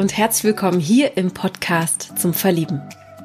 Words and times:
und 0.00 0.16
herzlich 0.16 0.44
willkommen 0.44 0.80
hier 0.80 1.18
im 1.18 1.30
Podcast 1.32 2.12
zum 2.16 2.32
Verlieben. 2.32 2.80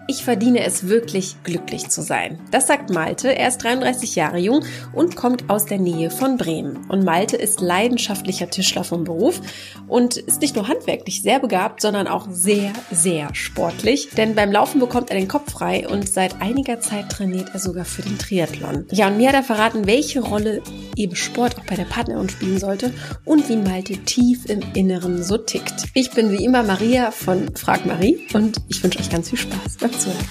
Ich 0.08 0.24
verdiene 0.24 0.64
es 0.64 0.88
wirklich, 0.88 1.36
glücklich 1.44 1.90
zu 1.90 2.04
sein. 2.04 2.40
Das 2.52 2.68
sagt 2.68 2.92
Malte. 2.92 3.36
Er 3.36 3.48
ist 3.48 3.58
33 3.64 4.16
Jahre 4.16 4.38
jung 4.38 4.64
und 4.94 5.16
kommt 5.16 5.50
aus 5.50 5.66
der 5.66 5.80
Nähe 5.80 6.12
von 6.12 6.38
Bremen. 6.38 6.86
Und 6.90 7.04
Malte 7.04 7.38
ist 7.38 7.60
leidenschaftlicher 7.60 8.48
Tischler 8.52 8.84
vom 8.84 9.04
Beruf 9.04 9.42
und 9.88 10.18
ist 10.18 10.42
nicht 10.42 10.56
nur 10.56 10.68
handwerklich 10.68 11.24
sehr 11.24 11.40
begabt, 11.40 11.82
sondern 11.82 12.08
auch 12.08 12.28
sehr, 12.30 12.72
sehr 12.92 13.34
sportlich. 13.34 14.10
Denn 14.16 14.36
beim 14.36 14.52
Laufen 14.52 14.80
bekommt 14.80 15.10
er 15.10 15.18
den 15.18 15.28
Kopf 15.28 15.52
frei 15.52 15.88
und 15.88 16.08
seit 16.08 16.40
einiger 16.40 16.80
Zeit 16.80 17.10
trainiert 17.10 17.50
er 17.54 17.60
sogar 17.60 17.86
für 17.86 18.04
den 18.04 18.20
Triathlon. 18.20 18.86
Ja, 18.92 19.08
und 19.08 19.18
mir 19.18 19.30
hat 19.30 19.36
er 19.36 19.44
verraten, 19.44 19.88
welche 19.88 20.20
Rolle 20.20 20.62
eben 20.96 21.16
Sport 21.16 21.58
auch 21.58 21.66
bei 21.66 21.76
der 21.76 21.86
Partnerin 21.86 22.30
spielen 22.30 22.60
sollte 22.60 22.94
und 23.24 23.50
wie 23.50 23.58
Malte 23.58 23.98
tief 23.98 24.46
im 24.46 24.62
Inneren 24.76 25.24
so 25.24 25.38
tickt. 25.38 25.86
Ich 25.96 26.12
bin 26.12 26.32
wie 26.32 26.46
immer 26.46 26.62
Maria 26.62 27.10
von 27.10 27.56
Frag 27.56 27.88
Marie 27.88 28.20
und 28.34 28.62
ich 28.70 28.84
wünsche 28.84 29.00
euch 29.00 29.10
ganz 29.10 29.30
viel 29.30 29.40
Spaß 29.40 29.78
beim 29.80 29.95
Zuhören. 30.00 30.28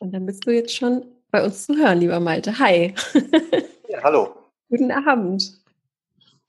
Und 0.00 0.12
dann 0.12 0.26
bist 0.26 0.46
du 0.46 0.50
jetzt 0.52 0.74
schon 0.74 1.04
bei 1.30 1.44
uns 1.44 1.66
zu 1.66 1.76
hören, 1.76 2.00
lieber 2.00 2.20
Malte. 2.20 2.58
Hi. 2.58 2.94
Ja, 3.88 4.02
hallo. 4.02 4.34
Guten 4.68 4.90
Abend. 4.90 5.62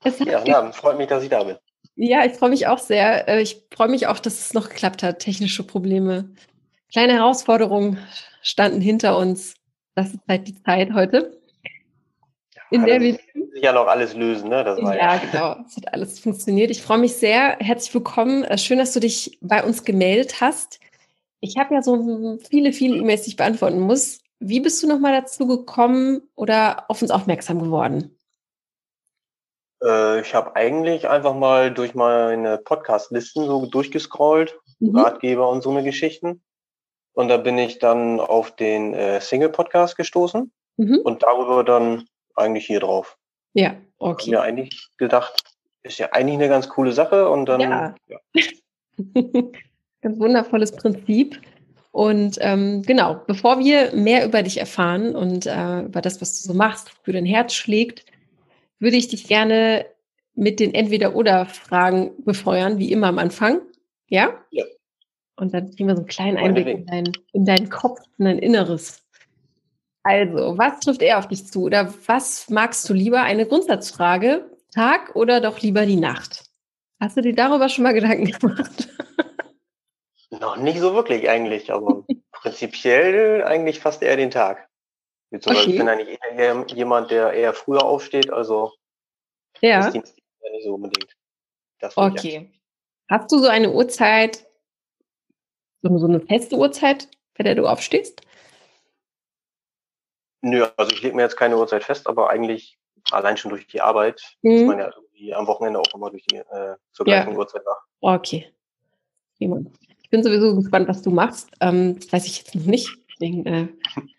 Ja, 0.04 0.10
guten 0.10 0.52
Abend. 0.52 0.74
Freut 0.74 0.98
mich, 0.98 1.06
dass 1.06 1.22
ich 1.22 1.30
da 1.30 1.44
bin. 1.44 1.56
Ja, 1.94 2.24
ich 2.24 2.32
freue 2.32 2.50
mich 2.50 2.66
auch 2.66 2.78
sehr. 2.78 3.28
Äh, 3.28 3.42
ich 3.42 3.62
freue 3.72 3.88
mich 3.88 4.06
auch, 4.06 4.18
dass 4.18 4.38
es 4.38 4.54
noch 4.54 4.68
geklappt 4.68 5.02
hat. 5.02 5.20
Technische 5.20 5.62
Probleme. 5.62 6.28
Kleine 6.92 7.14
Herausforderungen 7.14 7.98
standen 8.42 8.80
hinter 8.80 9.16
uns. 9.16 9.54
Das 9.94 10.14
ist 10.14 10.20
halt 10.28 10.46
die 10.48 10.62
Zeit 10.62 10.92
heute. 10.92 11.40
In 12.70 12.84
der 12.84 13.00
wir 13.00 13.18
ja 13.54 13.72
noch 13.72 13.86
alles 13.86 14.14
lösen, 14.14 14.48
ne? 14.48 14.64
Das 14.64 14.80
war 14.82 14.96
ja, 14.96 15.14
ja, 15.14 15.18
genau. 15.18 15.56
Es 15.66 15.76
hat 15.76 15.92
alles 15.92 16.18
funktioniert. 16.18 16.70
Ich 16.70 16.82
freue 16.82 16.98
mich 16.98 17.16
sehr. 17.16 17.56
Herzlich 17.58 17.92
willkommen. 17.94 18.44
Äh, 18.44 18.58
schön, 18.58 18.78
dass 18.78 18.92
du 18.92 19.00
dich 19.00 19.38
bei 19.40 19.62
uns 19.62 19.84
gemeldet 19.84 20.40
hast. 20.40 20.80
Ich 21.40 21.56
habe 21.56 21.74
ja 21.74 21.82
so 21.82 22.38
viele, 22.48 22.72
viele 22.72 22.96
E-Mails, 22.96 23.22
die 23.22 23.30
ich 23.30 23.36
beantworten 23.36 23.80
muss. 23.80 24.20
Wie 24.40 24.60
bist 24.60 24.82
du 24.82 24.88
nochmal 24.88 25.12
dazu 25.12 25.46
gekommen 25.46 26.22
oder 26.34 26.84
auf 26.88 27.02
uns 27.02 27.10
aufmerksam 27.10 27.60
geworden? 27.60 28.16
Äh, 29.82 30.20
ich 30.20 30.34
habe 30.34 30.56
eigentlich 30.56 31.08
einfach 31.08 31.34
mal 31.34 31.72
durch 31.72 31.94
meine 31.94 32.58
Podcast-Listen 32.58 33.46
so 33.46 33.66
durchgescrollt, 33.66 34.58
mhm. 34.80 34.96
Ratgeber 34.96 35.48
und 35.48 35.62
so 35.62 35.70
eine 35.70 35.84
Geschichten. 35.84 36.42
Und 37.12 37.28
da 37.28 37.36
bin 37.36 37.58
ich 37.58 37.78
dann 37.78 38.20
auf 38.20 38.54
den 38.54 38.94
äh, 38.94 39.20
Single-Podcast 39.20 39.96
gestoßen 39.96 40.52
mhm. 40.76 41.00
und 41.02 41.22
darüber 41.22 41.64
dann 41.64 42.08
eigentlich 42.34 42.66
hier 42.66 42.80
drauf. 42.80 43.17
Ja, 43.58 43.74
okay. 43.98 44.22
Ich 44.26 44.30
mir 44.30 44.40
eigentlich 44.40 44.88
gedacht, 44.98 45.42
ist 45.82 45.98
ja 45.98 46.12
eigentlich 46.12 46.36
eine 46.36 46.48
ganz 46.48 46.68
coole 46.68 46.92
Sache 46.92 47.28
und 47.28 47.46
dann. 47.46 47.60
Ja. 47.60 47.94
ja. 48.06 48.18
ganz 50.00 50.18
wundervolles 50.20 50.72
Prinzip. 50.72 51.40
Und 51.90 52.38
ähm, 52.40 52.82
genau, 52.82 53.20
bevor 53.26 53.58
wir 53.58 53.92
mehr 53.94 54.24
über 54.24 54.44
dich 54.44 54.58
erfahren 54.58 55.16
und 55.16 55.46
äh, 55.46 55.80
über 55.80 56.00
das, 56.00 56.20
was 56.20 56.40
du 56.40 56.48
so 56.48 56.54
machst, 56.54 56.92
für 57.02 57.12
dein 57.12 57.24
Herz 57.24 57.54
schlägt, 57.54 58.04
würde 58.78 58.96
ich 58.96 59.08
dich 59.08 59.26
gerne 59.26 59.86
mit 60.34 60.60
den 60.60 60.74
Entweder-Oder-Fragen 60.74 62.12
befeuern, 62.24 62.78
wie 62.78 62.92
immer 62.92 63.08
am 63.08 63.18
Anfang. 63.18 63.62
Ja? 64.06 64.34
Ja. 64.50 64.64
Und 65.34 65.52
dann 65.52 65.74
kriegen 65.74 65.88
wir 65.88 65.96
so 65.96 66.02
einen 66.02 66.08
kleinen 66.08 66.36
Einblick 66.36 66.68
in, 66.68 66.86
dein, 66.86 67.12
in 67.32 67.44
deinen 67.44 67.68
Kopf, 67.68 67.98
in 68.18 68.26
dein 68.26 68.38
Inneres. 68.38 69.02
Also, 70.08 70.56
was 70.56 70.80
trifft 70.80 71.02
er 71.02 71.18
auf 71.18 71.28
dich 71.28 71.46
zu? 71.46 71.64
Oder 71.64 71.92
was 72.06 72.48
magst 72.48 72.88
du 72.88 72.94
lieber? 72.94 73.20
Eine 73.20 73.44
Grundsatzfrage. 73.46 74.50
Tag 74.74 75.14
oder 75.14 75.42
doch 75.42 75.60
lieber 75.60 75.84
die 75.84 75.96
Nacht? 75.96 76.44
Hast 76.98 77.18
du 77.18 77.20
dir 77.20 77.34
darüber 77.34 77.68
schon 77.68 77.84
mal 77.84 77.92
Gedanken 77.92 78.24
gemacht? 78.24 78.88
Noch 80.30 80.56
nicht 80.56 80.78
so 80.78 80.94
wirklich 80.94 81.28
eigentlich, 81.28 81.70
aber 81.70 82.04
prinzipiell 82.32 83.44
eigentlich 83.44 83.80
fast 83.80 84.02
eher 84.02 84.16
den 84.16 84.30
Tag. 84.30 84.68
Beziehungsweise 85.28 85.66
okay. 85.66 85.72
ich 85.72 85.78
bin 85.78 85.88
eigentlich 85.90 86.18
eher 86.34 86.66
jemand, 86.74 87.10
der 87.10 87.34
eher 87.34 87.52
früher 87.52 87.82
aufsteht, 87.82 88.30
also 88.32 88.72
ja. 89.60 89.86
ist 89.86 89.92
nicht 89.92 90.14
so 90.64 90.74
unbedingt. 90.74 91.14
okay. 91.96 92.50
Hast 93.10 93.30
du 93.30 93.38
so 93.38 93.48
eine 93.48 93.72
Uhrzeit, 93.72 94.46
so 95.82 96.06
eine 96.06 96.20
feste 96.20 96.56
Uhrzeit, 96.56 97.08
bei 97.36 97.44
der 97.44 97.54
du 97.54 97.66
aufstehst? 97.66 98.22
Nö, 100.40 100.66
also 100.76 100.92
ich 100.92 101.02
lege 101.02 101.16
mir 101.16 101.22
jetzt 101.22 101.36
keine 101.36 101.56
Uhrzeit 101.56 101.84
fest, 101.84 102.06
aber 102.06 102.30
eigentlich 102.30 102.78
allein 103.10 103.36
schon 103.36 103.50
durch 103.50 103.66
die 103.66 103.80
Arbeit 103.80 104.22
mhm. 104.42 104.50
ist 104.50 104.66
man 104.66 104.78
ja 104.78 104.90
irgendwie 104.94 105.34
am 105.34 105.46
Wochenende 105.46 105.80
auch 105.80 105.94
immer 105.94 106.10
durch 106.10 106.24
die 106.26 106.36
äh, 106.36 106.76
zur 106.92 107.06
gleichen 107.06 107.32
ja. 107.32 107.38
Uhrzeit 107.38 107.62
wach. 107.64 107.82
Okay. 108.00 108.52
Ich 109.38 110.10
bin 110.10 110.22
sowieso 110.22 110.56
gespannt, 110.56 110.88
was 110.88 111.02
du 111.02 111.10
machst. 111.10 111.50
Ähm, 111.60 111.96
das 111.98 112.12
weiß 112.12 112.26
ich 112.26 112.38
jetzt 112.38 112.54
noch 112.54 112.64
nicht. 112.64 112.88
Deswegen, 113.12 113.46
äh, 113.46 113.68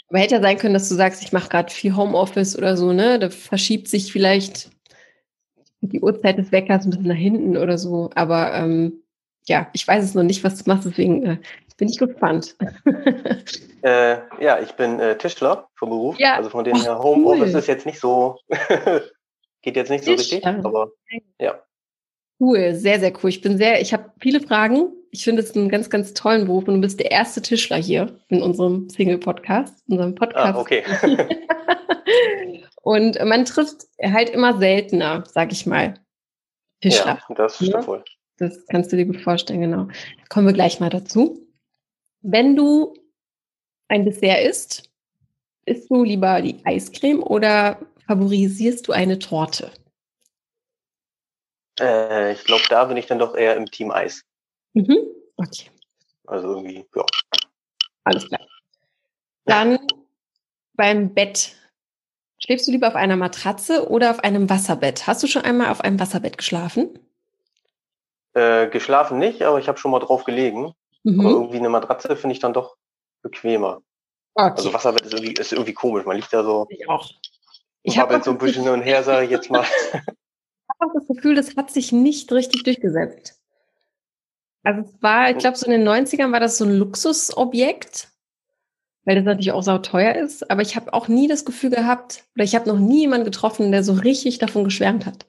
aber 0.09 0.19
hätte 0.19 0.35
ja 0.35 0.41
sein 0.41 0.57
können, 0.57 0.73
dass 0.73 0.89
du 0.89 0.95
sagst, 0.95 1.21
ich 1.23 1.31
mache 1.31 1.49
gerade 1.49 1.71
viel 1.71 1.95
Homeoffice 1.95 2.57
oder 2.57 2.77
so, 2.77 2.93
ne? 2.93 3.19
Da 3.19 3.29
verschiebt 3.29 3.87
sich 3.87 4.11
vielleicht 4.11 4.71
die 5.81 6.01
Uhrzeit 6.01 6.37
des 6.37 6.51
Weckers 6.51 6.85
ein 6.85 6.91
bisschen 6.91 7.07
nach 7.07 7.15
hinten 7.15 7.57
oder 7.57 7.77
so. 7.77 8.09
Aber 8.15 8.53
ähm, 8.53 9.03
ja, 9.47 9.69
ich 9.73 9.87
weiß 9.87 10.03
es 10.03 10.13
noch 10.13 10.23
nicht, 10.23 10.43
was 10.43 10.61
du 10.61 10.69
machst, 10.69 10.85
deswegen 10.85 11.25
äh, 11.25 11.37
bin 11.79 11.89
ich 11.89 11.97
gespannt. 11.97 12.55
äh, 13.81 14.17
ja, 14.39 14.59
ich 14.59 14.73
bin 14.73 14.99
äh, 14.99 15.17
Tischler 15.17 15.69
vom 15.75 15.89
Beruf. 15.89 16.19
Ja. 16.19 16.35
Also 16.35 16.49
von 16.49 16.63
dem 16.63 16.75
her 16.75 16.99
Homeoffice 16.99 17.53
cool. 17.53 17.59
ist 17.59 17.67
jetzt 17.67 17.85
nicht 17.85 17.99
so, 17.99 18.37
geht 19.61 19.75
jetzt 19.75 19.89
nicht 19.89 20.03
so 20.03 20.11
richtig, 20.11 20.45
aber 20.45 20.91
ja. 21.39 21.63
Cool, 22.39 22.75
sehr, 22.75 22.99
sehr 22.99 23.13
cool. 23.21 23.29
Ich 23.29 23.41
bin 23.41 23.57
sehr, 23.57 23.81
ich 23.81 23.91
habe 23.93 24.11
viele 24.21 24.41
Fragen. 24.41 24.93
Ich 25.11 25.23
finde 25.23 25.41
es 25.41 25.55
einen 25.55 25.69
ganz, 25.69 25.89
ganz 25.89 26.13
tollen 26.13 26.45
Beruf 26.45 26.67
und 26.67 26.75
du 26.75 26.81
bist 26.81 26.99
der 26.99 27.11
erste 27.11 27.41
Tischler 27.41 27.77
hier 27.77 28.19
in 28.27 28.41
unserem 28.41 28.89
Single-Podcast, 28.89 29.83
unserem 29.89 30.15
Podcast. 30.15 30.55
Ah, 30.55 30.59
okay. 30.59 30.83
und 32.83 33.17
man 33.25 33.45
trifft 33.45 33.87
halt 34.01 34.29
immer 34.29 34.57
seltener, 34.57 35.23
sag 35.27 35.51
ich 35.51 35.65
mal. 35.65 35.95
Tischler. 36.81 37.19
Ja, 37.27 37.35
das 37.35 37.55
stimmt 37.55 37.71
ja? 37.71 37.87
wohl. 37.87 38.03
Das 38.37 38.65
kannst 38.67 38.91
du 38.91 38.97
dir 38.97 39.05
gut 39.05 39.19
vorstellen, 39.21 39.61
genau. 39.61 39.87
Kommen 40.29 40.47
wir 40.47 40.53
gleich 40.53 40.79
mal 40.79 40.89
dazu. 40.89 41.48
Wenn 42.21 42.55
du 42.55 42.93
ein 43.87 44.05
Dessert 44.05 44.43
isst, 44.43 44.89
isst 45.65 45.89
du 45.89 46.03
lieber 46.03 46.41
die 46.41 46.63
Eiscreme 46.65 47.23
oder 47.23 47.79
favorisierst 48.07 48.87
du 48.87 48.91
eine 48.91 49.19
Torte? 49.19 49.71
Äh, 51.79 52.33
ich 52.33 52.43
glaube, 52.43 52.63
da 52.69 52.85
bin 52.85 52.97
ich 52.97 53.05
dann 53.05 53.19
doch 53.19 53.35
eher 53.35 53.55
im 53.55 53.65
Team 53.65 53.91
Eis. 53.91 54.23
Mhm. 54.73 54.97
Okay. 55.37 55.69
Also 56.27 56.47
irgendwie, 56.47 56.85
ja. 56.95 57.05
Alles 58.03 58.27
klar. 58.27 58.41
Dann 59.45 59.79
beim 60.73 61.13
Bett. 61.13 61.55
Schläfst 62.37 62.67
du 62.67 62.71
lieber 62.71 62.87
auf 62.87 62.95
einer 62.95 63.17
Matratze 63.17 63.89
oder 63.89 64.11
auf 64.11 64.19
einem 64.19 64.49
Wasserbett? 64.49 65.07
Hast 65.07 65.23
du 65.23 65.27
schon 65.27 65.43
einmal 65.43 65.69
auf 65.69 65.81
einem 65.81 65.99
Wasserbett 65.99 66.37
geschlafen? 66.37 66.99
Äh, 68.33 68.67
geschlafen 68.69 69.17
nicht, 69.19 69.41
aber 69.41 69.59
ich 69.59 69.67
habe 69.67 69.77
schon 69.77 69.91
mal 69.91 69.99
drauf 69.99 70.23
gelegen. 70.23 70.73
Mhm. 71.03 71.19
Aber 71.19 71.29
irgendwie 71.29 71.57
eine 71.57 71.69
Matratze 71.69 72.15
finde 72.15 72.33
ich 72.33 72.39
dann 72.39 72.53
doch 72.53 72.77
bequemer. 73.21 73.81
Okay. 74.35 74.53
Also 74.55 74.73
Wasserbett 74.73 75.05
ist 75.05 75.13
irgendwie, 75.13 75.33
ist 75.33 75.51
irgendwie 75.51 75.73
komisch. 75.73 76.05
Man 76.05 76.15
liegt 76.15 76.31
da 76.31 76.43
so. 76.43 76.67
Ich 76.69 76.87
auch. 76.87 77.09
Ich 77.83 77.97
habe 77.97 78.13
jetzt 78.13 78.25
so 78.25 78.31
ein 78.31 78.37
bisschen 78.37 78.63
hin 78.63 78.73
und 78.73 78.81
her, 78.81 79.03
sage 79.03 79.25
ich 79.25 79.31
jetzt 79.31 79.49
mal. 79.49 79.63
ich 79.93 79.93
habe 79.93 80.05
auch 80.79 80.93
das 80.93 81.07
Gefühl, 81.07 81.35
das 81.35 81.55
hat 81.55 81.71
sich 81.71 81.91
nicht 81.91 82.31
richtig 82.31 82.63
durchgesetzt. 82.63 83.39
Also 84.63 84.81
es 84.81 85.01
war, 85.01 85.29
ich 85.29 85.37
glaube, 85.37 85.57
so 85.57 85.65
in 85.65 85.71
den 85.71 85.87
90ern 85.87 86.31
war 86.31 86.39
das 86.39 86.57
so 86.57 86.65
ein 86.65 86.77
Luxusobjekt, 86.77 88.09
weil 89.05 89.15
das 89.15 89.23
natürlich 89.23 89.53
auch 89.53 89.63
sau 89.63 89.77
teuer 89.77 90.15
ist. 90.15 90.49
Aber 90.51 90.61
ich 90.61 90.75
habe 90.75 90.93
auch 90.93 91.07
nie 91.07 91.27
das 91.27 91.45
Gefühl 91.45 91.69
gehabt, 91.69 92.25
oder 92.35 92.43
ich 92.43 92.55
habe 92.55 92.69
noch 92.69 92.77
nie 92.77 93.01
jemanden 93.01 93.25
getroffen, 93.25 93.71
der 93.71 93.83
so 93.83 93.93
richtig 93.93 94.37
davon 94.37 94.65
geschwärmt 94.65 95.05
hat. 95.05 95.25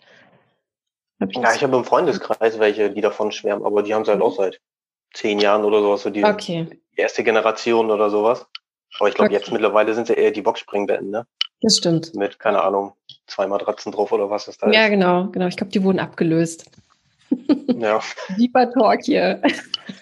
Hab 1.21 1.31
ich 1.31 1.37
ja, 1.37 1.55
ich 1.55 1.63
habe 1.63 1.77
im 1.77 1.85
Freundeskreis 1.85 2.59
welche, 2.59 2.91
die 2.91 3.01
davon 3.01 3.31
schwärmen, 3.31 3.65
aber 3.65 3.83
die 3.83 3.95
haben 3.95 4.03
es 4.03 4.09
halt 4.09 4.23
auch 4.23 4.37
seit 4.37 4.61
zehn 5.13 5.39
Jahren 5.39 5.65
oder 5.65 5.81
sowas, 5.81 6.03
so 6.03 6.11
die 6.11 6.25
okay. 6.25 6.67
erste 6.97 7.25
Generation 7.25 7.91
oder 7.91 8.11
sowas. 8.11 8.47
Aber 8.99 9.09
ich 9.09 9.15
glaube, 9.15 9.31
okay. 9.31 9.39
jetzt 9.39 9.53
mittlerweile 9.53 9.95
sind 9.95 10.07
sie 10.07 10.15
eher 10.15 10.31
die 10.31 10.43
Boxspringbetten, 10.43 11.11
ne? 11.11 11.27
Das 11.63 11.77
stimmt. 11.77 12.15
Mit, 12.15 12.39
keine 12.39 12.63
Ahnung, 12.63 12.95
zwei 13.27 13.47
Matratzen 13.47 13.93
drauf 13.93 14.13
oder 14.13 14.31
was 14.31 14.47
das 14.47 14.57
da 14.59 14.67
ja, 14.67 14.73
ist. 14.73 14.79
Ja, 14.79 14.89
genau, 14.89 15.29
genau. 15.31 15.47
Ich 15.47 15.57
glaube, 15.57 15.73
die 15.73 15.83
wurden 15.83 16.01
abgelöst. 16.01 16.71
Ja. 17.81 18.01
Deeper 18.37 18.71
Talk 18.73 19.01
hier. 19.05 19.41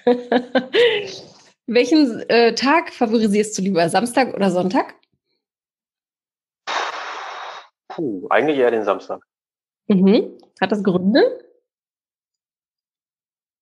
Welchen 1.67 2.29
äh, 2.29 2.55
Tag 2.55 2.93
favorisierst 2.93 3.57
du 3.57 3.63
lieber? 3.63 3.89
Samstag 3.89 4.35
oder 4.35 4.51
Sonntag? 4.51 4.95
Puh, 7.89 8.27
eigentlich 8.31 8.59
eher 8.59 8.71
den 8.71 8.85
Samstag. 8.85 9.23
Mhm. 9.87 10.39
Hat 10.61 10.73
das 10.73 10.83
Gründe? 10.83 11.48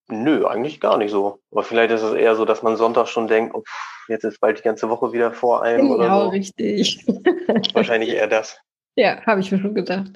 Nö, 0.08 0.46
eigentlich 0.46 0.80
gar 0.80 0.98
nicht 0.98 1.10
so. 1.10 1.40
Aber 1.50 1.64
vielleicht 1.64 1.90
ist 1.90 2.02
es 2.02 2.14
eher 2.14 2.36
so, 2.36 2.44
dass 2.44 2.62
man 2.62 2.76
Sonntag 2.76 3.08
schon 3.08 3.26
denkt, 3.26 3.54
oh, 3.54 3.64
jetzt 4.08 4.24
ist 4.24 4.40
bald 4.40 4.58
die 4.58 4.62
ganze 4.62 4.88
Woche 4.88 5.12
wieder 5.12 5.32
vor 5.32 5.62
einem 5.62 5.88
genau, 5.88 5.94
oder 5.94 6.24
so. 6.24 6.28
richtig. 6.28 7.04
Wahrscheinlich 7.74 8.10
eher 8.10 8.28
das. 8.28 8.58
Ja, 8.94 9.20
habe 9.26 9.40
ich 9.40 9.50
mir 9.50 9.58
schon 9.58 9.74
gedacht. 9.74 10.12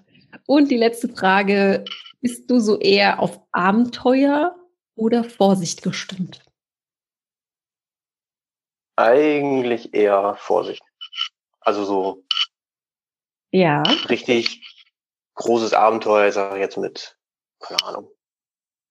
Und 0.46 0.70
die 0.70 0.76
letzte 0.76 1.08
Frage, 1.08 1.84
bist 2.20 2.50
du 2.50 2.60
so 2.60 2.78
eher 2.78 3.19
auf 3.20 3.40
Abenteuer 3.50 4.54
oder 4.94 5.25
Vorsicht 5.25 5.82
gestimmt? 5.82 6.42
Eigentlich 8.96 9.92
eher 9.94 10.37
Vorsicht. 10.38 10.82
Also 11.60 11.84
so 11.84 12.25
ja. 13.50 13.82
richtig 14.08 14.66
großes 15.34 15.72
Abenteuer, 15.72 16.31
sage 16.32 16.56
ich 16.56 16.60
jetzt 16.60 16.76
mit, 16.76 17.16
keine 17.60 17.82
Ahnung, 17.84 18.10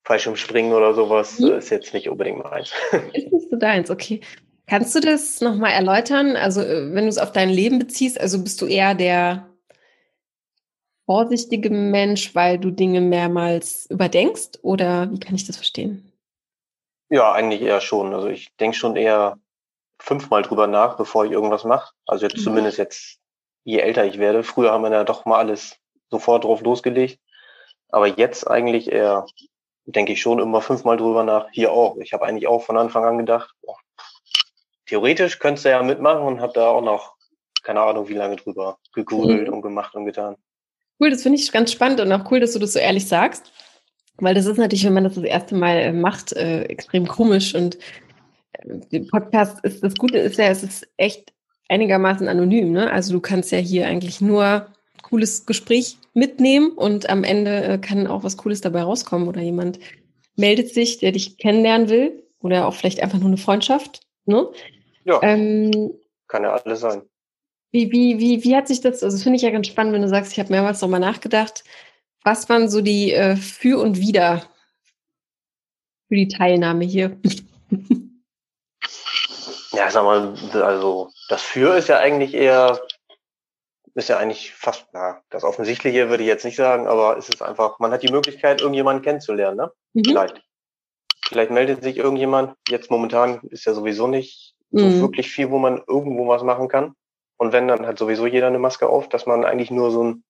Fallschirmspringen 0.10 0.74
oder 0.74 0.96
sowas, 0.96 1.38
hm. 1.38 1.54
ist 1.54 1.70
jetzt 1.70 1.94
nicht 1.94 2.10
unbedingt 2.10 2.44
meins. 2.44 2.74
Ist 3.14 3.32
nicht 3.32 3.50
so 3.52 3.58
deins, 3.58 3.92
okay. 3.92 4.22
Kannst 4.66 4.96
du 4.96 5.02
das 5.02 5.40
nochmal 5.40 5.72
erläutern? 5.72 6.36
Also, 6.36 6.62
äh, 6.62 6.94
wenn 6.96 7.04
du 7.04 7.10
es 7.10 7.20
auf 7.20 7.32
dein 7.32 7.50
Leben 7.50 7.78
beziehst, 7.78 8.20
also 8.20 8.42
bist 8.42 8.60
du 8.60 8.66
eher 8.66 8.96
der 8.96 9.48
vorsichtige 11.06 11.70
Mensch, 11.70 12.34
weil 12.34 12.58
du 12.58 12.72
Dinge 12.72 13.02
mehrmals 13.02 13.86
überdenkst? 13.92 14.60
Oder 14.64 15.12
wie 15.12 15.20
kann 15.20 15.36
ich 15.36 15.46
das 15.46 15.58
verstehen? 15.58 16.12
Ja, 17.10 17.32
eigentlich 17.32 17.62
eher 17.62 17.80
schon. 17.80 18.12
Also 18.16 18.30
ich 18.30 18.56
denke 18.58 18.78
schon 18.78 18.96
eher 18.96 19.38
fünfmal 20.00 20.42
drüber 20.42 20.66
nach, 20.66 20.98
bevor 20.98 21.26
ich 21.26 21.32
irgendwas 21.32 21.66
mache. 21.66 21.94
Also 22.08 22.26
jetzt 22.26 22.38
mhm. 22.38 22.44
zumindest 22.44 22.80
jetzt, 22.80 23.20
je 23.64 23.78
älter 23.78 24.06
ich 24.06 24.18
werde. 24.18 24.42
Früher 24.42 24.72
haben 24.72 24.84
wir 24.84 24.92
ja 24.92 25.04
doch 25.04 25.26
mal 25.26 25.38
alles 25.38 25.78
sofort 26.10 26.46
drauf 26.46 26.62
losgelegt. 26.62 27.20
Aber 27.90 28.08
jetzt 28.08 28.48
eigentlich 28.48 28.92
eher, 28.92 29.26
denke 29.92 30.14
ich 30.14 30.22
schon 30.22 30.40
immer 30.40 30.62
fünfmal 30.62 30.98
drüber 30.98 31.24
nach. 31.24 31.48
Hier 31.52 31.72
auch. 31.72 31.98
Ich 31.98 32.14
habe 32.14 32.26
eigentlich 32.26 32.48
auch 32.48 32.64
von 32.64 32.78
Anfang 32.78 33.06
an 33.06 33.18
gedacht, 33.18 33.54
boah, 33.62 33.78
theoretisch 34.86 35.40
könntest 35.40 35.66
du 35.66 35.70
ja 35.70 35.82
mitmachen 35.84 36.24
und 36.24 36.42
habe 36.42 36.54
da 36.54 36.68
auch 36.68 36.82
noch 36.82 37.16
keine 37.64 37.82
Ahnung, 37.82 38.08
wie 38.08 38.14
lange 38.14 38.36
drüber 38.36 38.78
gegoogelt 38.94 39.48
mhm. 39.48 39.54
und 39.54 39.62
gemacht 39.62 39.96
und 39.96 40.06
getan. 40.06 40.36
Cool, 41.00 41.10
das 41.10 41.24
finde 41.24 41.40
ich 41.40 41.52
ganz 41.52 41.72
spannend 41.72 42.00
und 42.00 42.12
auch 42.12 42.30
cool, 42.32 42.40
dass 42.40 42.54
du 42.54 42.60
das 42.60 42.74
so 42.74 42.80
ehrlich 42.80 43.08
sagst. 43.08 43.52
Weil 44.18 44.36
das 44.36 44.46
ist 44.46 44.58
natürlich, 44.58 44.86
wenn 44.86 44.94
man 44.94 45.06
das 45.06 45.16
das 45.16 45.24
erste 45.24 45.56
Mal 45.56 45.78
äh, 45.78 45.94
macht, 45.94 46.34
äh, 46.34 46.64
extrem 46.64 47.08
komisch 47.08 47.56
und 47.56 47.78
der 48.66 49.02
Podcast 49.10 49.64
ist 49.64 49.82
das 49.84 49.96
Gute 49.96 50.18
ist 50.18 50.38
ja, 50.38 50.48
es 50.48 50.64
ist 50.64 50.88
echt 50.98 51.32
einigermaßen 51.70 52.28
anonym. 52.28 52.72
Ne? 52.72 52.92
Also 52.92 53.14
du 53.14 53.22
kannst 53.22 53.52
ja 53.52 53.60
hier 53.60 53.88
eigentlich 53.88 54.20
nur 54.20 54.68
cooles 55.10 55.46
Gespräch 55.46 55.98
mitnehmen 56.14 56.72
und 56.72 57.10
am 57.10 57.24
Ende 57.24 57.64
äh, 57.64 57.78
kann 57.78 58.08
auch 58.08 58.24
was 58.24 58.38
Cooles 58.38 58.62
dabei 58.62 58.84
rauskommen 58.84 59.28
oder 59.28 59.42
jemand 59.42 59.80
meldet 60.36 60.74
sich, 60.74 61.00
der 61.00 61.12
dich 61.12 61.38
kennenlernen 61.38 61.90
will 61.90 62.24
oder 62.40 62.68
auch 62.68 62.74
vielleicht 62.74 63.02
einfach 63.02 63.20
nur 63.20 63.28
eine 63.28 63.38
Freundschaft. 63.38 64.02
Ne? 64.26 64.48
Ja. 65.04 65.22
Ähm, 65.24 65.92
kann 66.28 66.44
ja 66.44 66.54
alles 66.54 66.80
sein. 66.82 67.02
Wie, 67.72 67.92
wie, 67.92 68.20
wie, 68.20 68.44
wie 68.44 68.56
hat 68.56 68.68
sich 68.68 68.82
das, 68.82 69.04
also 69.04 69.16
das 69.16 69.24
finde 69.24 69.38
ich 69.38 69.44
ja 69.44 69.52
ganz 69.52 69.68
spannend, 69.68 69.94
wenn 69.94 70.02
du 70.02 70.10
sagst, 70.10 70.32
ich 70.32 70.40
habe 70.40 70.52
mehrmals 70.52 70.82
nochmal 70.82 71.00
nachgedacht, 71.00 71.64
was 72.24 72.50
waren 72.50 72.70
so 72.70 72.82
die 72.82 73.14
äh, 73.14 73.36
Für 73.36 73.80
und 73.80 74.00
Wider 74.00 74.44
für 76.08 76.16
die 76.16 76.28
Teilnahme 76.28 76.86
hier? 76.86 77.18
Ja, 79.72 79.90
sag 79.92 80.04
mal, 80.04 80.34
also 80.62 81.12
das 81.30 81.44
Für 81.44 81.78
ist 81.78 81.90
ja 81.90 82.00
eigentlich 82.00 82.34
eher, 82.34 82.80
ist 83.96 84.10
ja 84.10 84.18
eigentlich 84.18 84.54
fast, 84.54 84.88
na, 84.94 85.22
das 85.30 85.44
Offensichtliche 85.44 86.10
würde 86.10 86.24
ich 86.24 86.28
jetzt 86.28 86.46
nicht 86.46 86.56
sagen, 86.56 86.88
aber 86.88 87.18
es 87.18 87.30
ist 87.30 87.42
einfach, 87.42 87.80
man 87.80 87.92
hat 87.92 88.04
die 88.04 88.12
Möglichkeit, 88.12 88.62
irgendjemanden 88.62 89.04
kennenzulernen, 89.04 89.58
ne? 89.58 89.72
Mhm. 89.94 90.04
Vielleicht. 90.06 90.42
Vielleicht 91.28 91.52
meldet 91.52 91.84
sich 91.84 91.98
irgendjemand. 91.98 92.56
Jetzt 92.68 92.90
momentan 92.90 93.40
ist 93.50 93.66
ja 93.66 93.74
sowieso 93.74 94.08
nicht 94.08 94.56
so 94.72 94.86
mhm. 94.86 95.02
wirklich 95.02 95.30
viel, 95.30 95.52
wo 95.52 95.60
man 95.60 95.82
irgendwo 95.88 96.28
was 96.28 96.44
machen 96.44 96.68
kann. 96.68 96.96
Und 97.38 97.54
wenn, 97.54 97.68
dann 97.68 97.86
hat 97.86 97.98
sowieso 97.98 98.26
jeder 98.26 98.48
eine 98.48 98.60
Maske 98.60 98.88
auf, 98.88 99.10
dass 99.10 99.26
man 99.26 99.46
eigentlich 99.46 99.72
nur 99.72 99.92
so 99.92 100.02
einen 100.02 100.24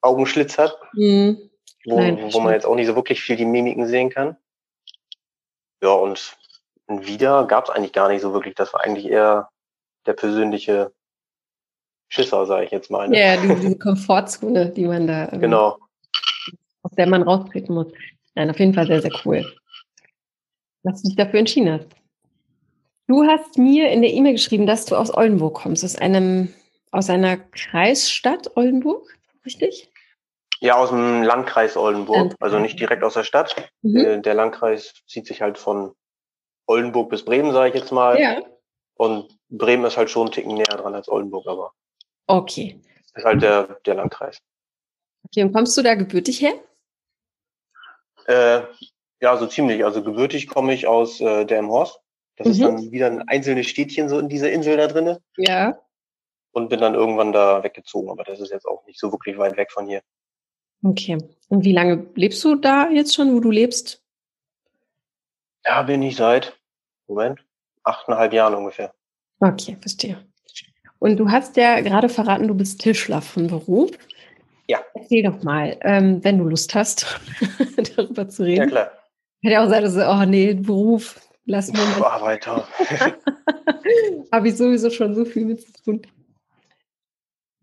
Augenschlitz 0.00 0.58
hat, 0.58 0.76
mhm. 0.94 1.50
wo, 1.84 1.96
Nein, 1.96 2.32
wo 2.32 2.40
man 2.40 2.54
jetzt 2.54 2.66
auch 2.66 2.74
nicht 2.74 2.86
so 2.86 2.96
wirklich 2.96 3.20
viel 3.20 3.36
die 3.36 3.44
Mimiken 3.44 3.86
sehen 3.86 4.10
kann. 4.10 4.36
Ja, 5.82 5.92
und 5.92 6.36
ein 6.88 7.06
Wieder 7.06 7.46
gab 7.46 7.64
es 7.64 7.70
eigentlich 7.70 7.92
gar 7.92 8.08
nicht 8.08 8.20
so 8.20 8.32
wirklich. 8.32 8.54
Das 8.54 8.72
war 8.72 8.80
eigentlich 8.82 9.06
eher 9.06 9.50
der 10.06 10.14
persönliche 10.14 10.92
Schisser, 12.10 12.44
sage 12.44 12.66
ich 12.66 12.70
jetzt 12.72 12.90
mal. 12.90 13.08
Ne? 13.08 13.18
Ja, 13.18 13.40
diese, 13.40 13.54
diese 13.54 13.78
Komfortzone, 13.78 14.70
die 14.70 14.84
man 14.84 15.06
da, 15.06 15.26
genau. 15.26 15.78
aus 16.82 16.90
der 16.98 17.08
man 17.08 17.22
raustreten 17.22 17.74
muss. 17.74 17.86
Nein, 18.34 18.50
auf 18.50 18.58
jeden 18.58 18.74
Fall 18.74 18.86
sehr, 18.86 19.00
sehr 19.00 19.12
cool. 19.24 19.50
Dass 20.82 21.02
du 21.02 21.08
dich 21.08 21.16
dafür 21.16 21.38
entschieden 21.38 21.72
hast. 21.72 21.86
Du 23.06 23.24
hast 23.24 23.58
mir 23.58 23.90
in 23.90 24.02
der 24.02 24.12
E-Mail 24.12 24.32
geschrieben, 24.32 24.66
dass 24.66 24.86
du 24.86 24.96
aus 24.96 25.16
Oldenburg 25.16 25.54
kommst, 25.54 25.84
aus 25.84 25.96
einem, 25.96 26.52
aus 26.90 27.08
einer 27.10 27.36
Kreisstadt 27.36 28.56
Oldenburg, 28.56 29.08
richtig? 29.46 29.88
Ja, 30.60 30.76
aus 30.76 30.90
dem 30.90 31.22
Landkreis 31.22 31.76
Oldenburg, 31.76 32.34
also 32.40 32.58
nicht 32.58 32.78
direkt 32.78 33.02
aus 33.02 33.14
der 33.14 33.24
Stadt. 33.24 33.56
Mhm. 33.82 33.96
Äh, 33.96 34.20
der 34.20 34.34
Landkreis 34.34 34.94
zieht 35.06 35.26
sich 35.26 35.42
halt 35.42 35.58
von 35.58 35.94
Oldenburg 36.66 37.08
bis 37.08 37.24
Bremen, 37.24 37.52
sage 37.52 37.70
ich 37.70 37.80
jetzt 37.80 37.92
mal. 37.92 38.20
Ja. 38.20 38.42
Und 38.94 39.28
Bremen 39.48 39.84
ist 39.84 39.96
halt 39.96 40.10
schon 40.10 40.26
einen 40.26 40.32
Ticken 40.32 40.54
näher 40.54 40.76
dran 40.76 40.94
als 40.94 41.08
Oldenburg, 41.08 41.46
aber. 41.46 41.72
Okay. 42.30 42.80
Ist 43.14 43.24
halt 43.24 43.42
der, 43.42 43.80
der 43.84 43.94
Landkreis. 43.96 44.40
Okay, 45.24 45.42
und 45.42 45.52
kommst 45.52 45.76
du 45.76 45.82
da 45.82 45.94
gebürtig 45.94 46.40
her? 46.40 46.52
Äh, 48.26 48.62
ja, 49.20 49.36
so 49.36 49.46
ziemlich. 49.46 49.84
Also 49.84 50.02
gebürtig 50.02 50.46
komme 50.48 50.72
ich 50.72 50.86
aus 50.86 51.20
äh, 51.20 51.44
Delmhorst. 51.44 52.00
Das 52.36 52.46
mhm. 52.46 52.52
ist 52.52 52.62
dann 52.62 52.92
wieder 52.92 53.06
ein 53.06 53.28
einzelnes 53.28 53.66
Städtchen 53.66 54.08
so 54.08 54.18
in 54.18 54.28
dieser 54.28 54.52
Insel 54.52 54.76
da 54.76 54.86
drinne. 54.86 55.20
Ja. 55.36 55.78
Und 56.52 56.68
bin 56.68 56.80
dann 56.80 56.94
irgendwann 56.94 57.32
da 57.32 57.62
weggezogen, 57.64 58.10
aber 58.10 58.24
das 58.24 58.40
ist 58.40 58.50
jetzt 58.50 58.66
auch 58.66 58.84
nicht 58.86 58.98
so 58.98 59.10
wirklich 59.12 59.36
weit 59.36 59.56
weg 59.56 59.72
von 59.72 59.86
hier. 59.86 60.02
Okay. 60.84 61.18
Und 61.48 61.64
wie 61.64 61.72
lange 61.72 62.06
lebst 62.14 62.42
du 62.44 62.54
da 62.54 62.88
jetzt 62.88 63.14
schon, 63.14 63.34
wo 63.34 63.40
du 63.40 63.50
lebst? 63.50 64.04
Da 65.64 65.82
bin 65.82 66.02
ich 66.02 66.16
seit 66.16 66.58
Moment, 67.08 67.44
achteinhalb 67.82 68.32
Jahren 68.32 68.54
ungefähr. 68.54 68.94
Okay, 69.40 69.76
verstehe. 69.80 70.29
Und 71.00 71.16
du 71.16 71.30
hast 71.30 71.56
ja 71.56 71.80
gerade 71.80 72.08
verraten, 72.08 72.46
du 72.46 72.54
bist 72.54 72.80
Tischler 72.80 73.22
von 73.22 73.48
Beruf. 73.48 73.90
Ja. 74.68 74.80
Erzähl 74.94 75.24
doch 75.24 75.42
mal, 75.42 75.76
ähm, 75.80 76.22
wenn 76.22 76.38
du 76.38 76.44
Lust 76.44 76.74
hast, 76.74 77.18
darüber 77.96 78.28
zu 78.28 78.44
reden. 78.44 78.62
Ja, 78.62 78.66
klar. 78.66 78.92
Hätte 79.42 79.54
ja 79.54 79.64
auch 79.64 79.70
sein, 79.70 79.82
dass 79.82 79.94
du, 79.94 80.08
oh 80.08 80.24
nee, 80.26 80.54
Beruf, 80.54 81.18
lass 81.46 81.72
mir 81.72 81.78
mal. 81.78 82.04
Arbeiter. 82.04 82.68
Habe 84.32 84.48
ich 84.48 84.56
sowieso 84.56 84.90
schon 84.90 85.14
so 85.14 85.24
viel 85.24 85.46
mit 85.46 85.62
zu 85.62 85.82
tun. 85.82 86.02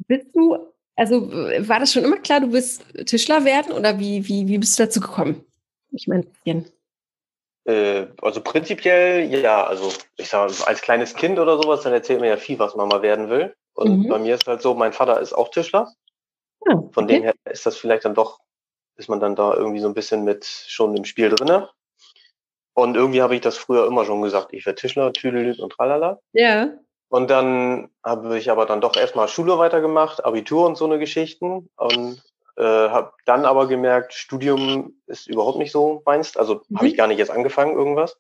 Bist 0.08 0.28
du, 0.34 0.58
also 0.96 1.32
war 1.32 1.80
das 1.80 1.94
schon 1.94 2.04
immer 2.04 2.18
klar, 2.18 2.42
du 2.42 2.52
willst 2.52 2.84
Tischler 3.06 3.46
werden 3.46 3.72
oder 3.72 4.00
wie, 4.00 4.28
wie, 4.28 4.48
wie 4.48 4.58
bist 4.58 4.80
du 4.80 4.84
dazu 4.84 5.00
gekommen? 5.00 5.46
Ich 5.92 6.08
meine, 6.08 6.26
äh, 7.68 8.08
also 8.22 8.42
prinzipiell, 8.42 9.26
ja, 9.26 9.66
also 9.66 9.92
ich 10.16 10.30
sag 10.30 10.50
als 10.66 10.82
kleines 10.82 11.16
Kind 11.16 11.38
oder 11.38 11.62
sowas, 11.62 11.84
dann 11.84 11.94
erzählt 11.94 12.22
mir 12.22 12.30
ja 12.30 12.38
viel, 12.38 12.58
was 12.60 12.76
man 12.76 12.88
mal 12.88 13.02
werden 13.02 13.30
will. 13.30 13.56
Und 13.74 14.06
mhm. 14.06 14.08
bei 14.08 14.20
mir 14.20 14.36
ist 14.36 14.48
halt 14.48 14.62
so, 14.62 14.74
mein 14.74 14.94
Vater 14.94 15.20
ist 15.20 15.34
auch 15.34 15.50
Tischler. 15.50 15.92
Ja, 16.66 16.74
ah, 16.74 16.78
okay. 16.78 16.94
Von 16.94 17.08
dem 17.08 17.24
her 17.24 17.34
ist 17.52 17.66
das 17.66 17.78
vielleicht 17.78 18.06
dann 18.06 18.16
doch, 18.16 18.40
ist 18.96 19.10
man 19.10 19.20
dann 19.20 19.36
da 19.36 19.54
irgendwie 19.54 19.82
so 19.82 19.88
ein 19.88 19.94
bisschen 19.94 20.24
mit 20.24 20.46
schon 20.46 20.96
im 20.96 21.06
Spiel 21.06 21.30
drinne. 21.30 21.70
Und 22.74 22.96
irgendwie 22.96 23.22
habe 23.22 23.36
ich 23.36 23.42
das 23.42 23.58
früher 23.58 23.86
immer 23.86 24.06
schon 24.06 24.22
gesagt, 24.22 24.54
ich 24.54 24.66
werde 24.66 24.80
Tischler, 24.80 25.12
Tüdelüt 25.12 25.60
und 25.60 25.74
tralala. 25.74 26.20
Ja. 26.32 26.70
Und 27.10 27.30
dann 27.30 27.90
habe 28.04 28.38
ich 28.38 28.50
aber 28.50 28.66
dann 28.66 28.82
doch 28.82 28.96
erstmal 28.96 29.28
Schule 29.28 29.58
weitergemacht, 29.58 30.24
Abitur 30.24 30.66
und 30.66 30.78
so 30.78 30.86
eine 30.86 31.00
Geschichten. 31.00 31.70
Und 31.76 32.22
äh, 32.58 32.64
habe 32.64 33.14
dann 33.26 33.46
aber 33.46 33.68
gemerkt, 33.68 34.14
Studium 34.14 35.00
ist 35.06 35.28
überhaupt 35.28 35.60
nicht 35.60 35.72
so 35.72 36.02
meins. 36.06 36.36
Also 36.36 36.62
mhm. 36.68 36.78
habe 36.78 36.88
ich 36.88 36.98
gar 36.98 37.08
nicht 37.08 37.20
jetzt 37.20 37.32
angefangen, 37.32 37.78
irgendwas. 37.78 38.18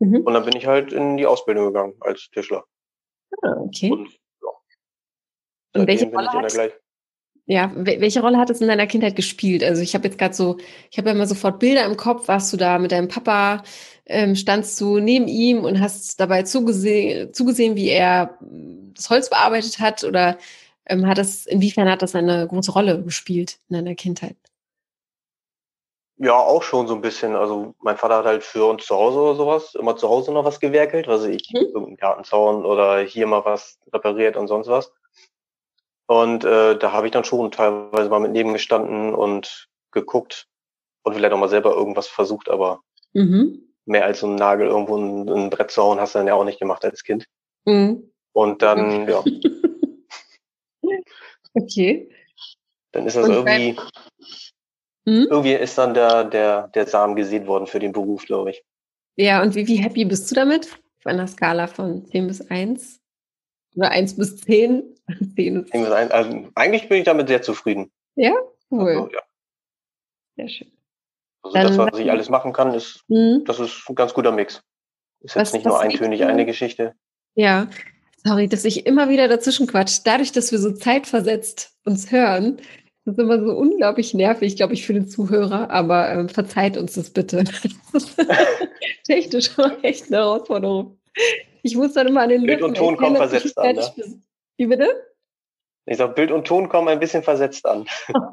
Mhm. 0.00 0.22
Und 0.22 0.34
dann 0.34 0.44
bin 0.44 0.56
ich 0.56 0.66
halt 0.66 0.92
in 0.92 1.16
die 1.16 1.26
Ausbildung 1.26 1.66
gegangen 1.66 1.94
als 2.00 2.28
Tischler. 2.30 2.64
Ah, 3.42 3.54
okay. 3.58 3.90
Und, 3.90 4.08
ja. 4.42 5.80
Und 5.80 5.86
welche 5.86 6.06
Rolle, 6.06 6.30
hat, 6.32 6.72
ja, 7.46 7.70
welche 7.76 8.20
Rolle 8.20 8.38
hat 8.38 8.50
es 8.50 8.60
in 8.60 8.66
deiner 8.66 8.88
Kindheit 8.88 9.14
gespielt? 9.14 9.62
Also 9.62 9.82
ich 9.82 9.94
habe 9.94 10.04
jetzt 10.08 10.18
gerade 10.18 10.34
so, 10.34 10.56
ich 10.90 10.98
habe 10.98 11.08
ja 11.08 11.14
immer 11.14 11.26
sofort 11.26 11.60
Bilder 11.60 11.84
im 11.84 11.96
Kopf. 11.96 12.26
Warst 12.26 12.52
du 12.52 12.56
da 12.56 12.78
mit 12.78 12.90
deinem 12.92 13.08
Papa? 13.08 13.62
Ähm, 14.06 14.34
standst 14.34 14.80
du 14.80 14.98
neben 14.98 15.28
ihm 15.28 15.64
und 15.64 15.80
hast 15.80 16.18
dabei 16.18 16.42
zugesehen, 16.42 17.32
zugesehen, 17.32 17.76
wie 17.76 17.90
er 17.90 18.36
das 18.94 19.10
Holz 19.10 19.30
bearbeitet 19.30 19.78
hat? 19.78 20.02
Oder 20.02 20.38
hat 20.88 21.18
das, 21.18 21.46
inwiefern 21.46 21.88
hat 21.90 22.02
das 22.02 22.14
eine 22.14 22.46
große 22.46 22.72
Rolle 22.72 23.02
gespielt 23.02 23.58
in 23.68 23.76
deiner 23.76 23.94
Kindheit? 23.94 24.36
Ja, 26.18 26.34
auch 26.34 26.62
schon 26.62 26.86
so 26.86 26.94
ein 26.94 27.02
bisschen. 27.02 27.36
Also 27.36 27.74
mein 27.80 27.98
Vater 27.98 28.18
hat 28.18 28.24
halt 28.24 28.42
für 28.42 28.64
uns 28.64 28.86
zu 28.86 28.96
Hause 28.96 29.18
oder 29.18 29.34
sowas 29.34 29.74
immer 29.74 29.96
zu 29.96 30.08
Hause 30.08 30.32
noch 30.32 30.44
was 30.44 30.60
gewerkelt, 30.60 31.08
was 31.08 31.24
ich, 31.24 31.52
mhm. 31.52 31.60
irgendeinen 31.60 31.96
Gartenzaun 31.96 32.64
oder 32.64 33.00
hier 33.00 33.26
mal 33.26 33.44
was 33.44 33.78
repariert 33.92 34.36
und 34.36 34.48
sonst 34.48 34.68
was. 34.68 34.92
Und 36.06 36.44
äh, 36.44 36.78
da 36.78 36.92
habe 36.92 37.06
ich 37.06 37.12
dann 37.12 37.24
schon 37.24 37.50
teilweise 37.50 38.08
mal 38.08 38.20
mit 38.20 38.32
nebengestanden 38.32 39.14
und 39.14 39.68
geguckt 39.90 40.46
und 41.02 41.14
vielleicht 41.14 41.32
auch 41.32 41.38
mal 41.38 41.48
selber 41.48 41.74
irgendwas 41.74 42.06
versucht, 42.06 42.48
aber 42.48 42.80
mhm. 43.12 43.62
mehr 43.84 44.04
als 44.04 44.20
so 44.20 44.26
einen 44.26 44.36
Nagel 44.36 44.68
irgendwo 44.68 44.96
in 44.96 45.28
ein 45.28 45.50
Brett 45.50 45.70
zu 45.70 45.82
hauen, 45.82 46.00
hast 46.00 46.14
du 46.14 46.20
dann 46.20 46.28
ja 46.28 46.34
auch 46.34 46.44
nicht 46.44 46.60
gemacht 46.60 46.84
als 46.84 47.02
Kind. 47.02 47.26
Mhm. 47.64 48.10
Und 48.32 48.62
dann, 48.62 49.08
ja, 49.08 49.22
Okay. 51.56 52.08
Dann 52.92 53.06
ist 53.06 53.16
das 53.16 53.28
irgendwie, 53.28 53.76
hm? 55.06 55.26
irgendwie 55.30 55.54
ist 55.54 55.78
dann 55.78 55.94
der, 55.94 56.24
der, 56.24 56.68
der 56.68 56.86
Samen 56.86 57.16
gesät 57.16 57.46
worden 57.46 57.66
für 57.66 57.78
den 57.78 57.92
Beruf, 57.92 58.24
glaube 58.26 58.50
ich. 58.50 58.62
Ja, 59.16 59.42
und 59.42 59.54
wie, 59.54 59.66
wie 59.66 59.76
happy 59.76 60.04
bist 60.04 60.30
du 60.30 60.34
damit? 60.34 60.66
Auf 60.98 61.06
einer 61.06 61.26
Skala 61.26 61.66
von 61.66 62.04
10 62.04 62.26
bis 62.26 62.50
1? 62.50 63.00
Oder 63.76 63.90
1 63.90 64.16
bis 64.16 64.36
10? 64.42 64.82
10 65.34 65.64
bis 65.70 65.72
1. 65.72 66.10
Also, 66.10 66.48
eigentlich 66.54 66.88
bin 66.88 66.98
ich 66.98 67.04
damit 67.04 67.28
sehr 67.28 67.42
zufrieden. 67.42 67.90
Ja? 68.16 68.32
Cool. 68.70 68.88
Also, 68.88 69.10
ja. 69.12 69.20
Sehr 70.36 70.48
schön. 70.48 70.72
Also 71.42 71.56
Dann, 71.56 71.66
das, 71.68 71.78
was 71.78 71.98
ich 71.98 72.10
alles 72.10 72.28
machen 72.28 72.52
kann, 72.52 72.74
ist, 72.74 73.04
mhm. 73.08 73.44
das 73.46 73.60
ist 73.60 73.88
ein 73.88 73.94
ganz 73.94 74.12
guter 74.12 74.32
Mix. 74.32 74.62
Ist 75.20 75.34
jetzt 75.34 75.36
was, 75.36 75.52
nicht 75.54 75.64
nur 75.64 75.80
eintönig 75.80 76.24
eine 76.24 76.44
Geschichte. 76.44 76.94
Ja, 77.34 77.68
sorry, 78.26 78.48
dass 78.48 78.64
ich 78.64 78.86
immer 78.86 79.08
wieder 79.08 79.28
dazwischen 79.28 79.66
quatsch. 79.66 80.00
Dadurch, 80.04 80.32
dass 80.32 80.52
wir 80.52 80.58
so 80.58 80.72
zeitversetzt 80.72 81.72
uns 81.84 82.10
hören, 82.10 82.58
das 83.04 83.14
ist 83.14 83.20
immer 83.20 83.40
so 83.40 83.52
unglaublich 83.52 84.14
nervig, 84.14 84.56
glaube 84.56 84.74
ich, 84.74 84.84
für 84.84 84.92
den 84.92 85.06
Zuhörer, 85.06 85.70
aber 85.70 86.10
ähm, 86.10 86.28
verzeiht 86.28 86.76
uns 86.76 86.94
das 86.94 87.10
bitte. 87.10 87.44
Das 87.44 87.64
ist 87.92 88.26
technisch 89.04 89.50
echt 89.82 90.08
eine 90.08 90.16
Herausforderung. 90.16 90.98
Ich 91.62 91.76
muss 91.76 91.92
dann 91.92 92.08
immer 92.08 92.22
an 92.22 92.30
den 92.30 92.44
Bild 92.44 92.62
und 92.62 92.76
Ton 92.76 92.96
kommen 92.96 93.16
versetzt 93.16 93.56
an. 93.58 93.76
Ne? 93.76 94.20
Wie 94.56 94.66
bitte? 94.66 94.88
Ich 95.86 95.98
sage, 95.98 96.14
Bild 96.14 96.32
und 96.32 96.46
Ton 96.46 96.68
kommen 96.68 96.88
ein 96.88 96.98
bisschen 96.98 97.22
versetzt 97.22 97.64
an. 97.66 97.86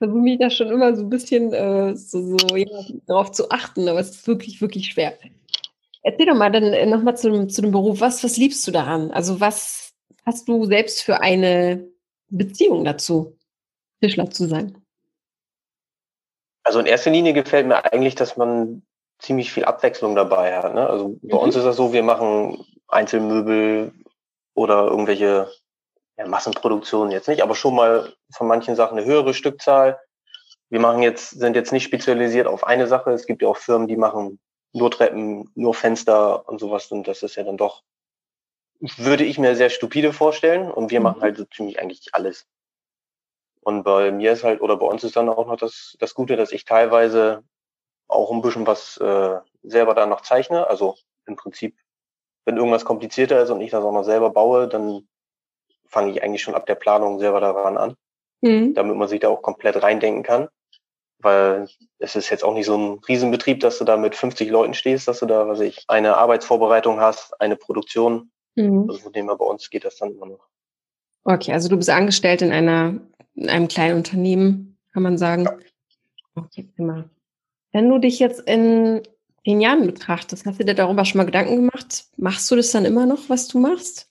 Ich 0.00 0.06
versuche 0.06 0.22
mich 0.22 0.38
da 0.38 0.48
schon 0.48 0.68
immer 0.68 0.94
so 0.94 1.02
ein 1.02 1.10
bisschen 1.10 1.52
äh, 1.52 1.96
so, 1.96 2.36
so 2.38 2.54
ja, 2.54 2.66
darauf 3.08 3.32
zu 3.32 3.50
achten, 3.50 3.88
aber 3.88 3.98
es 3.98 4.10
ist 4.10 4.28
wirklich, 4.28 4.60
wirklich 4.60 4.86
schwer. 4.86 5.18
Erzähl 6.02 6.26
doch 6.26 6.34
mal 6.34 6.50
dann 6.50 6.64
äh, 6.64 6.86
nochmal 6.86 7.16
zu, 7.16 7.46
zu 7.46 7.62
dem 7.62 7.72
Beruf. 7.72 8.00
Was, 8.00 8.22
was 8.24 8.36
liebst 8.36 8.66
du 8.66 8.70
daran? 8.70 9.10
Also 9.10 9.40
was 9.40 9.92
hast 10.24 10.48
du 10.48 10.64
selbst 10.66 11.02
für 11.02 11.20
eine 11.20 11.88
Beziehung 12.28 12.84
dazu, 12.84 13.36
Tischler 14.00 14.30
zu 14.30 14.46
sein? 14.46 14.82
Also 16.62 16.80
in 16.80 16.86
erster 16.86 17.10
Linie 17.10 17.32
gefällt 17.32 17.66
mir 17.66 17.92
eigentlich, 17.92 18.14
dass 18.14 18.36
man 18.36 18.82
ziemlich 19.18 19.52
viel 19.52 19.64
Abwechslung 19.64 20.14
dabei 20.14 20.56
hat. 20.56 20.74
Ne? 20.74 20.86
Also 20.86 21.16
bei 21.22 21.36
mhm. 21.36 21.42
uns 21.42 21.56
ist 21.56 21.64
das 21.64 21.76
so, 21.76 21.92
wir 21.92 22.02
machen 22.02 22.64
Einzelmöbel 22.88 23.92
oder 24.54 24.86
irgendwelche 24.86 25.50
ja, 26.16 26.26
Massenproduktionen 26.26 27.10
jetzt 27.10 27.28
nicht, 27.28 27.42
aber 27.42 27.54
schon 27.54 27.74
mal 27.74 28.12
von 28.32 28.46
manchen 28.46 28.76
Sachen 28.76 28.98
eine 28.98 29.06
höhere 29.06 29.34
Stückzahl. 29.34 29.98
Wir 30.68 30.80
machen 30.80 31.02
jetzt, 31.02 31.30
sind 31.30 31.56
jetzt 31.56 31.72
nicht 31.72 31.84
spezialisiert 31.84 32.46
auf 32.46 32.64
eine 32.64 32.86
Sache. 32.86 33.12
Es 33.12 33.26
gibt 33.26 33.42
ja 33.42 33.48
auch 33.48 33.56
Firmen, 33.56 33.88
die 33.88 33.96
machen 33.96 34.38
nur 34.72 34.90
Treppen, 34.90 35.50
nur 35.54 35.74
Fenster 35.74 36.48
und 36.48 36.58
sowas. 36.60 36.90
Und 36.92 37.08
das 37.08 37.22
ist 37.22 37.36
ja 37.36 37.44
dann 37.44 37.56
doch, 37.56 37.82
würde 38.80 39.24
ich 39.24 39.38
mir 39.38 39.56
sehr 39.56 39.70
stupide 39.70 40.12
vorstellen. 40.12 40.70
Und 40.70 40.90
wir 40.90 41.00
mhm. 41.00 41.04
machen 41.04 41.22
halt 41.22 41.36
so 41.36 41.44
ziemlich 41.44 41.80
eigentlich 41.80 42.08
alles. 42.12 42.46
Und 43.60 43.82
bei 43.82 44.10
mir 44.12 44.32
ist 44.32 44.44
halt, 44.44 44.60
oder 44.60 44.76
bei 44.76 44.86
uns 44.86 45.04
ist 45.04 45.16
dann 45.16 45.28
auch 45.28 45.46
noch 45.46 45.56
das, 45.56 45.96
das 45.98 46.14
Gute, 46.14 46.36
dass 46.36 46.52
ich 46.52 46.64
teilweise 46.64 47.42
auch 48.06 48.30
ein 48.32 48.40
bisschen 48.40 48.66
was 48.66 48.96
äh, 48.96 49.38
selber 49.62 49.94
da 49.94 50.06
noch 50.06 50.22
zeichne. 50.22 50.68
Also 50.68 50.96
im 51.26 51.36
Prinzip, 51.36 51.76
wenn 52.44 52.56
irgendwas 52.56 52.84
komplizierter 52.84 53.42
ist 53.42 53.50
und 53.50 53.60
ich 53.60 53.70
das 53.70 53.84
auch 53.84 53.92
noch 53.92 54.04
selber 54.04 54.30
baue, 54.30 54.68
dann 54.68 55.06
fange 55.86 56.12
ich 56.12 56.22
eigentlich 56.22 56.42
schon 56.42 56.54
ab 56.54 56.66
der 56.66 56.74
Planung 56.76 57.18
selber 57.18 57.40
daran 57.40 57.76
an, 57.76 57.96
mhm. 58.40 58.74
damit 58.74 58.96
man 58.96 59.08
sich 59.08 59.20
da 59.20 59.28
auch 59.28 59.42
komplett 59.42 59.82
reindenken 59.82 60.22
kann. 60.22 60.48
Weil 61.20 61.68
es 61.98 62.14
ist 62.14 62.30
jetzt 62.30 62.44
auch 62.44 62.54
nicht 62.54 62.66
so 62.66 62.76
ein 62.76 62.98
Riesenbetrieb, 63.08 63.60
dass 63.60 63.78
du 63.78 63.84
da 63.84 63.96
mit 63.96 64.14
50 64.14 64.50
Leuten 64.50 64.74
stehst, 64.74 65.08
dass 65.08 65.18
du 65.18 65.26
da, 65.26 65.48
was 65.48 65.60
ich, 65.60 65.84
eine 65.88 66.16
Arbeitsvorbereitung 66.16 67.00
hast, 67.00 67.40
eine 67.40 67.56
Produktion. 67.56 68.30
Mhm. 68.54 68.88
Also 68.88 69.00
von 69.00 69.12
dem 69.12 69.26
her 69.26 69.36
bei 69.36 69.44
uns 69.44 69.68
geht 69.70 69.84
das 69.84 69.96
dann 69.96 70.12
immer 70.12 70.26
noch. 70.26 70.46
Okay, 71.24 71.52
also 71.52 71.68
du 71.68 71.76
bist 71.76 71.90
angestellt 71.90 72.42
in 72.42 72.52
einer, 72.52 73.00
in 73.34 73.50
einem 73.50 73.68
kleinen 73.68 73.96
Unternehmen, 73.96 74.78
kann 74.92 75.02
man 75.02 75.18
sagen. 75.18 75.44
Ja. 75.44 75.56
Okay, 76.36 76.68
immer. 76.76 77.10
Wenn 77.72 77.88
du 77.88 77.98
dich 77.98 78.18
jetzt 78.18 78.40
in 78.40 79.02
zehn 79.44 79.60
Jahren 79.60 79.86
betrachtest, 79.86 80.46
hast 80.46 80.60
du 80.60 80.64
dir 80.64 80.74
darüber 80.74 81.04
schon 81.04 81.18
mal 81.18 81.24
Gedanken 81.24 81.56
gemacht? 81.56 82.06
Machst 82.16 82.50
du 82.50 82.56
das 82.56 82.70
dann 82.70 82.84
immer 82.84 83.06
noch, 83.06 83.28
was 83.28 83.48
du 83.48 83.58
machst? 83.58 84.08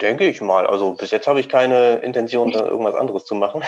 Denke 0.00 0.28
ich 0.28 0.40
mal. 0.40 0.66
Also 0.66 0.94
bis 0.94 1.10
jetzt 1.10 1.26
habe 1.26 1.40
ich 1.40 1.48
keine 1.48 1.96
Intention, 1.96 2.52
da 2.52 2.66
irgendwas 2.66 2.94
anderes 2.94 3.24
zu 3.24 3.34
machen. 3.34 3.62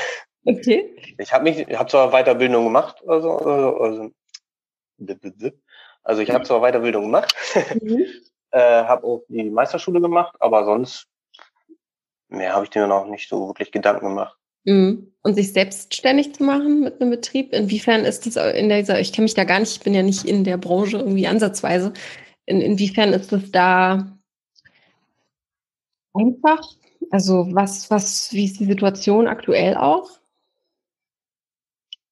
Okay. 0.44 0.96
Ich 1.18 1.32
habe 1.32 1.44
mich, 1.44 1.58
ich 1.58 1.78
habe 1.78 1.90
zwar 1.90 2.10
Weiterbildung 2.10 2.64
gemacht, 2.64 3.02
also, 3.06 3.36
also, 3.36 3.76
also, 3.78 4.10
also 6.02 6.22
ich 6.22 6.30
habe 6.30 6.44
zwar 6.44 6.60
Weiterbildung 6.60 7.04
gemacht, 7.04 7.34
mhm. 7.80 8.06
äh, 8.50 8.84
habe 8.84 9.06
auch 9.06 9.22
die 9.28 9.50
Meisterschule 9.50 10.00
gemacht, 10.00 10.34
aber 10.40 10.64
sonst 10.64 11.06
mehr 12.28 12.54
habe 12.54 12.64
ich 12.64 12.74
mir 12.74 12.86
noch 12.86 13.06
nicht 13.06 13.28
so 13.28 13.48
wirklich 13.48 13.70
Gedanken 13.70 14.06
gemacht. 14.06 14.36
Mhm. 14.64 15.12
Und 15.22 15.34
sich 15.34 15.52
selbstständig 15.52 16.34
zu 16.34 16.44
machen 16.44 16.80
mit 16.80 17.00
einem 17.00 17.10
Betrieb, 17.10 17.52
inwiefern 17.52 18.04
ist 18.04 18.26
das 18.26 18.36
in 18.54 18.68
dieser, 18.68 18.98
ich 18.98 19.12
kenne 19.12 19.24
mich 19.24 19.34
da 19.34 19.44
gar 19.44 19.60
nicht, 19.60 19.76
ich 19.76 19.80
bin 19.80 19.94
ja 19.94 20.02
nicht 20.02 20.24
in 20.24 20.44
der 20.44 20.56
Branche 20.56 20.96
irgendwie 20.96 21.26
ansatzweise, 21.26 21.92
in, 22.46 22.60
inwiefern 22.60 23.12
ist 23.12 23.32
das 23.32 23.50
da 23.52 24.18
einfach? 26.14 26.60
Also 27.10 27.46
was, 27.52 27.90
was, 27.90 28.32
wie 28.32 28.44
ist 28.44 28.60
die 28.60 28.64
Situation 28.64 29.28
aktuell 29.28 29.76
auch? 29.76 30.10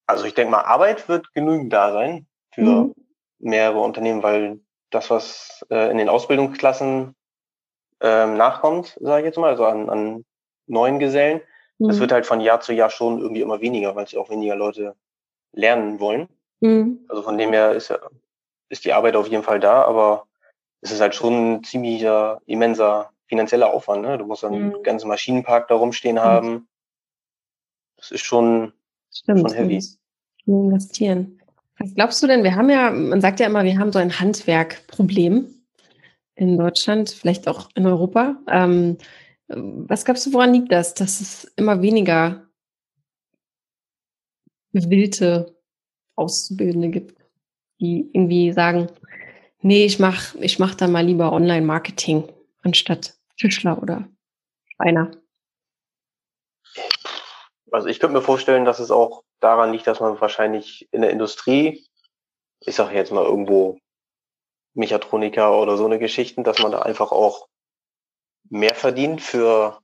Also 0.05 0.25
ich 0.25 0.33
denke 0.33 0.51
mal, 0.51 0.61
Arbeit 0.61 1.07
wird 1.07 1.33
genügend 1.33 1.71
da 1.71 1.93
sein 1.93 2.27
für 2.53 2.61
mhm. 2.61 2.95
mehrere 3.39 3.79
Unternehmen, 3.79 4.23
weil 4.23 4.59
das, 4.89 5.09
was 5.09 5.65
äh, 5.69 5.89
in 5.89 5.97
den 5.97 6.09
Ausbildungsklassen 6.09 7.15
ähm, 8.01 8.35
nachkommt, 8.35 8.97
sage 8.99 9.21
ich 9.21 9.25
jetzt 9.27 9.37
mal, 9.37 9.51
also 9.51 9.65
an, 9.65 9.89
an 9.89 10.25
neuen 10.67 10.99
Gesellen, 10.99 11.41
mhm. 11.77 11.87
das 11.87 11.99
wird 11.99 12.11
halt 12.11 12.25
von 12.25 12.41
Jahr 12.41 12.59
zu 12.59 12.73
Jahr 12.73 12.89
schon 12.89 13.19
irgendwie 13.19 13.41
immer 13.41 13.61
weniger, 13.61 13.95
weil 13.95 14.03
es 14.03 14.15
auch 14.15 14.29
weniger 14.29 14.55
Leute 14.55 14.95
lernen 15.53 15.99
wollen. 15.99 16.27
Mhm. 16.59 17.05
Also 17.07 17.23
von 17.23 17.37
dem 17.37 17.53
her 17.53 17.71
ist, 17.71 17.89
ja, 17.89 17.99
ist 18.69 18.85
die 18.85 18.93
Arbeit 18.93 19.15
auf 19.15 19.27
jeden 19.27 19.43
Fall 19.43 19.59
da, 19.59 19.83
aber 19.83 20.27
es 20.81 20.91
ist 20.91 21.01
halt 21.01 21.15
schon 21.15 21.53
ein 21.53 21.63
ziemlicher, 21.63 22.41
immenser 22.45 23.11
finanzieller 23.31 23.73
Aufwand. 23.73 24.01
Ne? 24.01 24.17
Du 24.17 24.25
musst 24.25 24.43
dann 24.43 24.51
mhm. 24.53 24.73
einen 24.73 24.83
ganzen 24.83 25.07
Maschinenpark 25.07 25.69
da 25.69 25.75
rumstehen 25.75 26.19
haben. 26.19 26.67
Das 27.95 28.11
ist 28.11 28.25
schon, 28.25 28.73
Stimmt, 29.09 29.39
schon 29.39 29.53
heavy. 29.53 29.81
Investieren. 30.45 31.39
Was 31.79 31.95
glaubst 31.95 32.21
du 32.21 32.27
denn? 32.27 32.43
Wir 32.43 32.55
haben 32.55 32.69
ja, 32.69 32.91
man 32.91 33.21
sagt 33.21 33.39
ja 33.39 33.45
immer, 33.45 33.63
wir 33.63 33.79
haben 33.79 33.93
so 33.93 33.99
ein 33.99 34.19
Handwerkproblem 34.19 35.47
in 36.35 36.57
Deutschland, 36.57 37.09
vielleicht 37.09 37.47
auch 37.47 37.69
in 37.73 37.85
Europa. 37.85 38.35
Ähm, 38.49 38.97
was 39.47 40.03
glaubst 40.03 40.25
du, 40.25 40.33
woran 40.33 40.53
liegt 40.53 40.73
das, 40.73 40.93
dass 40.93 41.21
es 41.21 41.45
immer 41.55 41.81
weniger 41.81 42.47
gewillte 44.73 45.55
Auszubildende 46.17 46.89
gibt, 46.89 47.17
die 47.79 48.09
irgendwie 48.11 48.51
sagen, 48.51 48.87
nee, 49.61 49.85
ich 49.85 49.99
mach, 49.99 50.35
ich 50.35 50.59
mach 50.59 50.75
da 50.75 50.89
mal 50.89 51.05
lieber 51.05 51.31
Online-Marketing 51.31 52.25
anstatt 52.61 53.20
Tischler 53.41 53.81
oder 53.81 54.07
Schreiner? 54.75 55.11
Also 57.71 57.87
ich 57.87 57.99
könnte 57.99 58.15
mir 58.15 58.21
vorstellen, 58.21 58.65
dass 58.65 58.79
es 58.79 58.91
auch 58.91 59.23
daran 59.39 59.71
liegt, 59.71 59.87
dass 59.87 59.99
man 59.99 60.19
wahrscheinlich 60.21 60.87
in 60.91 61.01
der 61.01 61.09
Industrie, 61.09 61.87
ich 62.59 62.75
sage 62.75 62.95
jetzt 62.95 63.11
mal 63.11 63.25
irgendwo 63.25 63.79
Mechatroniker 64.73 65.59
oder 65.59 65.75
so 65.75 65.85
eine 65.85 65.97
Geschichten, 65.97 66.43
dass 66.43 66.59
man 66.59 66.71
da 66.71 66.83
einfach 66.83 67.11
auch 67.11 67.47
mehr 68.49 68.75
verdient 68.75 69.21
für 69.21 69.81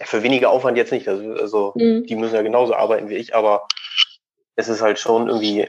für 0.00 0.22
weniger 0.22 0.50
Aufwand 0.50 0.76
jetzt 0.76 0.92
nicht. 0.92 1.08
Also, 1.08 1.32
also 1.32 1.72
mhm. 1.74 2.04
die 2.06 2.14
müssen 2.14 2.36
ja 2.36 2.42
genauso 2.42 2.74
arbeiten 2.74 3.08
wie 3.08 3.16
ich, 3.16 3.34
aber 3.34 3.66
es 4.54 4.68
ist 4.68 4.80
halt 4.80 4.98
schon 4.98 5.28
irgendwie 5.28 5.68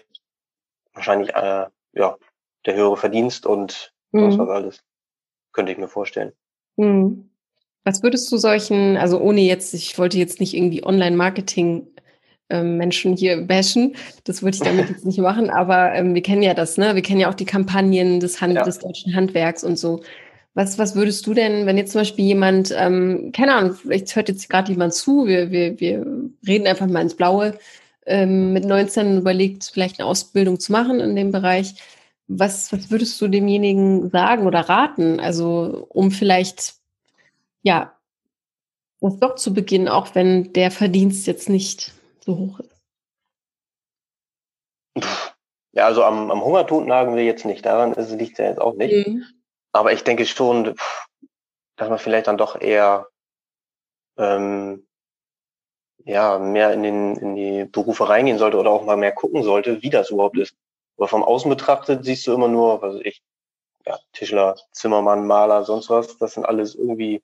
wahrscheinlich 0.94 1.30
äh, 1.30 1.68
ja 1.94 2.18
der 2.66 2.76
höhere 2.76 2.98
Verdienst 2.98 3.46
und 3.46 3.92
mhm. 4.12 4.38
was 4.38 4.50
alles. 4.50 4.84
Könnte 5.52 5.72
ich 5.72 5.80
mir 5.80 5.88
vorstellen. 5.88 6.34
Hm. 6.80 7.30
Was 7.84 8.04
würdest 8.04 8.32
du 8.32 8.38
solchen, 8.38 8.98
also 8.98 9.20
ohne 9.20 9.42
jetzt, 9.42 9.74
ich 9.74 9.98
wollte 9.98 10.18
jetzt 10.18 10.40
nicht 10.40 10.54
irgendwie 10.54 10.84
Online-Marketing 10.84 11.88
ähm, 12.50 12.78
Menschen 12.78 13.16
hier 13.16 13.42
bashen. 13.42 13.96
Das 14.24 14.42
wollte 14.42 14.58
ich 14.58 14.64
damit 14.64 14.90
jetzt 14.90 15.06
nicht 15.06 15.20
machen, 15.20 15.50
aber 15.50 15.94
ähm, 15.94 16.16
wir 16.16 16.22
kennen 16.22 16.42
ja 16.42 16.54
das, 16.54 16.78
ne? 16.78 16.96
Wir 16.96 17.02
kennen 17.02 17.20
ja 17.20 17.30
auch 17.30 17.36
die 17.36 17.46
Kampagnen 17.46 18.20
des, 18.20 18.42
Hand 18.42 18.56
ja. 18.56 18.64
des 18.64 18.80
deutschen 18.80 19.16
Handwerks 19.16 19.64
und 19.64 19.78
so. 19.78 20.02
Was, 20.56 20.80
was 20.80 20.96
würdest 20.96 21.26
du 21.28 21.34
denn, 21.34 21.68
wenn 21.68 21.78
jetzt 21.78 21.92
zum 21.92 22.02
Beispiel 22.02 22.26
jemand, 22.26 22.74
ähm, 22.76 23.32
keine 23.36 23.54
Ahnung, 23.54 23.76
vielleicht 23.76 24.16
hört 24.16 24.30
jetzt 24.30 24.50
gerade 24.50 24.72
jemand 24.72 24.94
zu, 24.94 25.28
wir, 25.28 25.52
wir, 25.52 25.80
wir 25.80 26.06
reden 26.48 26.68
einfach 26.68 26.88
mal 26.88 27.02
ins 27.02 27.16
Blaue, 27.16 27.58
ähm, 28.08 28.52
mit 28.52 28.66
19 28.66 29.20
überlegt, 29.20 29.70
vielleicht 29.72 30.00
eine 30.00 30.08
Ausbildung 30.08 30.60
zu 30.60 30.72
machen 30.72 31.00
in 31.00 31.16
dem 31.16 31.32
Bereich. 31.32 31.76
Was, 32.32 32.72
was 32.72 32.92
würdest 32.92 33.20
du 33.20 33.28
demjenigen 33.28 34.12
sagen 34.12 34.46
oder 34.46 34.62
raten? 34.62 35.20
Also, 35.20 35.88
um 35.90 36.12
vielleicht, 36.12 36.76
ja, 37.64 37.98
das 39.02 39.20
doch 39.20 39.36
zu 39.36 39.54
beginnen, 39.54 39.88
auch 39.88 40.14
wenn 40.14 40.54
der 40.54 40.70
Verdienst 40.70 41.26
jetzt 41.26 41.50
nicht 41.50 41.92
so 42.24 42.38
hoch 42.38 42.60
ist. 42.60 42.80
Ja, 45.72 45.86
also 45.86 46.04
am, 46.04 46.30
am 46.30 46.44
Hungertod 46.44 46.86
nagen 46.86 47.16
wir 47.16 47.24
jetzt 47.24 47.46
nicht. 47.46 47.66
Daran 47.66 47.94
liegt 48.18 48.34
es 48.34 48.38
ja 48.38 48.46
jetzt 48.46 48.62
auch 48.62 48.76
nicht. 48.76 49.08
Mhm. 49.08 49.26
Aber 49.72 49.94
ich 49.94 50.04
denke 50.04 50.26
schon, 50.26 50.76
dass 51.78 51.90
man 51.90 52.00
vielleicht 52.00 52.28
dann 52.28 52.38
doch 52.38 52.60
eher 52.60 53.08
ähm, 54.18 54.88
ja 56.06 56.38
mehr 56.40 56.74
in, 56.74 56.84
den, 56.84 57.16
in 57.16 57.36
die 57.36 57.66
Berufe 57.66 58.10
reingehen 58.10 58.38
sollte 58.38 58.58
oder 58.58 58.72
auch 58.72 58.84
mal 58.84 58.98
mehr 58.98 59.12
gucken 59.12 59.44
sollte, 59.44 59.82
wie 59.82 59.90
das 59.90 60.10
überhaupt 60.10 60.38
ist. 60.38 60.56
Aber 61.00 61.08
vom 61.08 61.24
Außen 61.24 61.50
betrachtet 61.50 62.04
siehst 62.04 62.28
du 62.28 62.34
immer 62.34 62.50
nur, 62.50 62.82
was 62.82 62.96
weiß 62.96 63.02
ich, 63.06 63.24
ja, 63.86 63.98
Tischler, 64.12 64.58
Zimmermann, 64.74 65.26
Maler, 65.26 65.64
sonst 65.64 65.90
was. 65.90 66.18
Das 66.18 66.34
sind 66.34 66.44
alles 66.44 66.76
irgendwie 66.76 67.24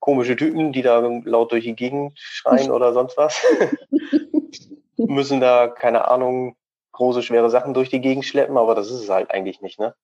komische 0.00 0.34
Typen, 0.34 0.72
die 0.72 0.82
da 0.82 0.98
laut 0.98 1.52
durch 1.52 1.62
die 1.62 1.76
Gegend 1.76 2.18
schreien 2.18 2.70
oder 2.72 2.92
sonst 2.92 3.16
was. 3.16 3.40
Müssen 4.96 5.40
da, 5.40 5.68
keine 5.68 6.08
Ahnung, 6.08 6.56
große, 6.90 7.22
schwere 7.22 7.50
Sachen 7.50 7.72
durch 7.72 7.88
die 7.88 8.00
Gegend 8.00 8.24
schleppen, 8.24 8.58
aber 8.58 8.74
das 8.74 8.88
ist 8.88 9.00
es 9.00 9.08
halt 9.08 9.30
eigentlich 9.30 9.60
nicht, 9.60 9.78
ne? 9.78 9.94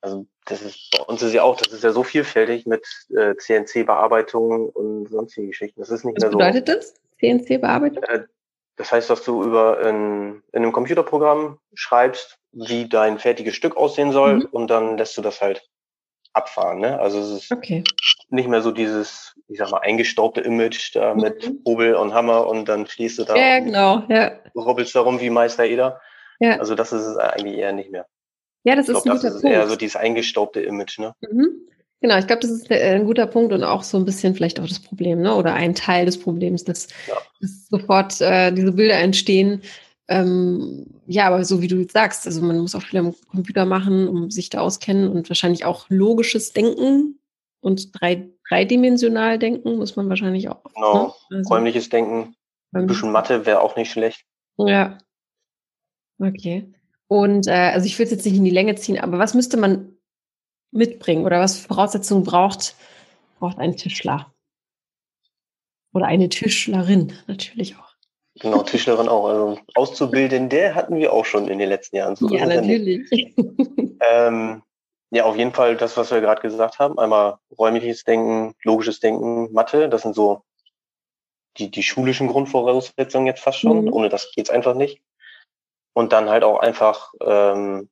Also 0.00 0.26
das 0.46 0.62
ist 0.62 0.90
bei 0.90 1.04
uns 1.04 1.20
ist 1.20 1.34
ja 1.34 1.42
auch, 1.42 1.56
das 1.56 1.70
ist 1.70 1.84
ja 1.84 1.92
so 1.92 2.02
vielfältig 2.02 2.64
mit 2.64 2.84
äh, 3.14 3.36
CNC-Bearbeitung 3.36 4.70
und 4.70 5.10
sonstigen 5.10 5.48
Geschichten. 5.48 5.80
Das 5.80 5.90
ist 5.90 6.04
nicht 6.04 6.16
Was 6.16 6.22
mehr 6.22 6.32
so. 6.32 6.38
Was 6.38 6.46
bedeutet 6.46 6.68
das? 6.68 6.94
CNC-Bearbeitung? 7.20 8.02
Äh, 8.04 8.24
das 8.76 8.92
heißt, 8.92 9.10
dass 9.10 9.24
du 9.24 9.42
über 9.42 9.78
ein, 9.78 10.42
in 10.52 10.62
einem 10.62 10.72
Computerprogramm 10.72 11.58
schreibst, 11.74 12.38
wie 12.52 12.88
dein 12.88 13.18
fertiges 13.18 13.54
Stück 13.54 13.76
aussehen 13.76 14.12
soll 14.12 14.36
mhm. 14.36 14.48
und 14.50 14.68
dann 14.68 14.98
lässt 14.98 15.16
du 15.16 15.22
das 15.22 15.40
halt 15.40 15.68
abfahren. 16.32 16.78
Ne? 16.80 16.98
Also 16.98 17.20
es 17.20 17.30
ist 17.44 17.52
okay. 17.52 17.84
nicht 18.30 18.48
mehr 18.48 18.62
so 18.62 18.70
dieses, 18.70 19.34
ich 19.48 19.58
sag 19.58 19.70
mal, 19.70 19.80
eingestaubte 19.80 20.40
Image 20.40 20.94
da 20.94 21.14
mhm. 21.14 21.20
mit 21.20 21.52
Hobel 21.66 21.94
und 21.94 22.14
Hammer 22.14 22.46
und 22.46 22.68
dann 22.68 22.86
stehst 22.86 23.18
du 23.18 23.24
da 23.24 23.36
ja, 23.36 23.60
genau, 23.60 24.02
ja. 24.08 24.32
rubbelst 24.54 24.94
da 24.94 25.00
rum 25.00 25.20
wie 25.20 25.30
Meister 25.30 25.64
Eder. 25.64 26.00
Ja. 26.40 26.58
Also 26.58 26.74
das 26.74 26.92
ist 26.92 27.02
es 27.02 27.16
eigentlich 27.16 27.56
eher 27.56 27.72
nicht 27.72 27.90
mehr. 27.90 28.06
Ja, 28.64 28.76
das 28.76 28.88
ich 28.88 28.96
ist 28.96 29.02
glaub, 29.02 29.14
ein 29.14 29.18
guter 29.18 29.28
das 29.28 29.36
ist 29.36 29.42
Punkt. 29.42 29.56
eher 29.56 29.68
so 29.68 29.76
dieses 29.76 29.96
eingestaubte 29.96 30.60
Image, 30.60 30.98
ne? 30.98 31.14
Mhm. 31.20 31.68
Genau, 32.02 32.18
ich 32.18 32.26
glaube, 32.26 32.42
das 32.42 32.50
ist 32.50 32.68
äh, 32.68 32.96
ein 32.96 33.06
guter 33.06 33.28
Punkt 33.28 33.52
und 33.52 33.62
auch 33.62 33.84
so 33.84 33.96
ein 33.96 34.04
bisschen 34.04 34.34
vielleicht 34.34 34.58
auch 34.58 34.66
das 34.66 34.80
Problem, 34.80 35.22
ne? 35.22 35.36
Oder 35.36 35.54
ein 35.54 35.74
Teil 35.74 36.04
des 36.04 36.18
Problems, 36.18 36.64
dass, 36.64 36.88
ja. 37.06 37.14
dass 37.40 37.68
sofort 37.68 38.20
äh, 38.20 38.50
diese 38.52 38.72
Bilder 38.72 38.98
entstehen. 38.98 39.62
Ähm, 40.08 40.86
ja, 41.06 41.28
aber 41.28 41.44
so 41.44 41.62
wie 41.62 41.68
du 41.68 41.76
jetzt 41.76 41.92
sagst, 41.92 42.26
also 42.26 42.42
man 42.42 42.58
muss 42.58 42.74
auch 42.74 42.82
viel 42.82 42.98
am 42.98 43.14
Computer 43.30 43.64
machen, 43.64 44.08
um 44.08 44.32
sich 44.32 44.50
da 44.50 44.60
auskennen 44.60 45.08
und 45.08 45.30
wahrscheinlich 45.30 45.64
auch 45.64 45.86
logisches 45.90 46.52
Denken 46.52 47.20
und 47.60 47.92
drei, 47.98 48.28
dreidimensional 48.48 49.38
denken 49.38 49.76
muss 49.76 49.94
man 49.94 50.08
wahrscheinlich 50.08 50.48
auch. 50.48 50.64
Genau, 50.74 51.14
ne? 51.30 51.38
also, 51.38 51.54
räumliches 51.54 51.88
Denken, 51.88 52.34
ein 52.72 52.88
bisschen 52.88 53.12
Mathe 53.12 53.46
wäre 53.46 53.60
auch 53.60 53.76
nicht 53.76 53.92
schlecht. 53.92 54.24
Ja. 54.58 54.98
Okay. 56.18 56.74
Und 57.06 57.46
äh, 57.46 57.52
also 57.52 57.86
ich 57.86 57.96
will 57.96 58.06
es 58.06 58.10
jetzt 58.10 58.24
nicht 58.26 58.36
in 58.36 58.44
die 58.44 58.50
Länge 58.50 58.74
ziehen, 58.74 58.98
aber 58.98 59.18
was 59.18 59.34
müsste 59.34 59.56
man 59.56 59.91
mitbringen 60.72 61.24
oder 61.24 61.40
was 61.40 61.58
Voraussetzungen 61.58 62.24
braucht, 62.24 62.74
braucht 63.38 63.58
ein 63.58 63.76
Tischler? 63.76 64.32
Oder 65.94 66.06
eine 66.06 66.28
Tischlerin 66.28 67.12
natürlich 67.26 67.76
auch. 67.76 67.92
Genau, 68.40 68.62
Tischlerin 68.62 69.08
auch. 69.08 69.26
Also 69.26 69.58
Auszubildende 69.74 70.74
hatten 70.74 70.96
wir 70.96 71.12
auch 71.12 71.26
schon 71.26 71.48
in 71.48 71.58
den 71.58 71.68
letzten 71.68 71.96
Jahren. 71.96 72.16
So 72.16 72.28
ja, 72.28 72.46
natürlich. 72.46 73.06
ähm, 74.10 74.62
ja, 75.10 75.24
auf 75.24 75.36
jeden 75.36 75.52
Fall 75.52 75.76
das, 75.76 75.96
was 75.98 76.10
wir 76.10 76.22
gerade 76.22 76.40
gesagt 76.40 76.78
haben. 76.78 76.98
Einmal 76.98 77.38
räumliches 77.58 78.04
Denken, 78.04 78.54
logisches 78.62 79.00
Denken, 79.00 79.52
Mathe. 79.52 79.90
Das 79.90 80.02
sind 80.02 80.14
so 80.14 80.42
die, 81.58 81.70
die 81.70 81.82
schulischen 81.82 82.28
Grundvoraussetzungen 82.28 83.26
jetzt 83.26 83.42
fast 83.42 83.60
schon. 83.60 83.84
Mhm. 83.84 83.92
Ohne 83.92 84.08
das 84.08 84.32
geht's 84.32 84.48
einfach 84.48 84.74
nicht. 84.74 85.02
Und 85.92 86.14
dann 86.14 86.30
halt 86.30 86.42
auch 86.44 86.58
einfach 86.60 87.12
ähm, 87.20 87.90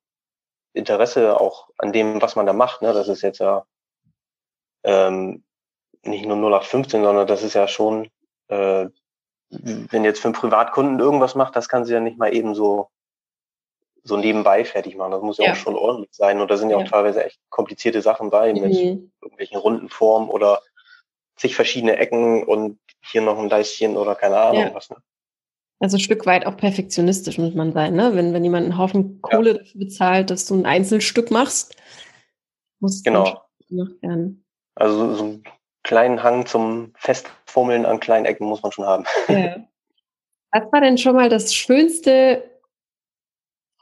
Interesse 0.73 1.41
auch 1.41 1.69
an 1.79 1.93
dem, 1.93 2.23
was 2.23 2.37
man 2.37 2.47
da 2.47 2.53
macht. 2.53 2.83
Ne? 2.83 2.93
Das 2.93 3.09
ist 3.09 3.23
jetzt 3.23 3.39
ja 3.39 3.65
ähm, 4.85 5.45
nicht 6.03 6.27
nur 6.27 6.37
0815, 6.37 7.03
sondern 7.03 7.27
das 7.27 7.43
ist 7.43 7.55
ja 7.55 7.69
schon, 7.69 8.09
äh, 8.49 8.87
wenn 9.51 10.05
jetzt 10.05 10.21
für 10.21 10.29
einen 10.29 10.35
Privatkunden 10.35 11.01
irgendwas 11.01 11.35
macht, 11.35 11.57
das 11.57 11.69
kann 11.69 11.85
sie 11.85 11.93
ja 11.93 12.01
nicht 12.01 12.19
mal 12.19 12.35
eben 12.35 12.55
so 12.55 12.89
so 14.03 14.17
nebenbei 14.17 14.65
fertig 14.65 14.97
machen. 14.97 15.13
Das 15.13 15.23
muss 15.23 15.39
ja, 15.39 15.47
ja. 15.47 15.53
auch 15.53 15.57
schon 15.57 15.77
ordentlich 15.77 16.11
sein. 16.13 16.41
Und 16.41 16.51
da 16.51 16.57
sind 16.57 16.71
ja, 16.71 16.79
ja, 16.79 16.85
auch 16.85 16.89
teilweise 16.89 17.25
echt 17.25 17.39
komplizierte 17.51 18.03
Sachen 18.03 18.31
bei 18.31 18.53
mhm. 18.53 18.63
mit 18.63 18.77
irgendwelchen 19.21 19.59
runden 19.59 19.89
Formen 19.89 20.29
oder 20.31 20.63
zig 21.37 21.55
verschiedene 21.55 21.97
Ecken 21.97 22.45
und 22.45 22.79
hier 23.03 23.23
noch 23.23 23.39
ein 23.39 23.49
Leistchen 23.49 23.97
oder 23.97 24.15
keine 24.15 24.39
Ahnung 24.39 24.63
ja. 24.63 24.75
was. 24.75 24.91
Ne? 24.91 24.97
Also 25.81 25.97
ein 25.97 26.01
Stück 26.01 26.27
weit 26.27 26.47
auch 26.47 26.59
perfektionistisch 26.59 27.39
muss 27.39 27.55
man 27.55 27.73
sein, 27.73 27.95
ne? 27.95 28.15
Wenn, 28.15 28.35
wenn 28.35 28.45
jemand 28.45 28.65
einen 28.65 28.79
Haufen 28.79 29.23
Kohle 29.23 29.53
ja. 29.53 29.59
dafür 29.59 29.79
bezahlt, 29.81 30.31
dass 30.31 30.45
du 30.45 30.55
ein 30.55 30.67
Einzelstück 30.67 31.31
machst, 31.31 31.75
muss 32.81 32.97
es 32.97 33.03
genau. 33.03 33.25
gemacht 33.69 34.03
werden. 34.03 34.45
Also 34.75 35.15
so 35.15 35.25
einen 35.25 35.45
kleinen 35.83 36.23
Hang 36.23 36.45
zum 36.45 36.93
Festfummeln 36.97 37.87
an 37.87 37.99
kleinen 37.99 38.27
Ecken 38.27 38.47
muss 38.47 38.63
man 38.63 38.73
schon 38.73 38.85
haben. 38.85 39.05
Ja. 39.29 39.57
Was 40.53 40.73
war 40.73 40.81
denn 40.81 40.99
schon 40.99 41.15
mal 41.15 41.29
das 41.29 41.55
schönste 41.55 42.43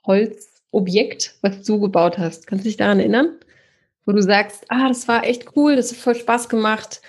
Holzobjekt, 0.06 1.38
was 1.40 1.62
du 1.62 1.80
gebaut 1.80 2.18
hast? 2.18 2.46
Kannst 2.46 2.66
du 2.66 2.68
dich 2.68 2.76
daran 2.76 3.00
erinnern? 3.00 3.38
Wo 4.04 4.12
du 4.12 4.22
sagst, 4.22 4.66
ah, 4.68 4.88
das 4.88 5.08
war 5.08 5.24
echt 5.24 5.56
cool, 5.56 5.76
das 5.76 5.90
hat 5.90 5.98
voll 5.98 6.14
Spaß 6.14 6.50
gemacht, 6.50 7.00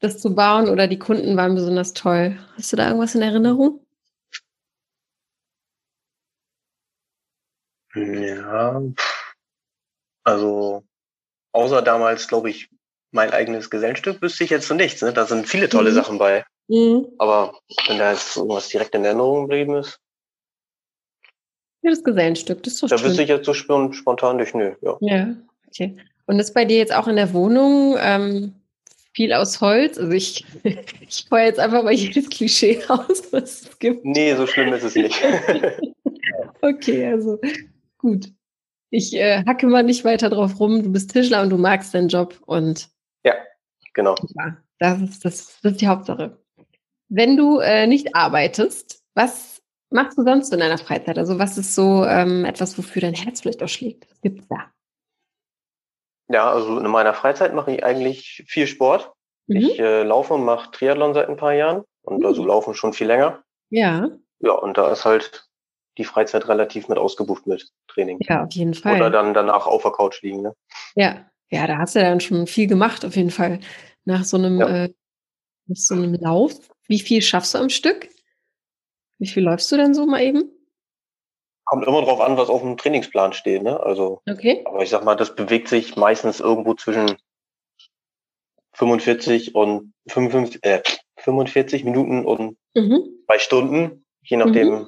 das 0.00 0.18
zu 0.18 0.34
bauen 0.34 0.68
oder 0.68 0.88
die 0.88 0.98
Kunden 0.98 1.36
waren 1.36 1.54
besonders 1.54 1.92
toll. 1.92 2.36
Hast 2.56 2.72
du 2.72 2.76
da 2.76 2.88
irgendwas 2.88 3.14
in 3.14 3.22
Erinnerung? 3.22 3.85
Ja, 7.96 8.82
also 10.24 10.84
außer 11.52 11.82
damals, 11.82 12.28
glaube 12.28 12.50
ich, 12.50 12.68
mein 13.12 13.30
eigenes 13.30 13.70
Gesellenstück 13.70 14.20
wüsste 14.20 14.44
ich 14.44 14.50
jetzt 14.50 14.68
so 14.68 14.74
nichts. 14.74 15.02
Ne? 15.02 15.12
Da 15.12 15.26
sind 15.26 15.48
viele 15.48 15.68
tolle 15.68 15.90
mhm. 15.90 15.94
Sachen 15.94 16.18
bei. 16.18 16.44
Mhm. 16.68 17.06
Aber 17.18 17.58
wenn 17.88 17.98
da 17.98 18.12
jetzt 18.12 18.36
irgendwas 18.36 18.68
direkt 18.68 18.94
in 18.94 19.04
Erinnerung 19.04 19.42
geblieben 19.42 19.76
ist. 19.76 19.98
Ja, 21.82 21.90
das 21.90 22.02
Gesellenstück, 22.02 22.62
das 22.62 22.74
ist 22.74 22.80
so 22.80 22.86
Da 22.88 23.02
wüsste 23.02 23.22
ich 23.22 23.28
jetzt 23.28 23.46
so 23.46 23.54
spontan 23.54 24.38
durch, 24.38 24.54
nö. 24.54 24.74
Ja. 24.82 24.96
ja, 25.00 25.36
okay. 25.68 25.96
Und 26.26 26.40
ist 26.40 26.54
bei 26.54 26.64
dir 26.64 26.78
jetzt 26.78 26.94
auch 26.94 27.06
in 27.06 27.16
der 27.16 27.32
Wohnung 27.32 27.96
ähm, 28.00 28.54
viel 29.14 29.32
aus 29.32 29.60
Holz? 29.60 29.96
Also 29.96 30.10
ich, 30.10 30.44
ich 31.08 31.26
feuer 31.28 31.46
jetzt 31.46 31.60
einfach 31.60 31.84
mal 31.84 31.92
jedes 31.92 32.28
Klischee 32.28 32.82
aus, 32.88 33.32
was 33.32 33.62
es 33.62 33.78
gibt. 33.78 34.04
Nee, 34.04 34.34
so 34.34 34.46
schlimm 34.46 34.72
ist 34.72 34.82
es 34.82 34.96
nicht. 34.96 35.22
okay, 36.60 37.06
also 37.06 37.38
Gut. 37.98 38.32
Ich 38.90 39.14
äh, 39.14 39.44
hacke 39.44 39.66
mal 39.66 39.82
nicht 39.82 40.04
weiter 40.04 40.30
drauf 40.30 40.60
rum. 40.60 40.82
Du 40.82 40.92
bist 40.92 41.12
Tischler 41.12 41.42
und 41.42 41.50
du 41.50 41.58
magst 41.58 41.94
deinen 41.94 42.08
Job 42.08 42.40
und 42.46 42.88
ja, 43.24 43.34
genau. 43.94 44.14
Ja, 44.36 44.56
das 44.78 45.00
ist, 45.00 45.24
das, 45.24 45.60
das 45.62 45.72
ist 45.72 45.80
die 45.80 45.88
Hauptsache. 45.88 46.38
Wenn 47.08 47.36
du 47.36 47.58
äh, 47.58 47.86
nicht 47.86 48.14
arbeitest, 48.14 49.02
was 49.14 49.62
machst 49.90 50.18
du 50.18 50.22
sonst 50.22 50.52
in 50.52 50.60
deiner 50.60 50.78
Freizeit? 50.78 51.18
Also 51.18 51.38
was 51.38 51.58
ist 51.58 51.74
so 51.74 52.04
ähm, 52.04 52.44
etwas, 52.44 52.76
wofür 52.78 53.02
dein 53.02 53.14
Herz 53.14 53.40
vielleicht 53.40 53.62
auch 53.62 53.68
schlägt? 53.68 54.10
Was 54.10 54.20
gibt's 54.20 54.46
da? 54.48 54.70
Ja, 56.28 56.50
also 56.50 56.78
in 56.78 56.90
meiner 56.90 57.14
Freizeit 57.14 57.54
mache 57.54 57.72
ich 57.72 57.84
eigentlich 57.84 58.44
viel 58.48 58.66
Sport. 58.66 59.12
Mhm. 59.46 59.56
Ich 59.56 59.78
äh, 59.78 60.02
laufe 60.02 60.34
und 60.34 60.44
mache 60.44 60.70
Triathlon 60.72 61.14
seit 61.14 61.28
ein 61.28 61.36
paar 61.36 61.54
Jahren 61.54 61.84
und 62.02 62.20
mhm. 62.20 62.26
also 62.26 62.44
laufen 62.44 62.74
schon 62.74 62.92
viel 62.92 63.06
länger. 63.06 63.42
Ja. 63.70 64.10
Ja, 64.40 64.52
und 64.52 64.76
da 64.76 64.92
ist 64.92 65.04
halt 65.04 65.48
die 65.98 66.04
Freizeit 66.04 66.48
relativ 66.48 66.88
mit 66.88 66.98
ausgebucht 66.98 67.46
mit 67.46 67.68
Training. 67.88 68.18
Ja, 68.20 68.44
auf 68.44 68.52
jeden 68.52 68.74
Fall. 68.74 68.96
Oder 68.96 69.10
dann 69.10 69.34
danach 69.34 69.66
auf 69.66 69.82
der 69.82 69.92
Couch 69.92 70.22
liegen. 70.22 70.42
Ne? 70.42 70.54
Ja, 70.94 71.26
ja, 71.50 71.66
da 71.66 71.78
hast 71.78 71.94
du 71.94 72.00
dann 72.00 72.20
schon 72.20 72.46
viel 72.46 72.66
gemacht, 72.66 73.04
auf 73.04 73.16
jeden 73.16 73.30
Fall. 73.30 73.60
Nach 74.04 74.24
so 74.24 74.36
einem, 74.36 74.60
ja. 74.60 74.84
äh, 74.84 74.94
nach 75.66 75.76
so 75.76 75.94
einem 75.94 76.14
Lauf. 76.14 76.52
Wie 76.88 77.00
viel 77.00 77.22
schaffst 77.22 77.54
du 77.54 77.58
am 77.58 77.70
Stück? 77.70 78.08
Wie 79.18 79.26
viel 79.26 79.42
läufst 79.42 79.70
du 79.72 79.76
denn 79.76 79.94
so 79.94 80.06
mal 80.06 80.22
eben? 80.22 80.50
Kommt 81.64 81.86
immer 81.86 82.02
drauf 82.02 82.20
an, 82.20 82.36
was 82.36 82.48
auf 82.48 82.60
dem 82.60 82.76
Trainingsplan 82.76 83.32
steht, 83.32 83.62
ne? 83.62 83.80
Also, 83.80 84.22
okay. 84.30 84.62
aber 84.66 84.82
ich 84.82 84.90
sag 84.90 85.04
mal, 85.04 85.16
das 85.16 85.34
bewegt 85.34 85.66
sich 85.66 85.96
meistens 85.96 86.38
irgendwo 86.38 86.74
zwischen 86.74 87.16
45 88.74 89.54
und 89.54 89.92
55, 90.08 90.62
äh, 90.62 90.82
45 91.16 91.84
Minuten 91.84 92.24
und 92.24 92.56
mhm. 92.74 93.02
zwei 93.26 93.38
Stunden, 93.38 94.04
je 94.22 94.36
nachdem, 94.36 94.68
mhm 94.68 94.86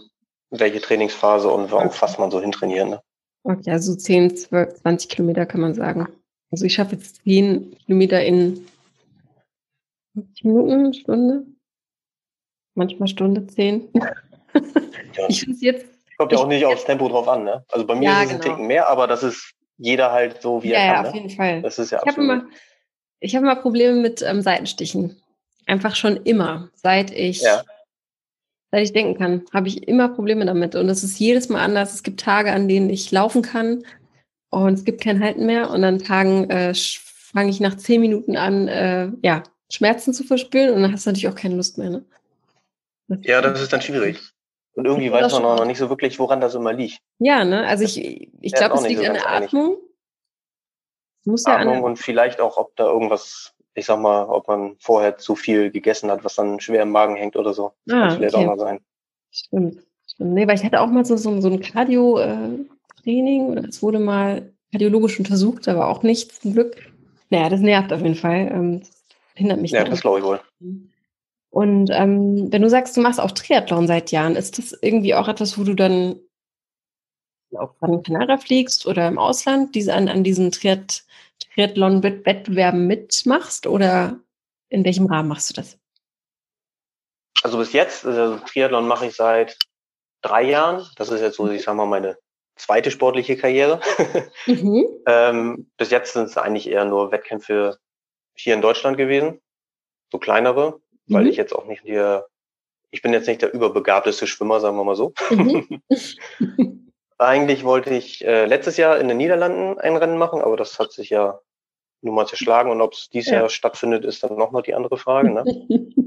welche 0.50 0.80
Trainingsphase 0.80 1.48
und 1.48 1.72
auf 1.72 2.02
was 2.02 2.18
man 2.18 2.30
so 2.30 2.40
hintrainiert. 2.40 2.88
Ne? 2.88 3.02
Okay, 3.44 3.70
also 3.70 3.94
10, 3.94 4.37
12, 4.37 4.82
20 4.82 5.08
Kilometer 5.08 5.46
kann 5.46 5.61
man 5.61 5.74
sagen. 5.74 6.08
Also 6.50 6.64
ich 6.64 6.74
schaffe 6.74 6.96
jetzt 6.96 7.22
10 7.24 7.76
Kilometer 7.84 8.24
in 8.24 8.66
50 10.14 10.44
Minuten, 10.44 10.94
Stunde. 10.94 11.46
Manchmal 12.74 13.08
Stunde 13.08 13.46
10. 13.46 13.88
Ja. 13.94 15.28
Ich 15.28 15.40
finde 15.40 15.58
jetzt. 15.61 15.87
Kommt 16.16 16.32
ja 16.32 16.38
auch 16.38 16.46
nicht 16.46 16.64
aufs 16.64 16.84
Tempo 16.84 17.08
drauf 17.08 17.28
an, 17.28 17.44
ne? 17.44 17.64
Also 17.70 17.87
bei 17.87 17.94
mir 17.94 18.04
ja, 18.04 18.22
ist 18.22 18.26
es 18.26 18.28
genau. 18.30 18.42
ein 18.42 18.50
Ticken 18.50 18.66
mehr, 18.66 18.88
aber 18.88 19.06
das 19.06 19.22
ist 19.22 19.52
jeder 19.76 20.12
halt 20.12 20.40
so, 20.42 20.62
wie 20.62 20.70
ja, 20.70 20.78
er 20.78 20.94
kann. 20.94 21.04
Ja, 21.04 21.08
auf 21.08 21.14
ne? 21.14 21.20
jeden 21.20 21.37
Fall. 21.37 21.62
Das 21.62 21.78
ist 21.78 21.90
ja 21.90 21.98
ich 21.98 22.08
absolut. 22.08 22.30
Habe 22.30 22.40
immer, 22.40 22.50
ich 23.20 23.37
habe 23.37 23.46
immer 23.46 23.56
Probleme 23.56 24.00
mit 24.00 24.22
ähm, 24.22 24.42
Seitenstichen. 24.42 25.20
Einfach 25.66 25.94
schon 25.94 26.16
immer, 26.18 26.70
seit 26.74 27.11
ich 27.11 27.42
ja 27.42 27.62
seit 28.70 28.83
ich 28.83 28.92
denken 28.92 29.18
kann, 29.18 29.44
habe 29.52 29.68
ich 29.68 29.88
immer 29.88 30.09
Probleme 30.09 30.44
damit. 30.44 30.74
Und 30.74 30.88
es 30.88 31.02
ist 31.04 31.18
jedes 31.18 31.48
Mal 31.48 31.61
anders. 31.61 31.94
Es 31.94 32.02
gibt 32.02 32.20
Tage, 32.20 32.52
an 32.52 32.68
denen 32.68 32.90
ich 32.90 33.11
laufen 33.11 33.42
kann 33.42 33.85
und 34.50 34.74
es 34.74 34.85
gibt 34.85 35.02
kein 35.02 35.22
Halten 35.22 35.46
mehr. 35.46 35.70
Und 35.70 35.85
an 35.85 35.98
Tagen 35.98 36.50
äh, 36.50 36.74
fange 36.74 37.50
ich 37.50 37.61
nach 37.61 37.76
zehn 37.76 38.00
Minuten 38.00 38.37
an, 38.37 38.68
äh, 38.68 39.11
ja, 39.22 39.42
Schmerzen 39.70 40.14
zu 40.14 40.24
verspüren 40.24 40.74
und 40.74 40.83
dann 40.83 40.92
hast 40.92 41.07
du 41.07 41.11
natürlich 41.11 41.28
auch 41.28 41.35
keine 41.35 41.57
Lust 41.57 41.76
mehr, 41.76 41.90
ne? 41.90 42.04
Das 43.09 43.18
ja, 43.22 43.40
das 43.40 43.61
ist 43.61 43.72
dann 43.72 43.83
schwierig. 43.83 44.20
Und 44.74 44.85
irgendwie 44.85 45.11
weiß 45.11 45.33
man 45.33 45.44
auch 45.44 45.59
noch 45.59 45.64
nicht 45.64 45.78
so 45.78 45.90
wirklich, 45.90 46.18
woran 46.18 46.40
das 46.40 46.54
immer 46.54 46.72
liegt. 46.72 47.00
Ja, 47.18 47.44
ne? 47.44 47.66
Also 47.66 47.85
ich, 47.85 48.31
ich 48.40 48.52
glaube, 48.52 48.76
es 48.76 48.87
liegt 48.87 49.00
so 49.00 49.07
an 49.07 49.14
der 49.14 49.28
Atmung. 49.28 49.76
Muss 51.24 51.44
ja 51.46 51.59
Atmung 51.59 51.83
und 51.83 51.96
vielleicht 51.96 52.40
auch, 52.40 52.57
ob 52.57 52.76
da 52.76 52.85
irgendwas, 52.85 53.54
ich 53.78 53.86
sag 53.86 54.00
mal, 54.00 54.24
ob 54.24 54.48
man 54.48 54.76
vorher 54.78 55.18
zu 55.18 55.34
viel 55.34 55.70
gegessen 55.70 56.10
hat, 56.10 56.24
was 56.24 56.34
dann 56.34 56.60
schwer 56.60 56.82
im 56.82 56.90
Magen 56.90 57.16
hängt 57.16 57.36
oder 57.36 57.54
so. 57.54 57.72
Das 57.86 57.96
ah, 57.96 58.00
kann 58.00 58.16
vielleicht 58.16 58.34
okay. 58.34 58.44
auch 58.44 58.56
mal 58.56 58.58
sein. 58.58 58.80
Stimmt. 59.30 59.82
Stimmt. 60.06 60.32
Nee, 60.32 60.46
weil 60.46 60.56
ich 60.56 60.64
hatte 60.64 60.80
auch 60.80 60.88
mal 60.88 61.04
so, 61.04 61.16
so, 61.16 61.40
so 61.40 61.48
ein 61.48 61.60
Cardio-Training 61.60 63.46
oder 63.46 63.64
es 63.68 63.82
wurde 63.82 63.98
mal 63.98 64.52
kardiologisch 64.72 65.18
untersucht, 65.18 65.68
aber 65.68 65.88
auch 65.88 66.02
nicht 66.02 66.32
zum 66.32 66.54
Glück. 66.54 66.92
Naja, 67.30 67.48
das 67.48 67.60
nervt 67.60 67.92
auf 67.92 68.00
jeden 68.00 68.14
Fall. 68.14 68.50
Ähm, 68.52 68.80
das 68.80 68.90
hindert 69.34 69.60
mich. 69.60 69.70
Ja, 69.70 69.84
das 69.84 70.00
glaube 70.00 70.18
ich 70.18 70.24
wohl. 70.24 70.40
Und 71.50 71.90
ähm, 71.90 72.52
wenn 72.52 72.62
du 72.62 72.68
sagst, 72.68 72.96
du 72.96 73.00
machst 73.00 73.20
auch 73.20 73.30
Triathlon 73.30 73.86
seit 73.86 74.10
Jahren, 74.10 74.36
ist 74.36 74.58
das 74.58 74.76
irgendwie 74.82 75.14
auch 75.14 75.28
etwas, 75.28 75.58
wo 75.58 75.64
du 75.64 75.74
dann 75.74 76.16
auf 77.54 77.78
Gran 77.78 78.02
Canaria 78.02 78.36
fliegst 78.36 78.86
oder 78.86 79.08
im 79.08 79.18
Ausland 79.18 79.74
diese, 79.74 79.94
an, 79.94 80.08
an 80.08 80.24
diesen 80.24 80.52
Triath 80.52 81.04
Triathlon-Wettbewerben 81.55 82.87
mitmachst 82.87 83.66
oder 83.66 84.20
in 84.68 84.85
welchem 84.85 85.07
Rahmen 85.07 85.29
machst 85.29 85.51
du 85.51 85.55
das? 85.55 85.79
Also 87.42 87.59
bis 87.59 87.72
jetzt, 87.72 88.05
also 88.05 88.38
Triathlon 88.38 88.87
mache 88.87 89.07
ich 89.07 89.14
seit 89.14 89.57
drei 90.22 90.42
Jahren. 90.42 90.87
Das 90.96 91.11
ist 91.11 91.20
jetzt 91.20 91.37
so, 91.37 91.48
ich 91.51 91.62
sag 91.62 91.74
mal, 91.74 91.87
meine 91.87 92.18
zweite 92.57 92.90
sportliche 92.90 93.37
Karriere. 93.37 93.81
Mhm. 94.46 94.87
ähm, 95.07 95.70
bis 95.77 95.90
jetzt 95.90 96.14
sind 96.14 96.24
es 96.24 96.38
eigentlich 96.38 96.68
eher 96.68 96.87
nur 96.87 97.12
Wettkämpfe 97.12 97.79
hier 98.35 98.55
in 98.55 98.62
Deutschland 98.62 98.96
gewesen, 98.96 99.40
so 100.11 100.18
kleinere, 100.18 100.81
mhm. 101.07 101.14
weil 101.14 101.27
ich 101.27 101.37
jetzt 101.37 101.55
auch 101.55 101.66
nicht 101.66 101.83
hier, 101.83 102.27
ich 102.90 103.03
bin 103.03 103.12
jetzt 103.12 103.27
nicht 103.27 103.42
der 103.42 103.53
überbegabteste 103.53 104.27
Schwimmer, 104.27 104.61
sagen 104.61 104.77
wir 104.77 104.85
mal 104.85 104.96
so. 104.96 105.12
Mhm. 105.31 105.83
Eigentlich 107.18 107.64
wollte 107.64 107.94
ich 107.94 108.24
äh, 108.24 108.46
letztes 108.46 108.76
Jahr 108.76 108.98
in 108.98 109.09
den 109.09 109.16
Niederlanden 109.16 109.78
ein 109.78 109.96
Rennen 109.96 110.18
machen, 110.18 110.40
aber 110.40 110.57
das 110.57 110.78
hat 110.78 110.92
sich 110.92 111.11
ja 111.11 111.40
nun 112.00 112.14
mal 112.14 112.26
zerschlagen 112.26 112.70
und 112.70 112.81
ob 112.81 112.92
es 112.92 113.09
dieses 113.11 113.33
ja. 113.33 113.40
Jahr 113.40 113.48
stattfindet, 113.48 114.04
ist 114.04 114.22
dann 114.22 114.37
nochmal 114.37 114.62
die 114.62 114.74
andere 114.74 114.98
Frage. 114.98 115.31
Ne? 115.31 115.44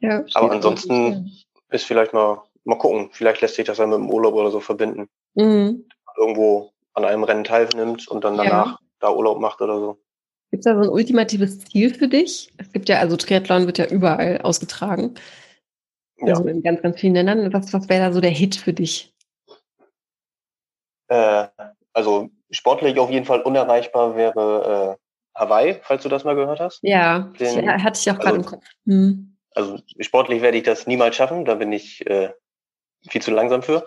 ja, 0.00 0.24
aber 0.34 0.52
ansonsten 0.52 1.32
ist 1.70 1.86
vielleicht 1.86 2.12
mal, 2.12 2.42
mal 2.64 2.76
gucken, 2.76 3.08
vielleicht 3.12 3.40
lässt 3.40 3.54
sich 3.54 3.64
das 3.64 3.78
dann 3.78 3.90
mit 3.90 3.98
dem 3.98 4.10
Urlaub 4.10 4.34
oder 4.34 4.50
so 4.50 4.60
verbinden. 4.60 5.08
Mhm. 5.34 5.86
Irgendwo 6.18 6.70
an 6.92 7.04
einem 7.04 7.24
Rennen 7.24 7.44
teilnimmt 7.44 8.06
und 8.08 8.24
dann 8.24 8.36
danach 8.36 8.66
ja. 8.66 8.78
da 9.00 9.12
Urlaub 9.12 9.40
macht 9.40 9.62
oder 9.62 9.78
so. 9.78 9.98
Gibt 10.50 10.60
es 10.60 10.64
da 10.64 10.74
so 10.74 10.88
ein 10.88 10.94
ultimatives 10.94 11.60
Ziel 11.60 11.92
für 11.92 12.08
dich? 12.08 12.52
Es 12.58 12.72
gibt 12.72 12.88
ja, 12.88 12.98
also 12.98 13.16
Triathlon 13.16 13.66
wird 13.66 13.78
ja 13.78 13.86
überall 13.86 14.40
ausgetragen. 14.42 15.14
Also 16.20 16.44
ja. 16.44 16.50
in 16.50 16.62
ganz, 16.62 16.82
ganz 16.82 17.00
vielen 17.00 17.14
Ländern. 17.14 17.52
Was, 17.52 17.72
was 17.72 17.88
wäre 17.88 18.06
da 18.06 18.12
so 18.12 18.20
der 18.20 18.30
Hit 18.30 18.56
für 18.56 18.72
dich? 18.72 19.12
Äh, 21.08 21.48
also 21.92 22.30
sportlich 22.50 22.98
auf 22.98 23.10
jeden 23.10 23.26
Fall 23.26 23.42
unerreichbar 23.42 24.16
wäre 24.16 24.98
äh, 24.98 25.38
Hawaii, 25.38 25.78
falls 25.82 26.02
du 26.02 26.08
das 26.08 26.24
mal 26.24 26.34
gehört 26.34 26.60
hast. 26.60 26.80
Ja, 26.82 27.30
Den, 27.38 27.70
hatte 27.82 28.00
ich 28.00 28.10
auch 28.10 28.18
gerade 28.18 28.36
also, 28.36 28.40
im 28.40 28.44
Kopf. 28.44 28.64
Hm. 28.86 29.36
Also 29.54 29.78
sportlich 30.00 30.42
werde 30.42 30.58
ich 30.58 30.64
das 30.64 30.86
niemals 30.86 31.16
schaffen, 31.16 31.44
da 31.44 31.54
bin 31.54 31.72
ich 31.72 32.06
äh, 32.06 32.32
viel 33.08 33.22
zu 33.22 33.30
langsam 33.30 33.62
für. 33.62 33.86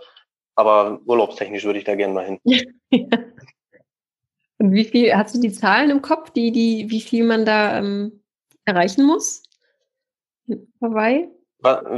Aber 0.56 1.00
urlaubstechnisch 1.06 1.64
würde 1.64 1.80
ich 1.80 1.86
da 1.86 1.96
gerne 1.96 2.14
mal 2.14 2.26
hin. 2.26 2.40
Und 4.58 4.74
wie 4.74 4.84
viel, 4.84 5.16
hast 5.16 5.36
du 5.36 5.40
die 5.40 5.54
Zahlen 5.54 5.90
im 5.90 6.02
Kopf, 6.02 6.32
die, 6.32 6.52
die, 6.52 6.90
wie 6.90 7.00
viel 7.00 7.24
man 7.24 7.46
da 7.46 7.78
ähm, 7.78 8.24
erreichen 8.66 9.06
muss? 9.06 9.44
Hawaii? 10.82 11.30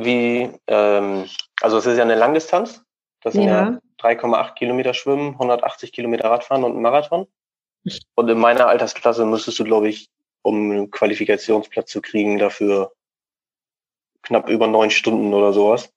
Wie, 0.03 0.49
ähm, 0.67 1.25
also 1.61 1.77
es 1.77 1.85
ist 1.85 1.97
ja 1.97 2.03
eine 2.03 2.15
Langdistanz. 2.15 2.83
Das 3.21 3.33
sind 3.33 3.43
ja, 3.43 3.71
ja 3.71 3.79
3,8 4.01 4.55
Kilometer 4.55 4.93
Schwimmen, 4.93 5.33
180 5.33 5.91
Kilometer 5.91 6.29
Radfahren 6.29 6.63
und 6.63 6.75
ein 6.75 6.81
Marathon. 6.81 7.27
Und 8.15 8.29
in 8.29 8.39
meiner 8.39 8.67
Altersklasse 8.67 9.25
müsstest 9.25 9.59
du, 9.59 9.63
glaube 9.63 9.89
ich, 9.89 10.09
um 10.43 10.71
einen 10.71 10.91
Qualifikationsplatz 10.91 11.91
zu 11.91 12.01
kriegen, 12.01 12.37
dafür 12.37 12.93
knapp 14.23 14.49
über 14.49 14.67
neun 14.67 14.91
Stunden 14.91 15.33
oder 15.33 15.53
sowas 15.53 15.91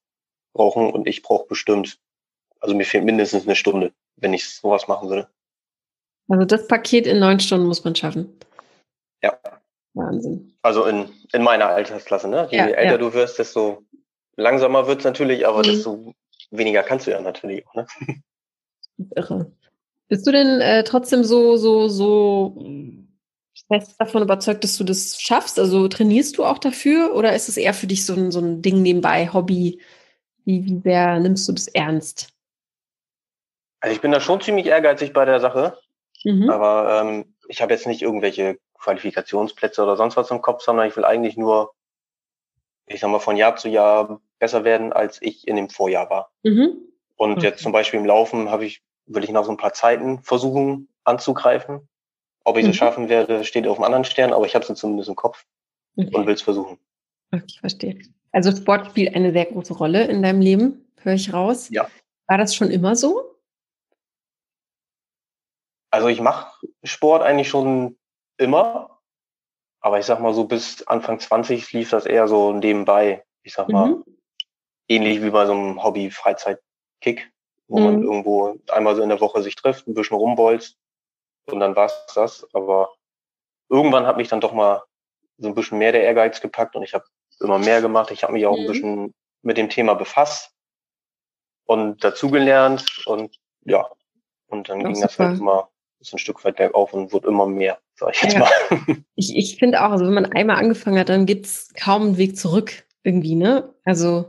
brauchen. 0.52 0.90
Und 0.90 1.06
ich 1.06 1.22
brauche 1.22 1.46
bestimmt, 1.46 1.98
also 2.60 2.74
mir 2.74 2.84
fehlt 2.84 3.04
mindestens 3.04 3.44
eine 3.44 3.56
Stunde, 3.56 3.92
wenn 4.16 4.32
ich 4.32 4.48
sowas 4.48 4.88
machen 4.88 5.08
würde. 5.08 5.28
Also 6.28 6.44
das 6.44 6.66
Paket 6.68 7.06
in 7.06 7.20
neun 7.20 7.40
Stunden 7.40 7.66
muss 7.66 7.84
man 7.84 7.94
schaffen. 7.94 8.38
Ja. 9.22 9.38
Wahnsinn. 9.92 10.56
Also 10.62 10.86
in, 10.86 11.10
in 11.32 11.42
meiner 11.42 11.66
Altersklasse, 11.66 12.28
ne? 12.28 12.48
Je 12.50 12.58
ja, 12.58 12.66
älter 12.66 12.92
ja. 12.92 12.98
du 12.98 13.12
wirst, 13.12 13.38
desto 13.38 13.84
langsamer 14.36 14.86
wird 14.86 15.00
es 15.00 15.04
natürlich, 15.04 15.46
aber 15.46 15.58
mhm. 15.58 15.62
desto 15.62 16.14
weniger 16.50 16.82
kannst 16.82 17.06
du 17.06 17.10
ja 17.10 17.20
natürlich 17.20 17.66
auch, 17.66 17.74
ne? 17.74 17.86
Irre. 19.16 19.52
Bist 20.08 20.26
du 20.26 20.32
denn 20.32 20.60
äh, 20.60 20.84
trotzdem 20.84 21.24
so, 21.24 21.56
so, 21.56 21.88
so 21.88 22.64
fest 23.68 23.96
davon 23.98 24.22
überzeugt, 24.22 24.64
dass 24.64 24.76
du 24.76 24.84
das 24.84 25.20
schaffst? 25.20 25.58
Also 25.58 25.88
trainierst 25.88 26.38
du 26.38 26.44
auch 26.44 26.58
dafür 26.58 27.14
oder 27.14 27.34
ist 27.34 27.48
es 27.48 27.56
eher 27.56 27.74
für 27.74 27.86
dich 27.86 28.04
so 28.04 28.14
ein, 28.14 28.30
so 28.30 28.40
ein 28.40 28.62
Ding 28.62 28.82
nebenbei, 28.82 29.30
Hobby? 29.32 29.80
Wie, 30.44 30.64
wie 30.64 30.80
sehr 30.84 31.18
nimmst 31.20 31.48
du 31.48 31.52
das 31.52 31.68
ernst? 31.68 32.28
Also 33.80 33.94
ich 33.94 34.02
bin 34.02 34.12
da 34.12 34.20
schon 34.20 34.40
ziemlich 34.40 34.66
ehrgeizig 34.66 35.12
bei 35.12 35.24
der 35.24 35.40
Sache. 35.40 35.78
Mhm. 36.24 36.50
Aber 36.50 37.00
ähm, 37.00 37.34
ich 37.48 37.62
habe 37.62 37.72
jetzt 37.72 37.86
nicht 37.86 38.02
irgendwelche 38.02 38.58
Qualifikationsplätze 38.78 39.82
oder 39.82 39.96
sonst 39.96 40.16
was 40.16 40.30
im 40.30 40.42
Kopf, 40.42 40.62
sondern 40.62 40.88
ich 40.88 40.96
will 40.96 41.04
eigentlich 41.04 41.36
nur, 41.36 41.72
ich 42.86 43.00
sag 43.00 43.10
mal, 43.10 43.18
von 43.18 43.36
Jahr 43.36 43.56
zu 43.56 43.68
Jahr 43.68 44.20
besser 44.38 44.64
werden, 44.64 44.92
als 44.92 45.20
ich 45.22 45.48
in 45.48 45.56
dem 45.56 45.70
Vorjahr 45.70 46.10
war. 46.10 46.30
Mhm. 46.42 46.76
Und 47.16 47.32
okay. 47.32 47.46
jetzt 47.46 47.62
zum 47.62 47.72
Beispiel 47.72 48.00
im 48.00 48.06
Laufen 48.06 48.50
habe 48.50 48.64
ich, 48.64 48.82
will 49.06 49.24
ich 49.24 49.30
noch 49.30 49.44
so 49.44 49.50
ein 49.50 49.56
paar 49.56 49.72
Zeiten 49.72 50.22
versuchen 50.22 50.88
anzugreifen. 51.04 51.88
Ob 52.44 52.56
ich 52.56 52.64
es 52.64 52.68
mhm. 52.68 52.74
schaffen 52.74 53.08
werde, 53.08 53.44
steht 53.44 53.66
auf 53.66 53.78
einem 53.78 53.84
anderen 53.84 54.04
Stern, 54.04 54.32
aber 54.32 54.44
ich 54.44 54.54
habe 54.54 54.64
es 54.70 54.78
zumindest 54.78 55.08
im 55.08 55.16
Kopf 55.16 55.44
okay. 55.96 56.14
und 56.14 56.26
will 56.26 56.34
es 56.34 56.42
versuchen. 56.42 56.78
Okay, 57.32 57.58
verstehe. 57.58 57.98
Also 58.32 58.54
Sport 58.54 58.88
spielt 58.88 59.14
eine 59.14 59.32
sehr 59.32 59.46
große 59.46 59.74
Rolle 59.74 60.04
in 60.04 60.22
deinem 60.22 60.40
Leben, 60.40 60.92
höre 61.00 61.14
ich 61.14 61.32
raus. 61.32 61.68
Ja. 61.70 61.88
War 62.26 62.38
das 62.38 62.54
schon 62.54 62.70
immer 62.70 62.96
so? 62.96 63.34
Also 65.90 66.08
ich 66.08 66.20
mache 66.20 66.52
Sport 66.82 67.22
eigentlich 67.22 67.48
schon 67.48 67.96
immer, 68.36 68.93
aber 69.84 69.98
ich 69.98 70.06
sag 70.06 70.18
mal 70.18 70.32
so 70.32 70.44
bis 70.44 70.82
Anfang 70.86 71.20
20 71.20 71.70
lief 71.74 71.90
das 71.90 72.06
eher 72.06 72.26
so 72.26 72.54
nebenbei. 72.54 73.22
Ich 73.42 73.52
sag 73.52 73.68
mal, 73.68 73.88
mhm. 73.88 74.04
ähnlich 74.88 75.22
wie 75.22 75.28
bei 75.28 75.44
so 75.44 75.52
einem 75.52 75.84
Hobby-Freizeit-Kick, 75.84 77.30
wo 77.68 77.78
mhm. 77.78 77.84
man 77.84 78.02
irgendwo 78.02 78.58
einmal 78.70 78.96
so 78.96 79.02
in 79.02 79.10
der 79.10 79.20
Woche 79.20 79.42
sich 79.42 79.56
trifft, 79.56 79.86
ein 79.86 79.92
bisschen 79.92 80.16
rumbolzt 80.16 80.78
und 81.50 81.60
dann 81.60 81.76
war's 81.76 82.06
das. 82.14 82.48
Aber 82.54 82.94
irgendwann 83.68 84.06
hat 84.06 84.16
mich 84.16 84.28
dann 84.28 84.40
doch 84.40 84.54
mal 84.54 84.82
so 85.36 85.48
ein 85.48 85.54
bisschen 85.54 85.76
mehr 85.76 85.92
der 85.92 86.04
Ehrgeiz 86.04 86.40
gepackt 86.40 86.76
und 86.76 86.82
ich 86.82 86.94
habe 86.94 87.04
immer 87.40 87.58
mehr 87.58 87.82
gemacht. 87.82 88.10
Ich 88.10 88.22
habe 88.22 88.32
mich 88.32 88.46
auch 88.46 88.56
mhm. 88.56 88.62
ein 88.62 88.66
bisschen 88.68 89.14
mit 89.42 89.58
dem 89.58 89.68
Thema 89.68 89.92
befasst 89.92 90.50
und 91.66 92.02
dazugelernt 92.02 93.02
und 93.04 93.36
ja, 93.66 93.86
und 94.46 94.66
dann 94.66 94.80
Ach, 94.80 94.84
ging 94.84 94.94
super. 94.94 95.06
das 95.08 95.18
halt 95.18 95.40
immer 95.40 95.68
ist 96.08 96.14
ein 96.14 96.18
Stück 96.18 96.44
weit 96.44 96.56
bergauf 96.56 96.92
und 96.92 97.12
wird 97.12 97.24
immer 97.24 97.46
mehr, 97.46 97.78
sag 97.94 98.14
ich 98.14 98.22
jetzt 98.22 98.34
ja. 98.34 98.40
mal. 98.40 98.50
Ich, 99.16 99.36
ich 99.36 99.56
finde 99.58 99.82
auch, 99.82 99.90
also 99.90 100.06
wenn 100.06 100.14
man 100.14 100.26
einmal 100.32 100.56
angefangen 100.56 100.98
hat, 100.98 101.08
dann 101.08 101.26
gibt's 101.26 101.72
kaum 101.74 102.02
einen 102.02 102.18
Weg 102.18 102.36
zurück 102.36 102.84
irgendwie, 103.02 103.34
ne? 103.34 103.72
Also, 103.84 104.26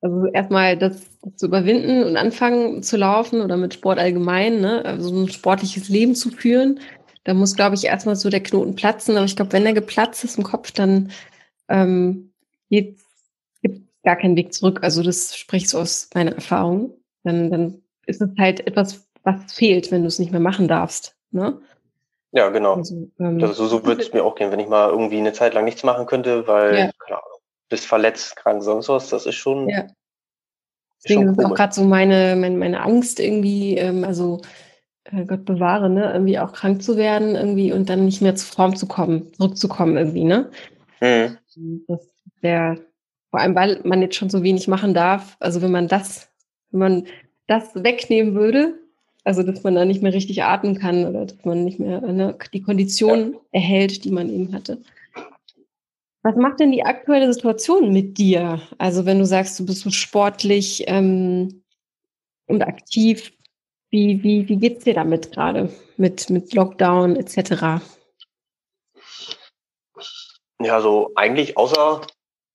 also 0.00 0.26
erstmal 0.26 0.76
das 0.76 1.02
zu 1.36 1.46
überwinden 1.46 2.04
und 2.04 2.16
anfangen 2.16 2.82
zu 2.82 2.96
laufen 2.96 3.40
oder 3.40 3.56
mit 3.56 3.74
Sport 3.74 3.98
allgemein, 3.98 4.60
ne? 4.60 4.84
Also 4.84 5.14
ein 5.14 5.28
sportliches 5.28 5.88
Leben 5.88 6.14
zu 6.14 6.30
führen. 6.30 6.80
Da 7.24 7.34
muss, 7.34 7.56
glaube 7.56 7.74
ich, 7.74 7.84
erstmal 7.84 8.16
so 8.16 8.30
der 8.30 8.42
Knoten 8.42 8.76
platzen. 8.76 9.16
Aber 9.16 9.26
ich 9.26 9.34
glaube, 9.34 9.52
wenn 9.52 9.64
der 9.64 9.72
geplatzt 9.72 10.22
ist 10.22 10.38
im 10.38 10.44
Kopf, 10.44 10.70
dann 10.70 11.10
ähm, 11.68 12.32
gibt 12.70 13.00
es 13.62 13.72
gar 14.04 14.16
keinen 14.16 14.36
Weg 14.36 14.54
zurück. 14.54 14.78
Also 14.82 15.02
das 15.02 15.36
spricht 15.36 15.68
so 15.68 15.80
aus 15.80 16.08
meiner 16.14 16.32
Erfahrung. 16.32 16.94
Dann, 17.24 17.50
dann 17.50 17.82
ist 18.06 18.22
es 18.22 18.30
halt 18.38 18.64
etwas, 18.66 19.05
was 19.26 19.52
fehlt, 19.52 19.90
wenn 19.90 20.02
du 20.02 20.08
es 20.08 20.18
nicht 20.18 20.30
mehr 20.30 20.40
machen 20.40 20.68
darfst. 20.68 21.16
Ne? 21.32 21.60
Ja, 22.32 22.48
genau. 22.48 22.74
Also, 22.74 23.10
ähm, 23.18 23.38
das, 23.38 23.56
so, 23.56 23.66
so 23.66 23.84
würde 23.84 24.02
es 24.02 24.12
mir 24.12 24.24
auch 24.24 24.36
gehen, 24.36 24.50
wenn 24.52 24.60
ich 24.60 24.68
mal 24.68 24.90
irgendwie 24.90 25.18
eine 25.18 25.32
Zeit 25.32 25.54
lang 25.54 25.64
nichts 25.64 25.82
machen 25.82 26.06
könnte, 26.06 26.46
weil, 26.46 26.76
ja. 26.76 26.90
keine 26.98 27.18
Ahnung, 27.18 27.40
bist 27.68 27.86
verletzt, 27.86 28.36
krank, 28.36 28.62
sonst 28.62 28.88
was, 28.88 29.08
das 29.08 29.26
ist 29.26 29.34
schon. 29.34 29.68
Ja. 29.68 29.86
Deswegen 31.02 31.28
ist 31.28 31.44
auch 31.44 31.54
gerade 31.54 31.74
so 31.74 31.84
meine, 31.84 32.36
meine, 32.36 32.56
meine 32.56 32.80
Angst 32.80 33.20
irgendwie, 33.20 33.76
ähm, 33.76 34.04
also 34.04 34.40
äh, 35.04 35.24
Gott 35.24 35.44
bewahre, 35.44 35.90
ne, 35.90 36.12
irgendwie 36.12 36.38
auch 36.38 36.52
krank 36.52 36.82
zu 36.82 36.96
werden, 36.96 37.34
irgendwie 37.34 37.72
und 37.72 37.88
dann 37.88 38.04
nicht 38.04 38.22
mehr 38.22 38.34
zur 38.34 38.54
Form 38.54 38.76
zu 38.76 38.86
kommen, 38.86 39.32
zurückzukommen 39.34 39.96
irgendwie, 39.96 40.24
ne? 40.24 40.50
Mhm. 41.00 41.38
Das 41.86 42.16
der, 42.42 42.78
vor 43.30 43.40
allem, 43.40 43.54
weil 43.54 43.80
man 43.84 44.02
jetzt 44.02 44.16
schon 44.16 44.30
so 44.30 44.42
wenig 44.42 44.68
machen 44.68 44.94
darf. 44.94 45.36
Also 45.40 45.62
wenn 45.62 45.72
man 45.72 45.88
das, 45.88 46.30
wenn 46.70 46.80
man 46.80 47.06
das 47.46 47.74
wegnehmen 47.74 48.34
würde, 48.34 48.78
also, 49.26 49.42
dass 49.42 49.64
man 49.64 49.74
da 49.74 49.84
nicht 49.84 50.04
mehr 50.04 50.12
richtig 50.12 50.44
atmen 50.44 50.78
kann 50.78 51.04
oder 51.04 51.26
dass 51.26 51.44
man 51.44 51.64
nicht 51.64 51.80
mehr 51.80 52.00
ne, 52.00 52.38
die 52.52 52.62
Kondition 52.62 53.32
ja. 53.32 53.38
erhält, 53.50 54.04
die 54.04 54.12
man 54.12 54.30
eben 54.30 54.52
hatte. 54.52 54.80
Was 56.22 56.36
macht 56.36 56.60
denn 56.60 56.70
die 56.70 56.84
aktuelle 56.84 57.32
Situation 57.32 57.92
mit 57.92 58.18
dir? 58.18 58.60
Also 58.78 59.04
wenn 59.04 59.18
du 59.18 59.26
sagst, 59.26 59.58
du 59.58 59.66
bist 59.66 59.80
so 59.80 59.90
sportlich 59.90 60.84
ähm, 60.86 61.64
und 62.46 62.62
aktiv, 62.62 63.32
wie, 63.90 64.22
wie, 64.22 64.48
wie 64.48 64.58
geht's 64.58 64.84
dir 64.84 64.94
damit 64.94 65.32
gerade? 65.32 65.72
Mit, 65.96 66.30
mit 66.30 66.54
Lockdown 66.54 67.16
etc.? 67.16 67.82
Ja, 70.60 70.80
so 70.80 71.10
eigentlich 71.16 71.56
außer, 71.56 72.00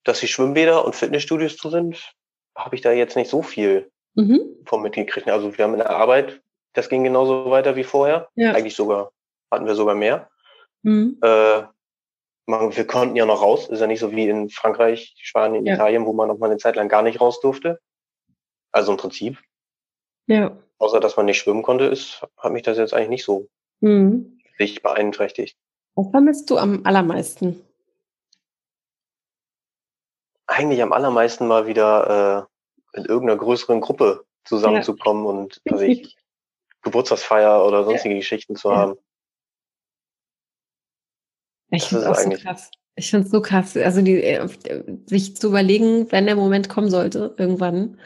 dass 0.05 0.21
die 0.21 0.27
Schwimmbäder 0.29 0.85
und 0.85 0.95
Fitnessstudios 0.95 1.57
zu 1.57 1.69
sind, 1.69 2.13
habe 2.55 2.75
ich 2.75 2.81
da 2.81 2.93
jetzt 2.93 3.17
nicht 3.17 3.29
so 3.29 3.41
viel 3.41 3.91
mhm. 4.15 4.39
von 4.63 4.81
mitgekriegt. 4.81 5.27
Also 5.27 5.57
wir 5.57 5.65
haben 5.65 5.73
in 5.73 5.79
der 5.79 5.89
Arbeit, 5.89 6.41
das 6.73 6.89
ging 6.89 7.03
genauso 7.03 7.49
weiter 7.49 7.75
wie 7.75 7.83
vorher. 7.83 8.29
Ja. 8.35 8.53
Eigentlich 8.53 8.75
sogar, 8.75 9.11
hatten 9.49 9.65
wir 9.65 9.75
sogar 9.75 9.95
mehr. 9.95 10.29
Mhm. 10.83 11.17
Äh, 11.21 11.63
man, 12.45 12.75
wir 12.75 12.87
konnten 12.87 13.15
ja 13.15 13.25
noch 13.25 13.41
raus. 13.41 13.69
Ist 13.69 13.79
ja 13.79 13.87
nicht 13.87 13.99
so 13.99 14.11
wie 14.11 14.27
in 14.27 14.49
Frankreich, 14.49 15.15
Spanien, 15.17 15.65
ja. 15.65 15.75
Italien, 15.75 16.05
wo 16.05 16.13
man 16.13 16.27
noch 16.27 16.37
mal 16.37 16.49
eine 16.49 16.57
Zeit 16.57 16.75
lang 16.75 16.89
gar 16.89 17.01
nicht 17.01 17.21
raus 17.21 17.39
durfte. 17.39 17.79
Also 18.71 18.91
im 18.91 18.97
Prinzip. 18.97 19.37
Ja. 20.27 20.57
Außer 20.77 20.99
dass 20.99 21.17
man 21.17 21.25
nicht 21.25 21.37
schwimmen 21.37 21.63
konnte, 21.63 21.85
ist, 21.85 22.25
hat 22.37 22.53
mich 22.53 22.63
das 22.63 22.77
jetzt 22.77 22.93
eigentlich 22.93 23.09
nicht 23.09 23.25
so 23.25 23.47
mhm. 23.81 24.39
sich 24.57 24.81
beeinträchtigt. 24.81 25.57
Was 25.95 26.09
vermisst 26.09 26.49
du 26.49 26.57
am 26.57 26.81
allermeisten? 26.85 27.61
Eigentlich 30.47 30.81
am 30.81 30.93
allermeisten 30.93 31.47
mal 31.47 31.67
wieder 31.67 32.47
äh, 32.93 32.97
in 32.97 33.05
irgendeiner 33.05 33.39
größeren 33.39 33.81
Gruppe 33.81 34.25
zusammenzukommen 34.43 35.25
ja. 35.25 35.29
und 35.29 35.61
also 35.69 35.83
ich, 35.83 36.17
Geburtstagsfeier 36.81 37.65
oder 37.65 37.83
sonstige 37.83 38.15
ja. 38.15 38.19
Geschichten 38.19 38.55
zu 38.55 38.69
ja. 38.69 38.77
haben. 38.77 38.95
Ich 41.71 41.85
finde 41.85 42.03
es 42.03 42.09
auch 42.09 42.15
so 42.15 42.29
krass. 42.29 42.71
Ich 42.95 43.09
finde 43.09 43.25
es 43.25 43.31
so 43.31 43.41
krass. 43.41 43.77
Also 43.77 44.01
die, 44.01 44.21
äh, 44.21 44.47
sich 45.05 45.37
zu 45.37 45.47
überlegen, 45.47 46.11
wenn 46.11 46.25
der 46.25 46.35
Moment 46.35 46.69
kommen 46.69 46.89
sollte, 46.89 47.33
irgendwann, 47.37 47.97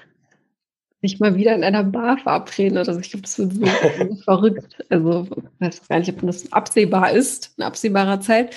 sich 1.01 1.19
mal 1.19 1.35
wieder 1.35 1.55
in 1.55 1.63
einer 1.63 1.83
Bar 1.83 2.17
verabreden 2.17 2.77
oder 2.77 2.93
so. 2.93 2.99
Ich 2.99 3.11
glaube, 3.11 3.23
das 3.23 3.37
wird 3.37 3.53
so, 3.53 3.59
so 3.59 4.15
verrückt. 4.23 4.77
Also 4.89 5.27
ich 5.29 5.61
weiß 5.61 5.87
gar 5.87 5.99
nicht, 5.99 6.09
ob 6.09 6.21
das 6.21 6.51
absehbar 6.51 7.11
ist, 7.11 7.53
in 7.57 7.63
absehbarer 7.63 8.21
Zeit. 8.21 8.55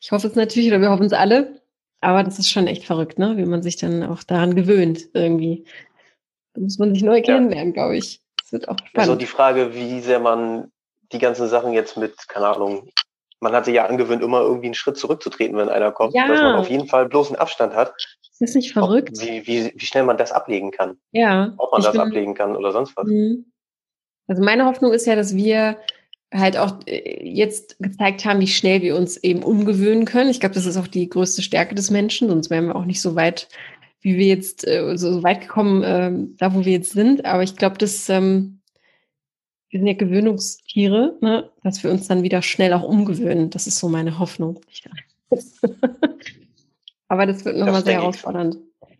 Ich 0.00 0.12
hoffe 0.12 0.26
es 0.26 0.34
natürlich, 0.34 0.68
oder 0.68 0.80
wir 0.80 0.90
hoffen 0.90 1.06
es 1.06 1.12
alle. 1.12 1.62
Aber 2.00 2.24
das 2.24 2.38
ist 2.38 2.50
schon 2.50 2.66
echt 2.66 2.84
verrückt, 2.84 3.18
ne? 3.18 3.36
Wie 3.36 3.44
man 3.44 3.62
sich 3.62 3.76
dann 3.76 4.02
auch 4.02 4.24
daran 4.24 4.56
gewöhnt, 4.56 5.08
irgendwie. 5.14 5.64
Da 6.54 6.60
muss 6.60 6.78
man 6.78 6.92
sich 6.92 7.02
neu 7.02 7.18
ja. 7.18 7.22
kennenlernen, 7.22 7.72
glaube 7.72 7.96
ich. 7.96 8.20
Wird 8.52 8.68
auch 8.68 8.76
spannend. 8.78 8.98
Also 8.98 9.14
die 9.16 9.26
Frage, 9.26 9.74
wie 9.74 10.00
sehr 10.00 10.20
man 10.20 10.70
die 11.12 11.18
ganzen 11.18 11.48
Sachen 11.48 11.72
jetzt 11.72 11.96
mit, 11.96 12.28
keine 12.28 12.48
Ahnung, 12.48 12.90
man 13.40 13.52
hat 13.52 13.64
sich 13.64 13.74
ja 13.74 13.86
angewöhnt, 13.86 14.22
immer 14.22 14.40
irgendwie 14.40 14.66
einen 14.66 14.74
Schritt 14.74 14.96
zurückzutreten, 14.96 15.56
wenn 15.56 15.68
einer 15.68 15.90
kommt, 15.90 16.14
ja. 16.14 16.28
dass 16.28 16.40
man 16.40 16.54
auf 16.54 16.70
jeden 16.70 16.86
Fall 16.86 17.08
bloß 17.08 17.28
einen 17.28 17.40
Abstand 17.40 17.74
hat. 17.74 17.92
Ist 18.30 18.40
das 18.40 18.54
nicht 18.54 18.72
verrückt? 18.72 19.20
Wie, 19.20 19.46
wie, 19.46 19.72
wie 19.74 19.84
schnell 19.84 20.04
man 20.04 20.16
das 20.16 20.32
ablegen 20.32 20.70
kann. 20.70 20.98
Ja. 21.10 21.52
Ob 21.56 21.72
man 21.72 21.82
das 21.82 21.92
bin, 21.92 22.00
ablegen 22.00 22.34
kann 22.34 22.54
oder 22.54 22.72
sonst 22.72 22.96
was. 22.96 23.06
Mhm. 23.06 23.46
Also 24.28 24.42
meine 24.42 24.64
Hoffnung 24.66 24.92
ist 24.92 25.06
ja, 25.06 25.16
dass 25.16 25.34
wir 25.34 25.76
halt 26.32 26.56
auch 26.56 26.78
äh, 26.86 27.28
jetzt 27.28 27.78
gezeigt 27.78 28.24
haben, 28.24 28.40
wie 28.40 28.46
schnell 28.46 28.80
wir 28.82 28.96
uns 28.96 29.16
eben 29.16 29.42
umgewöhnen 29.42 30.04
können. 30.04 30.30
Ich 30.30 30.40
glaube, 30.40 30.54
das 30.54 30.66
ist 30.66 30.76
auch 30.76 30.86
die 30.86 31.08
größte 31.08 31.42
Stärke 31.42 31.74
des 31.74 31.90
Menschen, 31.90 32.28
sonst 32.28 32.48
wären 32.48 32.68
wir 32.68 32.76
auch 32.76 32.84
nicht 32.84 33.02
so 33.02 33.16
weit, 33.16 33.48
wie 34.02 34.16
wir 34.16 34.26
jetzt 34.26 34.66
äh, 34.66 34.96
so 34.96 35.22
weit 35.22 35.40
gekommen, 35.40 35.82
äh, 35.82 36.12
da 36.38 36.54
wo 36.54 36.64
wir 36.64 36.72
jetzt 36.72 36.92
sind. 36.92 37.24
Aber 37.24 37.42
ich 37.42 37.56
glaube, 37.56 37.78
dass 37.78 38.08
ähm, 38.08 38.60
wir 39.70 39.80
sind 39.80 39.86
ja 39.86 39.94
Gewöhnungstiere, 39.94 41.16
ne? 41.20 41.50
dass 41.62 41.82
wir 41.82 41.90
uns 41.90 42.06
dann 42.08 42.22
wieder 42.22 42.42
schnell 42.42 42.74
auch 42.74 42.82
umgewöhnen. 42.82 43.48
Das 43.50 43.66
ist 43.66 43.78
so 43.78 43.88
meine 43.88 44.18
Hoffnung. 44.18 44.60
Aber 47.08 47.26
das 47.26 47.44
wird 47.44 47.56
nochmal 47.56 47.82
sehr 47.84 47.94
herausfordernd. 47.94 48.58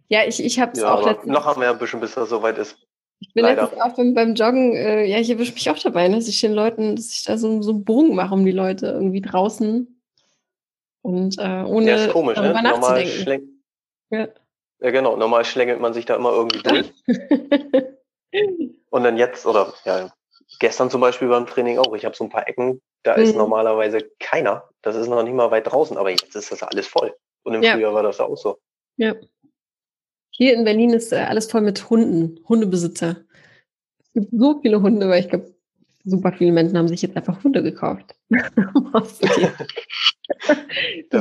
Ja, 0.08 0.20
ich, 0.26 0.42
ich 0.42 0.58
habe 0.60 0.72
es 0.72 0.80
ja, 0.80 0.94
auch 0.94 1.06
letztens. 1.06 1.32
Noch 1.32 1.44
haben 1.44 1.60
wir 1.60 1.70
ein 1.70 1.78
bisschen, 1.78 2.00
bis 2.00 2.14
das 2.14 2.28
soweit 2.28 2.58
ist. 2.58 2.76
Ich 3.20 3.32
bin 3.34 3.44
Leider. 3.44 3.62
letztens 3.62 3.82
auch 3.82 3.96
beim, 3.96 4.14
beim 4.14 4.34
Joggen, 4.34 4.74
äh, 4.74 5.04
ja, 5.04 5.18
ich 5.18 5.30
erwische 5.30 5.52
mich 5.52 5.70
auch 5.70 5.78
dabei, 5.78 6.08
ne, 6.08 6.16
dass 6.16 6.28
ich 6.28 6.40
den 6.40 6.52
Leuten, 6.52 6.96
dass 6.96 7.12
ich 7.12 7.24
da 7.24 7.38
so, 7.38 7.62
so 7.62 7.70
einen 7.72 7.84
Bogen 7.84 8.14
mache 8.14 8.34
um 8.34 8.44
die 8.44 8.52
Leute 8.52 8.86
irgendwie 8.86 9.20
draußen. 9.20 10.00
Und 11.02 11.38
äh, 11.38 11.64
ohne 11.64 11.86
ja, 11.86 11.96
ist 11.96 12.12
komisch, 12.12 12.36
darüber 12.36 12.62
ne? 12.62 12.70
nachzudenken. 12.70 13.62
Ja. 14.10 14.28
Ja, 14.82 14.90
genau. 14.90 15.16
Normal 15.16 15.44
schlängelt 15.44 15.80
man 15.80 15.94
sich 15.94 16.06
da 16.06 16.16
immer 16.16 16.32
irgendwie 16.32 16.58
durch. 16.58 16.92
Und 18.90 19.04
dann 19.04 19.16
jetzt, 19.16 19.46
oder 19.46 19.72
ja, 19.84 20.12
gestern 20.58 20.90
zum 20.90 21.00
Beispiel 21.00 21.28
beim 21.28 21.46
Training 21.46 21.78
auch. 21.78 21.94
Ich 21.94 22.04
habe 22.04 22.16
so 22.16 22.24
ein 22.24 22.30
paar 22.30 22.48
Ecken, 22.48 22.82
da 23.04 23.16
mhm. 23.16 23.22
ist 23.22 23.36
normalerweise 23.36 23.98
keiner. 24.18 24.68
Das 24.82 24.96
ist 24.96 25.08
noch 25.08 25.22
nicht 25.22 25.34
mal 25.34 25.50
weit 25.50 25.70
draußen, 25.70 25.96
aber 25.96 26.10
jetzt 26.10 26.34
ist 26.34 26.50
das 26.50 26.62
alles 26.62 26.88
voll. 26.88 27.14
Und 27.44 27.54
im 27.54 27.62
ja. 27.62 27.74
Frühjahr 27.74 27.94
war 27.94 28.02
das 28.02 28.20
auch 28.20 28.36
so. 28.36 28.58
Ja. 28.96 29.14
Hier 30.30 30.54
in 30.54 30.64
Berlin 30.64 30.90
ist 30.90 31.12
äh, 31.12 31.16
alles 31.16 31.50
voll 31.50 31.60
mit 31.60 31.88
Hunden, 31.88 32.40
Hundebesitzer. 32.48 33.16
Es 34.02 34.12
gibt 34.14 34.32
so 34.32 34.60
viele 34.60 34.82
Hunde, 34.82 35.08
weil 35.08 35.20
ich 35.20 35.28
glaube, 35.28 35.54
super 36.04 36.32
viele 36.32 36.52
Menschen 36.52 36.76
haben 36.76 36.88
sich 36.88 37.02
jetzt 37.02 37.16
einfach 37.16 37.44
Hunde 37.44 37.62
gekauft. 37.62 38.16
das 38.30 39.20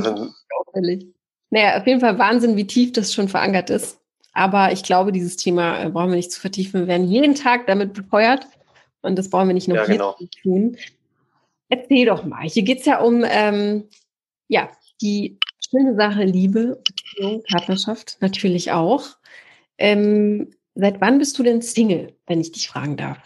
ist 0.07 0.45
auffällig. 0.49 1.13
Naja, 1.51 1.79
auf 1.79 1.85
jeden 1.85 1.99
Fall 1.99 2.17
Wahnsinn, 2.17 2.55
wie 2.55 2.65
tief 2.65 2.93
das 2.93 3.13
schon 3.13 3.27
verankert 3.27 3.69
ist. 3.69 3.99
Aber 4.33 4.71
ich 4.71 4.83
glaube, 4.83 5.11
dieses 5.11 5.35
Thema 5.35 5.83
äh, 5.83 5.89
brauchen 5.89 6.09
wir 6.09 6.15
nicht 6.15 6.31
zu 6.31 6.39
vertiefen. 6.39 6.81
Wir 6.81 6.87
werden 6.87 7.07
jeden 7.07 7.35
Tag 7.35 7.67
damit 7.67 7.93
befeuert. 7.93 8.47
Und 9.01 9.17
das 9.17 9.29
brauchen 9.29 9.47
wir 9.47 9.53
nicht 9.53 9.67
noch 9.67 9.75
ja, 9.75 9.85
genau. 9.85 10.15
tun. 10.41 10.77
Erzähl 11.69 12.05
doch 12.05 12.23
mal. 12.23 12.43
Hier 12.43 12.63
geht 12.63 12.79
es 12.79 12.85
ja 12.85 13.01
um 13.01 13.25
ähm, 13.27 13.89
ja, 14.47 14.69
die 15.01 15.39
schöne 15.69 15.95
Sache 15.95 16.23
Liebe, 16.23 16.81
Beziehung, 16.85 17.43
Partnerschaft 17.43 18.17
natürlich 18.21 18.71
auch. 18.71 19.05
Ähm, 19.77 20.53
seit 20.75 21.01
wann 21.01 21.17
bist 21.17 21.37
du 21.37 21.43
denn 21.43 21.61
Single, 21.61 22.15
wenn 22.27 22.39
ich 22.39 22.51
dich 22.51 22.69
fragen 22.69 22.95
darf? 22.95 23.17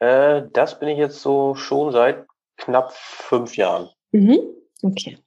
Äh, 0.00 0.42
das 0.52 0.78
bin 0.78 0.88
ich 0.88 0.98
jetzt 0.98 1.20
so 1.20 1.54
schon 1.54 1.92
seit 1.92 2.26
knapp 2.56 2.92
fünf 2.92 3.56
Jahren. 3.56 3.88
Mhm. 4.12 4.38
Okay. 4.82 5.18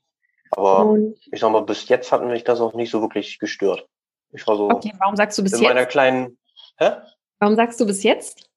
Aber 0.55 0.85
Und, 0.85 1.17
ich 1.31 1.39
sag 1.39 1.51
mal, 1.51 1.61
bis 1.61 1.87
jetzt 1.89 2.11
hat 2.11 2.23
mich 2.23 2.43
das 2.43 2.61
auch 2.61 2.73
nicht 2.73 2.91
so 2.91 3.01
wirklich 3.01 3.39
gestört. 3.39 3.87
Ich 4.31 4.45
war 4.47 4.55
so. 4.55 4.69
Okay, 4.69 4.93
warum 4.99 5.15
sagst 5.15 5.37
du 5.37 5.43
bis 5.43 5.53
in 5.53 5.59
jetzt? 5.59 5.69
In 5.69 5.75
meiner 5.75 5.85
kleinen. 5.85 6.37
Hä? 6.77 6.91
Warum 7.39 7.55
sagst 7.55 7.79
du 7.79 7.85
bis 7.85 8.03
jetzt? 8.03 8.49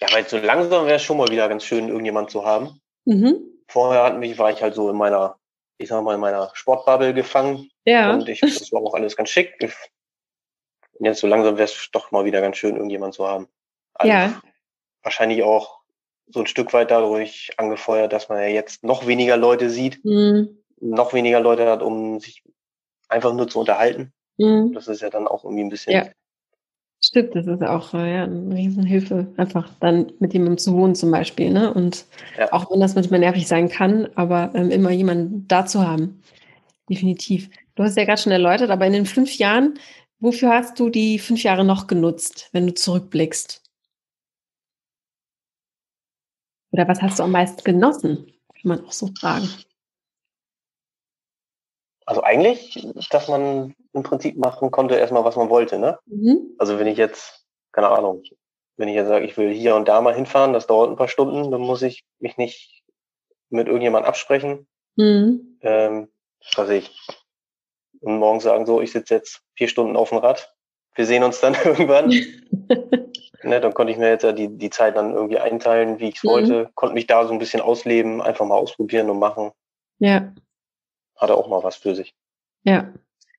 Ja, 0.00 0.08
weil 0.12 0.26
so 0.28 0.38
langsam 0.38 0.86
wäre 0.86 0.96
es 0.96 1.02
schon 1.02 1.16
mal 1.16 1.28
wieder 1.28 1.48
ganz 1.48 1.64
schön, 1.64 1.88
irgendjemand 1.88 2.30
zu 2.30 2.44
haben. 2.44 2.80
Mhm. 3.04 3.40
Vorher 3.68 4.02
hat 4.02 4.18
mich, 4.18 4.38
war 4.38 4.50
ich 4.50 4.62
halt 4.62 4.74
so 4.74 4.90
in 4.90 4.96
meiner, 4.96 5.36
ich 5.78 5.88
sag 5.88 6.02
mal, 6.02 6.14
in 6.14 6.20
meiner 6.20 6.50
Sportbubble 6.54 7.14
gefangen. 7.14 7.70
Ja. 7.84 8.12
Und 8.12 8.28
ich, 8.28 8.40
das 8.40 8.72
war 8.72 8.82
auch 8.82 8.94
alles 8.94 9.16
ganz 9.16 9.30
schick. 9.30 9.56
Und 9.60 11.06
jetzt 11.06 11.20
so 11.20 11.26
langsam 11.26 11.56
wäre 11.56 11.64
es 11.64 11.88
doch 11.92 12.10
mal 12.10 12.24
wieder 12.24 12.40
ganz 12.40 12.56
schön, 12.56 12.76
irgendjemand 12.76 13.14
zu 13.14 13.28
haben. 13.28 13.48
Also 13.94 14.12
ja. 14.12 14.40
Wahrscheinlich 15.02 15.42
auch 15.42 15.81
so 16.32 16.40
ein 16.40 16.46
Stück 16.46 16.72
weit 16.72 16.90
dadurch 16.90 17.50
angefeuert, 17.56 18.12
dass 18.12 18.28
man 18.28 18.38
ja 18.38 18.48
jetzt 18.48 18.84
noch 18.84 19.06
weniger 19.06 19.36
Leute 19.36 19.70
sieht, 19.70 20.04
mhm. 20.04 20.58
noch 20.80 21.12
weniger 21.12 21.40
Leute 21.40 21.68
hat, 21.68 21.82
um 21.82 22.20
sich 22.20 22.42
einfach 23.08 23.34
nur 23.34 23.48
zu 23.48 23.60
unterhalten. 23.60 24.12
Mhm. 24.38 24.72
Das 24.72 24.88
ist 24.88 25.02
ja 25.02 25.10
dann 25.10 25.28
auch 25.28 25.44
irgendwie 25.44 25.64
ein 25.64 25.70
bisschen 25.70 25.92
ja. 25.92 26.06
Stimmt, 27.04 27.34
das 27.34 27.48
ist 27.48 27.62
auch 27.64 27.94
äh, 27.94 28.14
ja, 28.14 28.24
eine 28.24 28.54
Riesenhilfe, 28.54 29.26
einfach 29.36 29.68
dann 29.80 30.12
mit 30.20 30.32
jemandem 30.34 30.58
zu 30.58 30.72
wohnen 30.72 30.94
zum 30.94 31.10
Beispiel. 31.10 31.50
Ne? 31.50 31.74
Und 31.74 32.04
ja. 32.38 32.52
auch 32.52 32.70
wenn 32.70 32.78
das 32.78 32.94
manchmal 32.94 33.18
nervig 33.18 33.48
sein 33.48 33.68
kann, 33.68 34.08
aber 34.14 34.52
ähm, 34.54 34.70
immer 34.70 34.90
jemanden 34.92 35.48
da 35.48 35.66
zu 35.66 35.84
haben. 35.84 36.22
Definitiv. 36.88 37.50
Du 37.74 37.82
hast 37.82 37.96
ja 37.96 38.04
gerade 38.04 38.20
schon 38.20 38.30
erläutert, 38.30 38.70
aber 38.70 38.86
in 38.86 38.92
den 38.92 39.06
fünf 39.06 39.36
Jahren, 39.36 39.80
wofür 40.20 40.50
hast 40.50 40.78
du 40.78 40.90
die 40.90 41.18
fünf 41.18 41.42
Jahre 41.42 41.64
noch 41.64 41.88
genutzt, 41.88 42.48
wenn 42.52 42.68
du 42.68 42.74
zurückblickst? 42.74 43.61
Oder 46.72 46.88
was 46.88 47.02
hast 47.02 47.18
du 47.18 47.22
am 47.22 47.30
meisten 47.30 47.62
genossen? 47.62 48.32
Kann 48.60 48.68
man 48.68 48.84
auch 48.84 48.92
so 48.92 49.10
fragen. 49.18 49.48
Also 52.06 52.22
eigentlich, 52.22 52.88
dass 53.10 53.28
man 53.28 53.74
im 53.92 54.02
Prinzip 54.02 54.36
machen 54.36 54.70
konnte 54.70 54.96
erstmal, 54.96 55.24
was 55.24 55.36
man 55.36 55.50
wollte, 55.50 55.78
ne? 55.78 55.98
Mhm. 56.06 56.54
Also 56.58 56.78
wenn 56.78 56.86
ich 56.86 56.98
jetzt, 56.98 57.46
keine 57.72 57.88
Ahnung, 57.88 58.22
wenn 58.76 58.88
ich 58.88 58.94
jetzt 58.94 59.08
sage, 59.08 59.24
ich 59.24 59.36
will 59.36 59.52
hier 59.52 59.76
und 59.76 59.86
da 59.86 60.00
mal 60.00 60.14
hinfahren, 60.14 60.52
das 60.52 60.66
dauert 60.66 60.90
ein 60.90 60.96
paar 60.96 61.08
Stunden, 61.08 61.50
dann 61.50 61.60
muss 61.60 61.82
ich 61.82 62.04
mich 62.18 62.36
nicht 62.38 62.82
mit 63.50 63.66
irgendjemand 63.66 64.06
absprechen. 64.06 64.66
Mhm. 64.96 65.58
Ähm, 65.60 66.08
was 66.56 66.70
ich. 66.70 66.98
Und 68.00 68.18
morgens 68.18 68.42
sagen 68.42 68.66
so, 68.66 68.80
ich 68.80 68.90
sitze 68.90 69.14
jetzt 69.14 69.42
vier 69.54 69.68
Stunden 69.68 69.96
auf 69.96 70.08
dem 70.08 70.18
Rad. 70.18 70.54
Wir 70.94 71.06
sehen 71.06 71.22
uns 71.22 71.40
dann 71.40 71.54
irgendwann. 71.64 72.10
ne, 73.42 73.60
dann 73.60 73.74
konnte 73.74 73.92
ich 73.92 73.98
mir 73.98 74.08
jetzt 74.08 74.24
ja 74.24 74.32
die, 74.32 74.48
die 74.48 74.70
Zeit 74.70 74.96
dann 74.96 75.14
irgendwie 75.14 75.38
einteilen, 75.38 75.98
wie 75.98 76.08
ich 76.08 76.16
es 76.16 76.24
mhm. 76.24 76.28
wollte, 76.28 76.70
konnte 76.74 76.94
mich 76.94 77.06
da 77.06 77.26
so 77.26 77.32
ein 77.32 77.38
bisschen 77.38 77.60
ausleben, 77.60 78.20
einfach 78.20 78.46
mal 78.46 78.56
ausprobieren 78.56 79.10
und 79.10 79.18
machen. 79.18 79.50
Ja 79.98 80.32
hatte 81.22 81.36
auch 81.36 81.48
mal 81.48 81.62
was 81.62 81.76
für 81.76 81.94
sich. 81.94 82.14
Ja. 82.64 82.92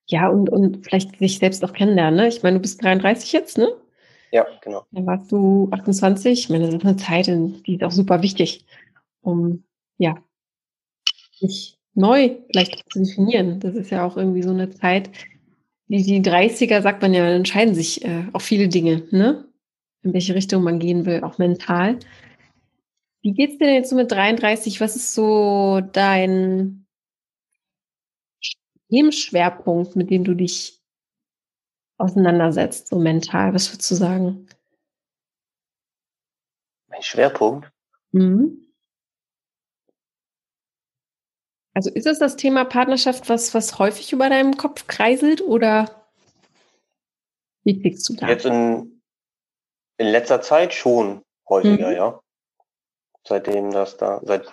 Ja, 0.08 0.28
und, 0.30 0.50
und 0.50 0.86
vielleicht 0.86 1.18
sich 1.20 1.40
selbst 1.40 1.64
auch 1.64 1.74
kennenlernen. 1.74 2.16
Ne? 2.16 2.28
Ich 2.28 2.44
meine, 2.44 2.58
du 2.58 2.62
bist 2.62 2.84
33 2.84 3.32
jetzt, 3.32 3.58
ne? 3.58 3.70
Ja, 4.32 4.46
genau. 4.62 4.86
Dann 4.92 5.06
warst 5.06 5.32
du 5.32 5.70
28. 5.72 6.40
Ich 6.40 6.50
meine, 6.50 6.66
das 6.66 6.76
ist 6.76 6.86
eine 6.86 6.98
Zeit, 6.98 7.28
die 7.28 7.76
ist 7.76 7.84
auch 7.84 7.92
super 7.92 8.22
wichtig, 8.22 8.66
um 9.22 9.64
ja, 9.98 10.18
sich 11.40 11.78
neu 11.94 12.38
vielleicht 12.48 12.92
zu 12.92 13.00
definieren. 13.00 13.60
Das 13.60 13.76
ist 13.76 13.92
ja 13.92 14.06
auch 14.06 14.18
irgendwie 14.18 14.42
so 14.42 14.50
eine 14.50 14.72
Zeit, 14.72 15.10
die, 15.88 16.04
die 16.04 16.22
30er, 16.22 16.82
sagt 16.82 17.02
man 17.02 17.14
ja, 17.14 17.28
entscheiden 17.30 17.76
sich 17.76 18.04
äh, 18.06 18.26
auch 18.34 18.42
viele 18.42 18.68
Dinge, 18.68 19.08
ne? 19.12 19.48
In 20.02 20.14
welche 20.14 20.36
Richtung 20.36 20.64
man 20.64 20.80
gehen 20.80 21.06
will, 21.06 21.24
auch 21.24 21.38
mental. 21.38 22.00
Wie 23.22 23.32
geht's 23.32 23.58
dir 23.58 23.68
denn 23.68 23.76
jetzt 23.76 23.90
so 23.90 23.96
mit 23.96 24.12
33? 24.12 24.82
Was 24.82 24.96
ist 24.96 25.14
so 25.14 25.80
dein 25.80 26.86
Themenschwerpunkt, 28.90 29.96
mit 29.96 30.10
dem 30.10 30.26
du 30.26 30.34
dich 30.34 30.82
auseinandersetzt, 31.98 32.90
so 32.90 33.00
mental? 33.00 33.54
Was 33.54 33.72
würdest 33.72 33.90
du 33.92 33.96
sagen? 33.96 34.48
Mein 36.88 37.02
Schwerpunkt? 37.02 37.72
Mhm. 38.12 38.63
Also 41.74 41.90
ist 41.90 42.06
es 42.06 42.20
das 42.20 42.36
Thema 42.36 42.66
Partnerschaft, 42.66 43.30
was, 43.30 43.54
was 43.54 43.80
häufig 43.80 44.14
über 44.14 44.30
deinem 44.30 44.58
Kopf 44.58 44.88
kreiselt 44.88 45.42
oder 45.42 45.90
wie 47.64 47.82
kriegst 47.82 48.08
du 48.10 48.14
da? 48.14 48.28
Jetzt 48.28 48.46
in, 48.46 49.02
in 49.98 50.08
letzter 50.08 50.42
Zeit 50.42 50.74
schon 50.74 51.24
häufiger, 51.50 51.90
mhm. 51.90 51.96
ja. 51.96 52.20
Seitdem 53.26 53.72
das 53.72 53.98
da, 53.98 54.22
seit, 54.24 54.46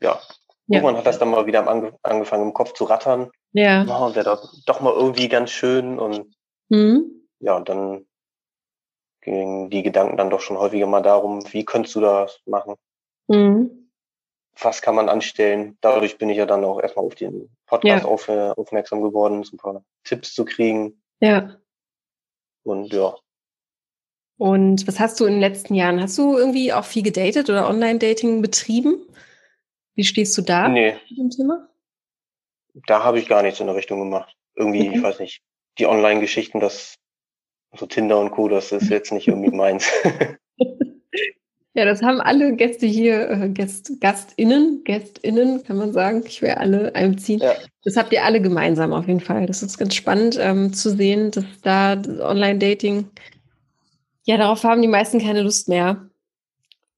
ja. 0.00 0.10
ja. 0.10 0.20
Irgendwann 0.68 0.98
hat 0.98 1.06
das 1.06 1.18
dann 1.18 1.30
mal 1.30 1.46
wieder 1.46 1.66
ange, 1.66 1.98
angefangen 2.02 2.44
im 2.44 2.54
Kopf 2.54 2.74
zu 2.74 2.84
rattern. 2.84 3.30
Ja. 3.52 3.84
Oh, 3.88 4.14
wäre 4.14 4.24
doch, 4.24 4.52
doch 4.66 4.80
mal 4.80 4.92
irgendwie 4.92 5.28
ganz 5.28 5.50
schön 5.50 5.98
und 5.98 6.32
mhm. 6.68 7.28
ja, 7.40 7.56
und 7.56 7.68
dann 7.68 8.06
gingen 9.22 9.70
die 9.70 9.82
Gedanken 9.82 10.16
dann 10.16 10.30
doch 10.30 10.40
schon 10.40 10.58
häufiger 10.58 10.86
mal 10.86 11.02
darum, 11.02 11.42
wie 11.52 11.64
könntest 11.64 11.96
du 11.96 12.00
das 12.00 12.40
machen? 12.46 12.76
Mhm 13.26 13.87
was 14.60 14.82
kann 14.82 14.94
man 14.94 15.08
anstellen. 15.08 15.76
Dadurch 15.80 16.18
bin 16.18 16.30
ich 16.30 16.38
ja 16.38 16.46
dann 16.46 16.64
auch 16.64 16.80
erstmal 16.80 17.04
auf 17.04 17.14
den 17.14 17.48
Podcast 17.66 18.04
ja. 18.04 18.10
auf, 18.10 18.28
äh, 18.28 18.50
aufmerksam 18.50 19.02
geworden, 19.02 19.42
so 19.44 19.54
ein 19.54 19.58
paar 19.58 19.84
Tipps 20.04 20.34
zu 20.34 20.44
kriegen. 20.44 21.00
Ja. 21.20 21.56
Und 22.64 22.92
ja. 22.92 23.16
Und 24.36 24.86
was 24.86 25.00
hast 25.00 25.18
du 25.18 25.26
in 25.26 25.34
den 25.34 25.40
letzten 25.40 25.74
Jahren? 25.74 26.00
Hast 26.00 26.16
du 26.18 26.36
irgendwie 26.36 26.72
auch 26.72 26.84
viel 26.84 27.02
gedatet 27.02 27.50
oder 27.50 27.68
Online-Dating 27.68 28.40
betrieben? 28.40 29.04
Wie 29.94 30.04
stehst 30.04 30.36
du 30.38 30.42
da 30.42 30.68
nee. 30.68 30.94
mit 31.08 31.18
dem 31.18 31.30
Thema? 31.30 31.68
Da 32.86 33.02
habe 33.02 33.18
ich 33.18 33.28
gar 33.28 33.42
nichts 33.42 33.58
in 33.58 33.66
der 33.66 33.74
Richtung 33.74 33.98
gemacht. 33.98 34.36
Irgendwie, 34.54 34.88
okay. 34.88 34.96
ich 34.96 35.02
weiß 35.02 35.18
nicht, 35.18 35.42
die 35.78 35.86
Online-Geschichten, 35.86 36.60
das 36.60 36.94
so 37.76 37.86
Tinder 37.86 38.18
und 38.18 38.30
Co., 38.30 38.48
das 38.48 38.72
ist 38.72 38.90
jetzt 38.90 39.12
nicht 39.12 39.28
irgendwie 39.28 39.50
meins. 39.50 39.90
Ja, 41.78 41.84
das 41.84 42.02
haben 42.02 42.20
alle 42.20 42.56
Gäste 42.56 42.86
hier, 42.86 43.30
äh, 43.30 43.48
Gäst, 43.50 44.00
GastInnen, 44.00 44.82
GästInnen, 44.82 45.62
kann 45.62 45.76
man 45.76 45.92
sagen. 45.92 46.24
Ich 46.26 46.42
will 46.42 46.50
alle 46.50 46.92
einziehen. 46.96 47.38
Ja. 47.38 47.54
Das 47.84 47.96
habt 47.96 48.12
ihr 48.12 48.24
alle 48.24 48.42
gemeinsam 48.42 48.92
auf 48.92 49.06
jeden 49.06 49.20
Fall. 49.20 49.46
Das 49.46 49.62
ist 49.62 49.78
ganz 49.78 49.94
spannend 49.94 50.36
ähm, 50.40 50.72
zu 50.72 50.90
sehen, 50.90 51.30
dass 51.30 51.44
da 51.62 51.92
Online-Dating, 51.94 53.08
ja, 54.24 54.36
darauf 54.38 54.64
haben 54.64 54.82
die 54.82 54.88
meisten 54.88 55.20
keine 55.20 55.42
Lust 55.42 55.68
mehr. 55.68 56.08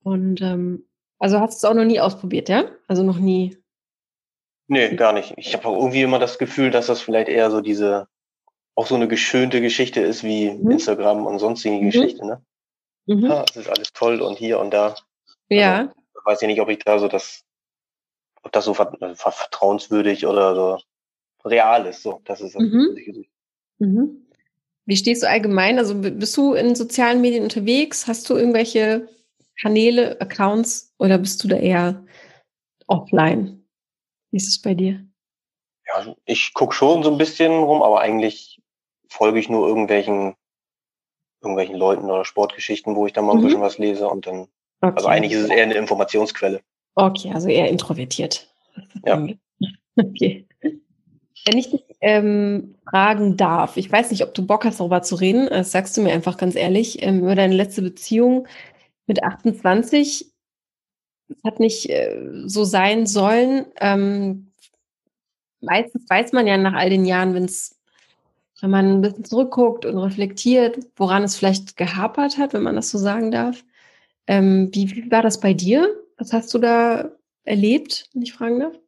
Und 0.02 0.40
ähm, 0.40 0.86
also 1.18 1.40
hast 1.40 1.62
du 1.62 1.66
es 1.66 1.70
auch 1.70 1.76
noch 1.76 1.84
nie 1.84 2.00
ausprobiert, 2.00 2.48
ja? 2.48 2.64
Also 2.88 3.02
noch 3.02 3.18
nie. 3.18 3.58
Nee, 4.66 4.96
gar 4.96 5.12
nicht. 5.12 5.34
Ich 5.36 5.52
habe 5.52 5.68
auch 5.68 5.76
irgendwie 5.76 6.00
immer 6.00 6.18
das 6.18 6.38
Gefühl, 6.38 6.70
dass 6.70 6.86
das 6.86 7.02
vielleicht 7.02 7.28
eher 7.28 7.50
so 7.50 7.60
diese, 7.60 8.08
auch 8.74 8.86
so 8.86 8.94
eine 8.94 9.08
geschönte 9.08 9.60
Geschichte 9.60 10.00
ist 10.00 10.24
wie 10.24 10.52
mhm. 10.52 10.70
Instagram 10.70 11.26
und 11.26 11.38
sonstige 11.38 11.76
mhm. 11.76 11.90
Geschichte, 11.90 12.24
ne? 12.24 12.42
Mhm. 13.10 13.26
Ja, 13.26 13.44
es 13.50 13.56
ist 13.56 13.68
alles 13.68 13.92
toll 13.92 14.20
und 14.20 14.38
hier 14.38 14.60
und 14.60 14.70
da. 14.70 14.94
Ja. 15.48 15.80
Also, 15.80 15.92
weiß 16.24 16.42
ich 16.42 16.48
nicht, 16.48 16.60
ob 16.60 16.68
ich 16.68 16.78
da 16.78 17.00
so 17.00 17.08
das, 17.08 17.42
ob 18.42 18.52
das 18.52 18.64
so 18.64 18.74
vertrauenswürdig 18.74 20.26
oder 20.26 20.54
so 20.54 20.78
real 21.44 21.86
ist. 21.86 22.04
So, 22.04 22.20
das 22.24 22.40
ist 22.40 22.54
das, 22.54 22.62
mhm. 22.62 23.26
Mhm. 23.78 24.26
Wie 24.86 24.96
stehst 24.96 25.24
du 25.24 25.28
allgemein? 25.28 25.78
Also 25.78 25.94
bist 25.96 26.36
du 26.36 26.54
in 26.54 26.76
sozialen 26.76 27.20
Medien 27.20 27.42
unterwegs? 27.42 28.06
Hast 28.06 28.30
du 28.30 28.36
irgendwelche 28.36 29.08
Kanäle, 29.60 30.20
Accounts 30.20 30.94
oder 30.98 31.18
bist 31.18 31.42
du 31.42 31.48
da 31.48 31.56
eher 31.56 32.04
offline? 32.86 33.66
Wie 34.30 34.36
ist 34.36 34.48
es 34.48 34.62
bei 34.62 34.74
dir? 34.74 35.04
Ja, 35.86 36.14
ich 36.26 36.54
gucke 36.54 36.74
schon 36.74 37.02
so 37.02 37.10
ein 37.10 37.18
bisschen 37.18 37.50
rum, 37.52 37.82
aber 37.82 38.00
eigentlich 38.00 38.60
folge 39.08 39.40
ich 39.40 39.48
nur 39.48 39.66
irgendwelchen 39.66 40.36
irgendwelchen 41.42 41.76
Leuten 41.76 42.04
oder 42.04 42.24
Sportgeschichten, 42.24 42.96
wo 42.96 43.06
ich 43.06 43.12
dann 43.12 43.24
mal 43.24 43.32
ein 43.32 43.38
mhm. 43.38 43.44
bisschen 43.44 43.60
was 43.60 43.78
lese 43.78 44.08
und 44.08 44.26
dann, 44.26 44.48
okay. 44.80 44.92
also 44.96 45.08
eigentlich 45.08 45.32
ist 45.32 45.44
es 45.44 45.50
eher 45.50 45.64
eine 45.64 45.74
Informationsquelle. 45.74 46.60
Okay, 46.94 47.30
also 47.32 47.48
eher 47.48 47.68
introvertiert. 47.68 48.48
Ja. 49.04 49.26
Okay. 49.96 50.46
Wenn 51.44 51.58
ich 51.58 51.70
dich 51.70 51.84
ähm, 52.00 52.76
fragen 52.88 53.36
darf, 53.36 53.76
ich 53.76 53.90
weiß 53.90 54.10
nicht, 54.12 54.22
ob 54.22 54.32
du 54.32 54.46
Bock 54.46 54.64
hast, 54.64 54.80
darüber 54.80 55.02
zu 55.02 55.16
reden, 55.16 55.48
das 55.50 55.72
sagst 55.72 55.96
du 55.96 56.00
mir 56.00 56.12
einfach 56.12 56.36
ganz 56.38 56.54
ehrlich, 56.54 57.02
ähm, 57.02 57.20
über 57.20 57.34
deine 57.34 57.54
letzte 57.54 57.82
Beziehung 57.82 58.46
mit 59.06 59.22
28. 59.22 60.32
Es 61.28 61.44
hat 61.44 61.60
nicht 61.60 61.90
äh, 61.90 62.16
so 62.46 62.64
sein 62.64 63.06
sollen. 63.06 63.66
Ähm, 63.80 64.52
meistens 65.60 66.08
weiß 66.08 66.32
man 66.32 66.46
ja 66.46 66.56
nach 66.56 66.74
all 66.74 66.88
den 66.88 67.04
Jahren, 67.04 67.34
wenn 67.34 67.44
es 67.44 67.79
wenn 68.60 68.70
man 68.70 68.98
ein 68.98 69.00
bisschen 69.00 69.24
zurückguckt 69.24 69.84
und 69.86 69.98
reflektiert, 69.98 70.78
woran 70.96 71.22
es 71.22 71.36
vielleicht 71.36 71.76
gehapert 71.76 72.38
hat, 72.38 72.52
wenn 72.52 72.62
man 72.62 72.76
das 72.76 72.90
so 72.90 72.98
sagen 72.98 73.30
darf. 73.30 73.64
Ähm, 74.26 74.70
wie, 74.72 74.90
wie 74.94 75.10
war 75.10 75.22
das 75.22 75.40
bei 75.40 75.54
dir? 75.54 75.94
Was 76.18 76.32
hast 76.32 76.52
du 76.52 76.58
da 76.58 77.10
erlebt, 77.44 78.08
wenn 78.12 78.22
ich 78.22 78.32
fragen 78.32 78.60
darf? 78.60 78.78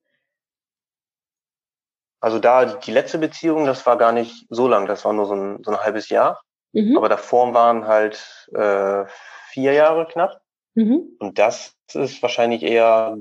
Also 2.21 2.39
da 2.39 2.77
die 2.77 2.93
letzte 2.93 3.19
Beziehung, 3.19 3.67
das 3.67 3.85
war 3.85 3.99
gar 3.99 4.13
nicht 4.13 4.47
so 4.49 4.69
lang, 4.69 4.87
das 4.87 5.05
war 5.05 5.13
nur 5.13 5.27
so 5.27 5.35
ein, 5.35 5.65
so 5.65 5.73
ein 5.73 5.81
halbes 5.81 6.09
Jahr. 6.09 6.41
Mhm. 6.73 6.97
Aber 6.97 7.09
davor 7.09 7.53
waren 7.53 7.87
halt 7.87 8.49
äh, 8.55 9.05
vier 9.49 9.73
Jahre 9.73 10.07
knapp. 10.07 10.41
Mhm. 10.75 11.17
Und 11.19 11.39
das 11.39 11.75
ist 11.93 12.23
wahrscheinlich 12.23 12.63
eher 12.63 13.19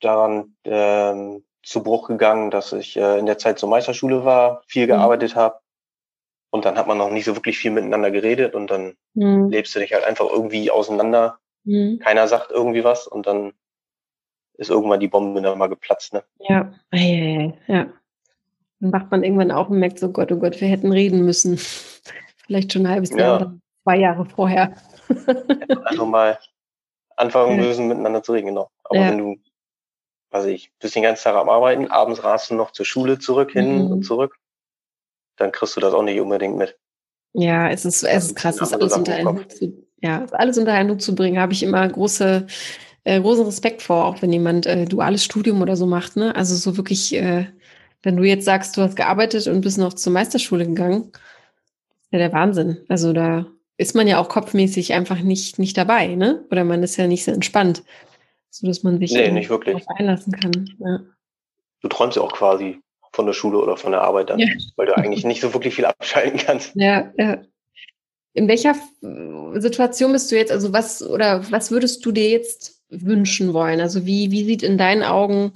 daran 0.00 0.56
ähm, 0.64 1.44
zu 1.68 1.82
Bruch 1.82 2.08
gegangen, 2.08 2.50
dass 2.50 2.72
ich 2.72 2.96
äh, 2.96 3.18
in 3.18 3.26
der 3.26 3.36
Zeit 3.36 3.58
zur 3.58 3.68
Meisterschule 3.68 4.24
war, 4.24 4.62
viel 4.66 4.84
mhm. 4.84 4.88
gearbeitet 4.88 5.34
mhm. 5.34 5.40
habe. 5.40 5.58
Und 6.50 6.64
dann 6.64 6.78
hat 6.78 6.86
man 6.86 6.96
noch 6.96 7.10
nicht 7.10 7.26
so 7.26 7.36
wirklich 7.36 7.58
viel 7.58 7.70
miteinander 7.70 8.10
geredet 8.10 8.54
und 8.54 8.70
dann 8.70 8.96
mhm. 9.12 9.50
lebst 9.50 9.74
du 9.74 9.80
dich 9.80 9.92
halt 9.92 10.04
einfach 10.04 10.24
irgendwie 10.30 10.70
auseinander. 10.70 11.38
Mhm. 11.64 11.98
Keiner 11.98 12.26
sagt 12.26 12.50
irgendwie 12.50 12.84
was 12.84 13.06
und 13.06 13.26
dann 13.26 13.52
ist 14.54 14.70
irgendwann 14.70 15.00
die 15.00 15.08
Bombe 15.08 15.42
dann 15.42 15.58
mal 15.58 15.68
geplatzt. 15.68 16.14
Ne? 16.14 16.24
Ja, 16.38 16.72
ja, 16.90 17.00
ja, 17.00 17.52
ja. 17.66 17.86
Dann 18.80 18.92
wacht 18.92 19.10
man 19.10 19.22
irgendwann 19.22 19.50
auf 19.50 19.68
und 19.68 19.78
merkt 19.78 19.98
so, 19.98 20.10
Gott, 20.10 20.32
oh 20.32 20.38
Gott, 20.38 20.58
wir 20.62 20.68
hätten 20.68 20.90
reden 20.90 21.22
müssen. 21.22 21.58
Vielleicht 22.46 22.72
schon 22.72 22.86
ein 22.86 22.92
halbes 22.92 23.10
Jahr 23.10 23.36
oder 23.36 23.54
zwei 23.82 23.98
Jahre 23.98 24.24
vorher. 24.24 24.74
also 25.84 26.06
mal 26.06 26.38
anfangen 27.16 27.56
müssen, 27.56 27.88
miteinander 27.88 28.22
zu 28.22 28.32
reden, 28.32 28.46
genau. 28.46 28.70
Aber 28.84 29.00
ja. 29.00 29.10
wenn 29.10 29.18
du 29.18 29.36
also 30.30 30.48
ich 30.48 30.72
bist 30.78 30.94
den 30.94 31.02
ganzen 31.02 31.24
Tag 31.24 31.36
am 31.36 31.48
Arbeiten, 31.48 31.90
abends 31.90 32.22
rast 32.22 32.50
du 32.50 32.54
noch 32.54 32.72
zur 32.72 32.86
Schule 32.86 33.18
zurück, 33.18 33.52
hin 33.52 33.84
mhm. 33.84 33.92
und 33.92 34.02
zurück, 34.02 34.36
dann 35.36 35.52
kriegst 35.52 35.76
du 35.76 35.80
das 35.80 35.94
auch 35.94 36.02
nicht 36.02 36.20
unbedingt 36.20 36.56
mit. 36.56 36.76
Ja, 37.32 37.70
es 37.70 37.84
ist, 37.84 38.02
es 38.02 38.26
ist 38.26 38.36
krass, 38.36 38.56
das 38.56 38.72
alles 38.72 38.92
unter 38.92 39.14
einen 39.14 39.28
Hut 39.28 39.52
zu, 39.52 39.86
ja, 40.00 40.26
alles 40.32 40.58
unter 40.58 40.72
einen 40.72 40.90
Hut 40.90 41.02
zu 41.02 41.14
bringen, 41.14 41.38
habe 41.38 41.52
ich 41.52 41.62
immer 41.62 41.86
große, 41.88 42.46
äh, 43.04 43.20
großen 43.20 43.44
Respekt 43.44 43.82
vor, 43.82 44.04
auch 44.04 44.22
wenn 44.22 44.32
jemand 44.32 44.66
äh, 44.66 44.84
duales 44.84 45.24
Studium 45.24 45.62
oder 45.62 45.76
so 45.76 45.86
macht, 45.86 46.16
ne? 46.16 46.34
Also 46.34 46.54
so 46.56 46.76
wirklich, 46.76 47.14
äh, 47.14 47.46
wenn 48.02 48.16
du 48.16 48.24
jetzt 48.24 48.44
sagst, 48.44 48.76
du 48.76 48.82
hast 48.82 48.96
gearbeitet 48.96 49.46
und 49.46 49.60
bist 49.60 49.78
noch 49.78 49.94
zur 49.94 50.12
Meisterschule 50.12 50.66
gegangen, 50.66 51.10
ist 52.02 52.12
ja 52.12 52.18
der 52.18 52.32
Wahnsinn. 52.32 52.78
Also 52.88 53.12
da 53.12 53.46
ist 53.76 53.94
man 53.94 54.08
ja 54.08 54.18
auch 54.18 54.28
kopfmäßig 54.28 54.94
einfach 54.94 55.20
nicht, 55.20 55.58
nicht 55.58 55.76
dabei, 55.76 56.14
ne? 56.14 56.44
Oder 56.50 56.64
man 56.64 56.82
ist 56.82 56.96
ja 56.96 57.06
nicht 57.06 57.24
so 57.24 57.30
entspannt 57.30 57.82
so 58.58 58.66
dass 58.66 58.82
man 58.82 58.98
sich 58.98 59.12
nee, 59.12 59.30
nicht 59.30 59.50
wirklich. 59.50 59.84
darauf 59.84 59.98
einlassen 59.98 60.32
kann. 60.32 60.76
Ja. 60.78 61.00
Du 61.80 61.88
träumst 61.88 62.16
ja 62.16 62.22
auch 62.22 62.32
quasi 62.32 62.80
von 63.12 63.26
der 63.26 63.32
Schule 63.32 63.58
oder 63.58 63.76
von 63.76 63.92
der 63.92 64.02
Arbeit 64.02 64.30
dann, 64.30 64.40
ja. 64.40 64.48
weil 64.76 64.86
du 64.86 64.96
eigentlich 64.96 65.24
nicht 65.24 65.40
so 65.40 65.54
wirklich 65.54 65.74
viel 65.74 65.84
abschalten 65.84 66.38
kannst. 66.38 66.72
Ja, 66.74 67.12
ja. 67.16 67.42
In 68.34 68.48
welcher 68.48 68.74
Situation 69.54 70.12
bist 70.12 70.30
du 70.30 70.36
jetzt, 70.36 70.52
also 70.52 70.72
was 70.72 71.02
oder 71.02 71.50
was 71.50 71.70
würdest 71.70 72.04
du 72.04 72.12
dir 72.12 72.28
jetzt 72.28 72.82
wünschen 72.88 73.52
wollen? 73.52 73.80
Also 73.80 74.06
wie, 74.06 74.30
wie 74.30 74.44
sieht 74.44 74.62
in 74.62 74.78
deinen 74.78 75.02
Augen 75.02 75.52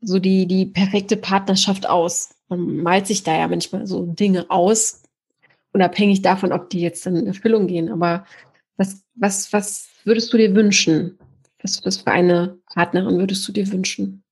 so 0.00 0.18
die, 0.18 0.46
die 0.46 0.66
perfekte 0.66 1.16
Partnerschaft 1.16 1.88
aus? 1.88 2.30
Man 2.48 2.78
malt 2.78 3.06
sich 3.06 3.22
da 3.22 3.38
ja 3.38 3.48
manchmal 3.48 3.86
so 3.86 4.04
Dinge 4.06 4.46
aus, 4.50 5.02
unabhängig 5.72 6.22
davon, 6.22 6.52
ob 6.52 6.70
die 6.70 6.80
jetzt 6.80 7.06
in 7.06 7.26
Erfüllung 7.26 7.66
gehen. 7.66 7.90
Aber 7.90 8.26
was, 8.76 9.02
was, 9.14 9.52
was 9.52 9.88
würdest 10.04 10.32
du 10.32 10.36
dir 10.36 10.54
wünschen? 10.54 11.18
Was, 11.62 11.84
was 11.84 11.98
für 11.98 12.10
eine 12.10 12.58
Partnerin 12.74 13.18
würdest 13.18 13.46
du 13.46 13.52
dir 13.52 13.70
wünschen? 13.70 14.24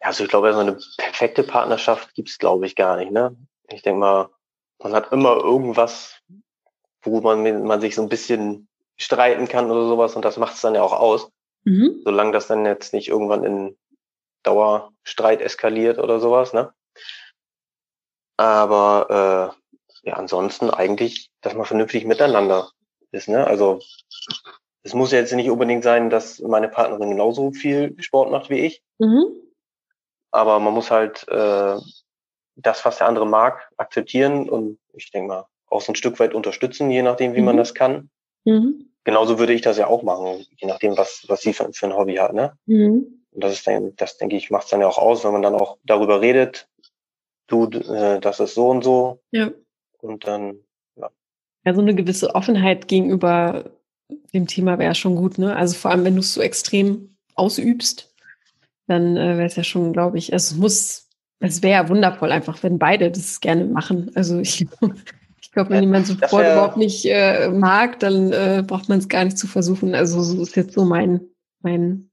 Ja, 0.00 0.08
also 0.08 0.24
ich 0.24 0.30
glaube, 0.30 0.52
so 0.52 0.58
eine 0.58 0.78
perfekte 0.98 1.42
Partnerschaft 1.42 2.14
gibt 2.14 2.28
es, 2.28 2.38
glaube 2.38 2.66
ich, 2.66 2.76
gar 2.76 2.96
nicht. 2.96 3.10
Ne? 3.10 3.36
Ich 3.68 3.82
denke 3.82 4.00
mal, 4.00 4.30
man 4.82 4.92
hat 4.92 5.12
immer 5.12 5.36
irgendwas, 5.36 6.20
wo 7.02 7.20
man, 7.20 7.64
man 7.64 7.80
sich 7.80 7.94
so 7.94 8.02
ein 8.02 8.08
bisschen 8.08 8.68
streiten 8.96 9.48
kann 9.48 9.70
oder 9.70 9.86
sowas 9.86 10.14
und 10.14 10.24
das 10.24 10.36
macht 10.36 10.54
es 10.54 10.60
dann 10.60 10.74
ja 10.74 10.82
auch 10.82 10.92
aus. 10.92 11.30
Mhm. 11.64 12.02
Solange 12.04 12.32
das 12.32 12.48
dann 12.48 12.66
jetzt 12.66 12.92
nicht 12.92 13.08
irgendwann 13.08 13.44
in 13.44 13.78
Dauerstreit 14.42 15.40
eskaliert 15.40 15.98
oder 15.98 16.20
sowas, 16.20 16.52
ne? 16.52 16.72
Aber 18.36 19.54
äh, 20.02 20.08
ja, 20.08 20.14
ansonsten 20.14 20.70
eigentlich, 20.70 21.30
dass 21.40 21.54
man 21.54 21.64
vernünftig 21.64 22.04
miteinander 22.04 22.70
ist, 23.12 23.28
ne? 23.28 23.46
Also 23.46 23.80
es 24.82 24.94
muss 24.94 25.12
jetzt 25.12 25.32
nicht 25.32 25.50
unbedingt 25.50 25.84
sein, 25.84 26.10
dass 26.10 26.40
meine 26.40 26.68
Partnerin 26.68 27.10
genauso 27.10 27.52
viel 27.52 27.94
Sport 28.00 28.30
macht 28.30 28.50
wie 28.50 28.60
ich. 28.60 28.82
Mhm. 28.98 29.24
Aber 30.30 30.58
man 30.60 30.74
muss 30.74 30.90
halt 30.90 31.26
äh, 31.28 31.76
das, 32.56 32.84
was 32.84 32.98
der 32.98 33.06
andere 33.06 33.26
mag, 33.26 33.70
akzeptieren 33.76 34.48
und 34.48 34.78
ich 34.94 35.10
denke 35.10 35.28
mal, 35.28 35.46
auch 35.66 35.80
so 35.80 35.92
ein 35.92 35.96
Stück 35.96 36.18
weit 36.20 36.34
unterstützen, 36.34 36.90
je 36.90 37.02
nachdem, 37.02 37.34
wie 37.34 37.40
mhm. 37.40 37.46
man 37.46 37.56
das 37.56 37.74
kann. 37.74 38.10
Mhm. 38.44 38.90
Genauso 39.04 39.38
würde 39.38 39.52
ich 39.52 39.62
das 39.62 39.78
ja 39.78 39.86
auch 39.86 40.02
machen, 40.02 40.44
je 40.56 40.68
nachdem, 40.68 40.96
was, 40.96 41.24
was 41.28 41.40
sie 41.42 41.52
für, 41.52 41.72
für 41.72 41.86
ein 41.86 41.96
Hobby 41.96 42.16
hat. 42.16 42.34
Ne? 42.34 42.56
Mhm. 42.66 43.24
Und 43.30 43.44
das 43.44 43.52
ist 43.52 43.66
dann, 43.66 43.96
das 43.96 44.18
denke 44.18 44.36
ich, 44.36 44.50
macht 44.50 44.64
es 44.64 44.70
dann 44.70 44.80
ja 44.80 44.88
auch 44.88 44.98
aus, 44.98 45.24
wenn 45.24 45.32
man 45.32 45.42
dann 45.42 45.54
auch 45.54 45.78
darüber 45.84 46.20
redet, 46.20 46.68
du, 47.46 47.64
äh, 47.66 48.20
das 48.20 48.40
ist 48.40 48.54
so 48.54 48.68
und 48.68 48.84
so. 48.84 49.20
Ja. 49.30 49.50
Und 49.98 50.26
dann, 50.26 50.58
ja. 50.96 51.10
Ja, 51.64 51.74
so 51.74 51.80
eine 51.80 51.94
gewisse 51.94 52.34
Offenheit 52.34 52.88
gegenüber 52.88 53.70
dem 54.32 54.46
Thema 54.46 54.78
wäre 54.78 54.94
schon 54.94 55.16
gut, 55.16 55.38
ne? 55.38 55.56
Also 55.56 55.74
vor 55.74 55.90
allem, 55.90 56.04
wenn 56.04 56.14
du 56.14 56.20
es 56.20 56.34
so 56.34 56.40
extrem 56.40 57.16
ausübst, 57.34 58.12
dann 58.86 59.16
äh, 59.16 59.36
wäre 59.36 59.46
es 59.46 59.56
ja 59.56 59.64
schon, 59.64 59.92
glaube 59.92 60.18
ich, 60.18 60.32
es 60.32 60.54
muss, 60.54 61.08
es 61.40 61.62
wäre 61.62 61.84
ja 61.84 61.88
wundervoll 61.88 62.32
einfach, 62.32 62.62
wenn 62.62 62.78
beide 62.78 63.10
das 63.10 63.40
gerne 63.40 63.64
machen. 63.64 64.10
Also 64.14 64.38
ich, 64.38 64.66
ich 65.40 65.50
glaube, 65.52 65.70
wenn 65.70 65.84
jemand 65.84 66.06
so 66.06 66.14
Sport 66.14 66.46
überhaupt 66.46 66.76
nicht 66.76 67.04
äh, 67.06 67.48
mag, 67.48 68.00
dann 68.00 68.32
äh, 68.32 68.62
braucht 68.66 68.88
man 68.88 68.98
es 68.98 69.08
gar 69.08 69.24
nicht 69.24 69.38
zu 69.38 69.46
versuchen. 69.46 69.94
Also 69.94 70.22
so 70.22 70.42
ist 70.42 70.56
jetzt 70.56 70.74
so 70.74 70.84
mein, 70.84 71.20
mein 71.60 72.10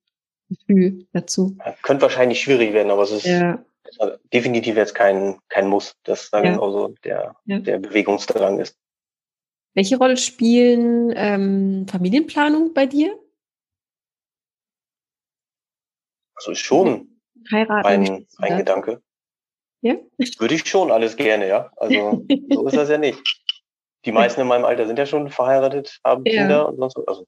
Gefühl 0.50 1.06
dazu. 1.14 1.58
Könnte 1.82 2.04
wahrscheinlich 2.04 2.42
schwierig 2.42 2.74
werden, 2.74 2.92
aber 2.92 3.04
es 3.04 3.12
ist 3.12 3.26
ja. 3.26 3.64
definitiv 4.34 4.76
jetzt 4.76 4.96
kein, 4.96 5.38
kein 5.50 5.68
Muss, 5.68 5.96
dass 6.04 6.30
da 6.32 6.44
ja. 6.44 6.52
genauso 6.52 6.96
der, 7.04 7.36
ja. 7.46 7.60
der 7.60 7.80
Bewegungsdrang 7.80 8.60
ist. 8.60 8.76
Welche 9.76 9.98
Rolle 9.98 10.18
spielen 10.18 11.14
ähm, 11.16 11.88
Familienplanung 11.88 12.74
bei 12.74 12.86
dir? 12.86 13.18
Also 16.36 16.56
schon 16.56 17.22
Heiraten, 17.52 17.88
ein, 17.88 18.28
ein 18.38 18.58
Gedanke. 18.58 19.02
Ja? 19.82 19.96
Würde 20.40 20.56
ich 20.56 20.66
schon 20.66 20.92
alles 20.92 21.16
gerne, 21.16 21.48
ja. 21.48 21.72
Also 21.78 22.26
so 22.50 22.68
ist 22.68 22.78
das 22.78 22.90
ja 22.90 22.98
nicht. 22.98 23.22
Die 24.06 24.12
meisten 24.12 24.42
in 24.42 24.48
meinem 24.48 24.66
Alter 24.66 24.88
sind 24.88 24.98
ja 24.98 25.06
schon 25.06 25.30
verheiratet, 25.30 26.00
haben 26.04 26.24
ja. 26.26 26.42
Kinder 26.42 26.70
und 26.70 26.78
sonst 26.78 26.96
was. 26.96 27.08
Also 27.08 27.28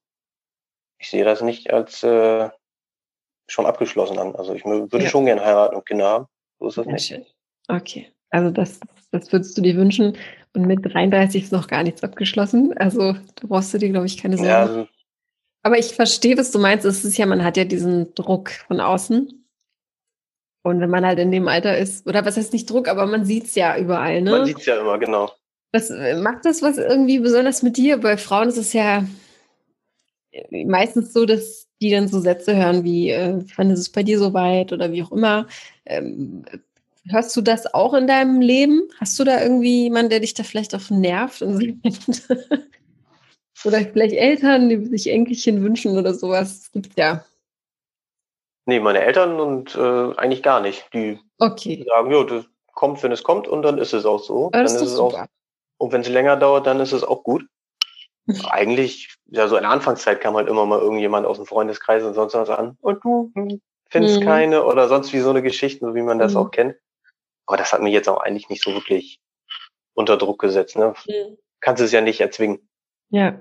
ich 0.99 1.09
sehe 1.09 1.25
das 1.25 1.41
nicht 1.41 1.71
als 1.71 2.03
äh, 2.03 2.49
schon 3.47 3.65
abgeschlossen 3.65 4.17
an. 4.17 4.35
Also 4.35 4.53
ich 4.53 4.63
würde 4.65 5.03
ja. 5.03 5.09
schon 5.09 5.25
gerne 5.25 5.43
heiraten 5.43 5.75
und 5.75 5.85
Kinder 5.85 6.07
haben. 6.07 6.25
So 6.59 6.67
ist 6.67 6.77
das 6.77 6.85
Sehr 6.85 6.93
nicht. 6.93 7.07
Schön. 7.07 7.25
Okay. 7.67 8.11
Also 8.31 8.49
das, 8.49 8.79
das 9.11 9.31
würdest 9.31 9.57
du 9.57 9.61
dir 9.61 9.75
wünschen. 9.75 10.17
Und 10.53 10.65
mit 10.65 10.79
33 10.83 11.43
ist 11.43 11.51
noch 11.51 11.67
gar 11.67 11.83
nichts 11.83 12.03
abgeschlossen. 12.03 12.73
Also 12.77 13.13
da 13.13 13.47
brauchst 13.47 13.73
du 13.73 13.77
dir, 13.77 13.89
glaube 13.89 14.07
ich, 14.07 14.17
keine 14.17 14.37
Sorgen. 14.37 14.49
Ja, 14.49 14.61
also 14.61 14.87
Aber 15.63 15.77
ich 15.77 15.93
verstehe, 15.93 16.37
was 16.37 16.51
du 16.51 16.59
meinst. 16.59 16.85
Es 16.85 17.05
ist 17.05 17.17
ja, 17.17 17.25
man 17.25 17.43
hat 17.43 17.57
ja 17.57 17.65
diesen 17.65 18.13
Druck 18.15 18.49
von 18.67 18.79
außen. 18.79 19.45
Und 20.63 20.79
wenn 20.79 20.89
man 20.89 21.05
halt 21.05 21.19
in 21.19 21.31
dem 21.31 21.47
Alter 21.47 21.77
ist, 21.77 22.07
oder 22.07 22.25
was 22.25 22.37
heißt 22.37 22.53
nicht 22.53 22.69
Druck, 22.69 22.87
aber 22.87 23.05
man 23.07 23.25
sieht 23.25 23.45
es 23.45 23.55
ja 23.55 23.77
überall, 23.77 24.21
ne? 24.21 24.31
Man 24.31 24.45
sieht 24.45 24.59
es 24.59 24.65
ja 24.65 24.79
immer, 24.79 24.99
genau. 24.99 25.31
Was 25.71 25.89
äh, 25.89 26.15
macht 26.15 26.45
das 26.45 26.61
was 26.61 26.77
irgendwie 26.77 27.19
besonders 27.19 27.63
mit 27.63 27.77
dir? 27.77 27.97
Bei 27.97 28.17
Frauen 28.17 28.49
ist 28.49 28.57
es 28.57 28.73
ja 28.73 29.05
meistens 30.51 31.13
so, 31.13 31.25
dass 31.25 31.67
die 31.81 31.89
dann 31.89 32.07
so 32.07 32.19
Sätze 32.19 32.55
hören 32.55 32.83
wie, 32.83 33.09
äh, 33.09 33.43
wann 33.55 33.71
ist 33.71 33.79
es 33.79 33.89
bei 33.89 34.03
dir 34.03 34.19
so 34.19 34.33
weit 34.33 34.71
oder 34.71 34.91
wie 34.91 35.03
auch 35.03 35.11
immer. 35.11 35.47
Ähm, 35.85 36.43
hörst 37.07 37.35
du 37.35 37.41
das 37.41 37.73
auch 37.73 37.93
in 37.93 38.07
deinem 38.07 38.41
Leben? 38.41 38.87
Hast 38.99 39.19
du 39.19 39.23
da 39.23 39.41
irgendwie 39.41 39.83
jemanden, 39.83 40.09
der 40.09 40.19
dich 40.19 40.33
da 40.33 40.43
vielleicht 40.43 40.75
auch 40.75 40.89
nervt? 40.89 41.41
oder 43.65 43.79
vielleicht 43.79 44.15
Eltern, 44.15 44.69
die 44.69 44.85
sich 44.85 45.09
Enkelchen 45.09 45.63
wünschen 45.63 45.97
oder 45.97 46.13
sowas? 46.13 46.61
Das 46.61 46.71
gibt's 46.71 46.95
ja. 46.97 47.25
Nee, 48.65 48.79
meine 48.79 49.01
Eltern 49.01 49.39
und 49.39 49.75
äh, 49.75 50.15
eigentlich 50.17 50.43
gar 50.43 50.61
nicht. 50.61 50.87
Die 50.93 51.19
okay. 51.39 51.85
sagen, 51.87 52.11
ja, 52.11 52.23
das 52.23 52.45
kommt, 52.73 53.01
wenn 53.03 53.11
es 53.11 53.23
kommt 53.23 53.47
und 53.47 53.63
dann 53.63 53.77
ist 53.77 53.93
es 53.93 54.05
auch 54.05 54.21
so. 54.21 54.49
dann 54.51 54.65
ist, 54.65 54.75
ist 54.75 54.81
es 54.81 54.99
auch, 54.99 55.25
und 55.77 55.91
wenn 55.91 56.01
es 56.01 56.09
länger 56.09 56.37
dauert, 56.37 56.67
dann 56.67 56.79
ist 56.79 56.91
es 56.91 57.03
auch 57.03 57.23
gut. 57.23 57.43
eigentlich, 58.49 59.15
ja, 59.25 59.47
so 59.47 59.55
in 59.55 59.63
der 59.63 59.71
Anfangszeit 59.71 60.21
kam 60.21 60.35
halt 60.35 60.47
immer 60.47 60.65
mal 60.65 60.79
irgendjemand 60.79 61.25
aus 61.25 61.37
dem 61.37 61.47
Freundeskreis 61.47 62.03
und 62.03 62.13
sonst 62.13 62.35
was 62.35 62.49
an. 62.49 62.77
Und 62.81 63.03
du 63.03 63.31
findest 63.89 64.19
mhm. 64.19 64.25
keine 64.25 64.63
oder 64.63 64.87
sonst 64.87 65.11
wie 65.11 65.19
so 65.19 65.31
eine 65.31 65.41
Geschichte, 65.41 65.85
so 65.85 65.95
wie 65.95 66.03
man 66.03 66.19
das 66.19 66.33
mhm. 66.33 66.37
auch 66.37 66.51
kennt. 66.51 66.75
Aber 67.51 67.57
das 67.57 67.73
hat 67.73 67.81
mir 67.81 67.89
jetzt 67.89 68.07
auch 68.07 68.21
eigentlich 68.21 68.47
nicht 68.47 68.63
so 68.63 68.73
wirklich 68.73 69.19
unter 69.93 70.15
Druck 70.15 70.39
gesetzt. 70.39 70.77
Ne? 70.77 70.93
Mhm. 71.05 71.37
Kannst 71.59 71.83
es 71.83 71.91
ja 71.91 71.99
nicht 71.99 72.21
erzwingen. 72.21 72.65
Ja. 73.09 73.37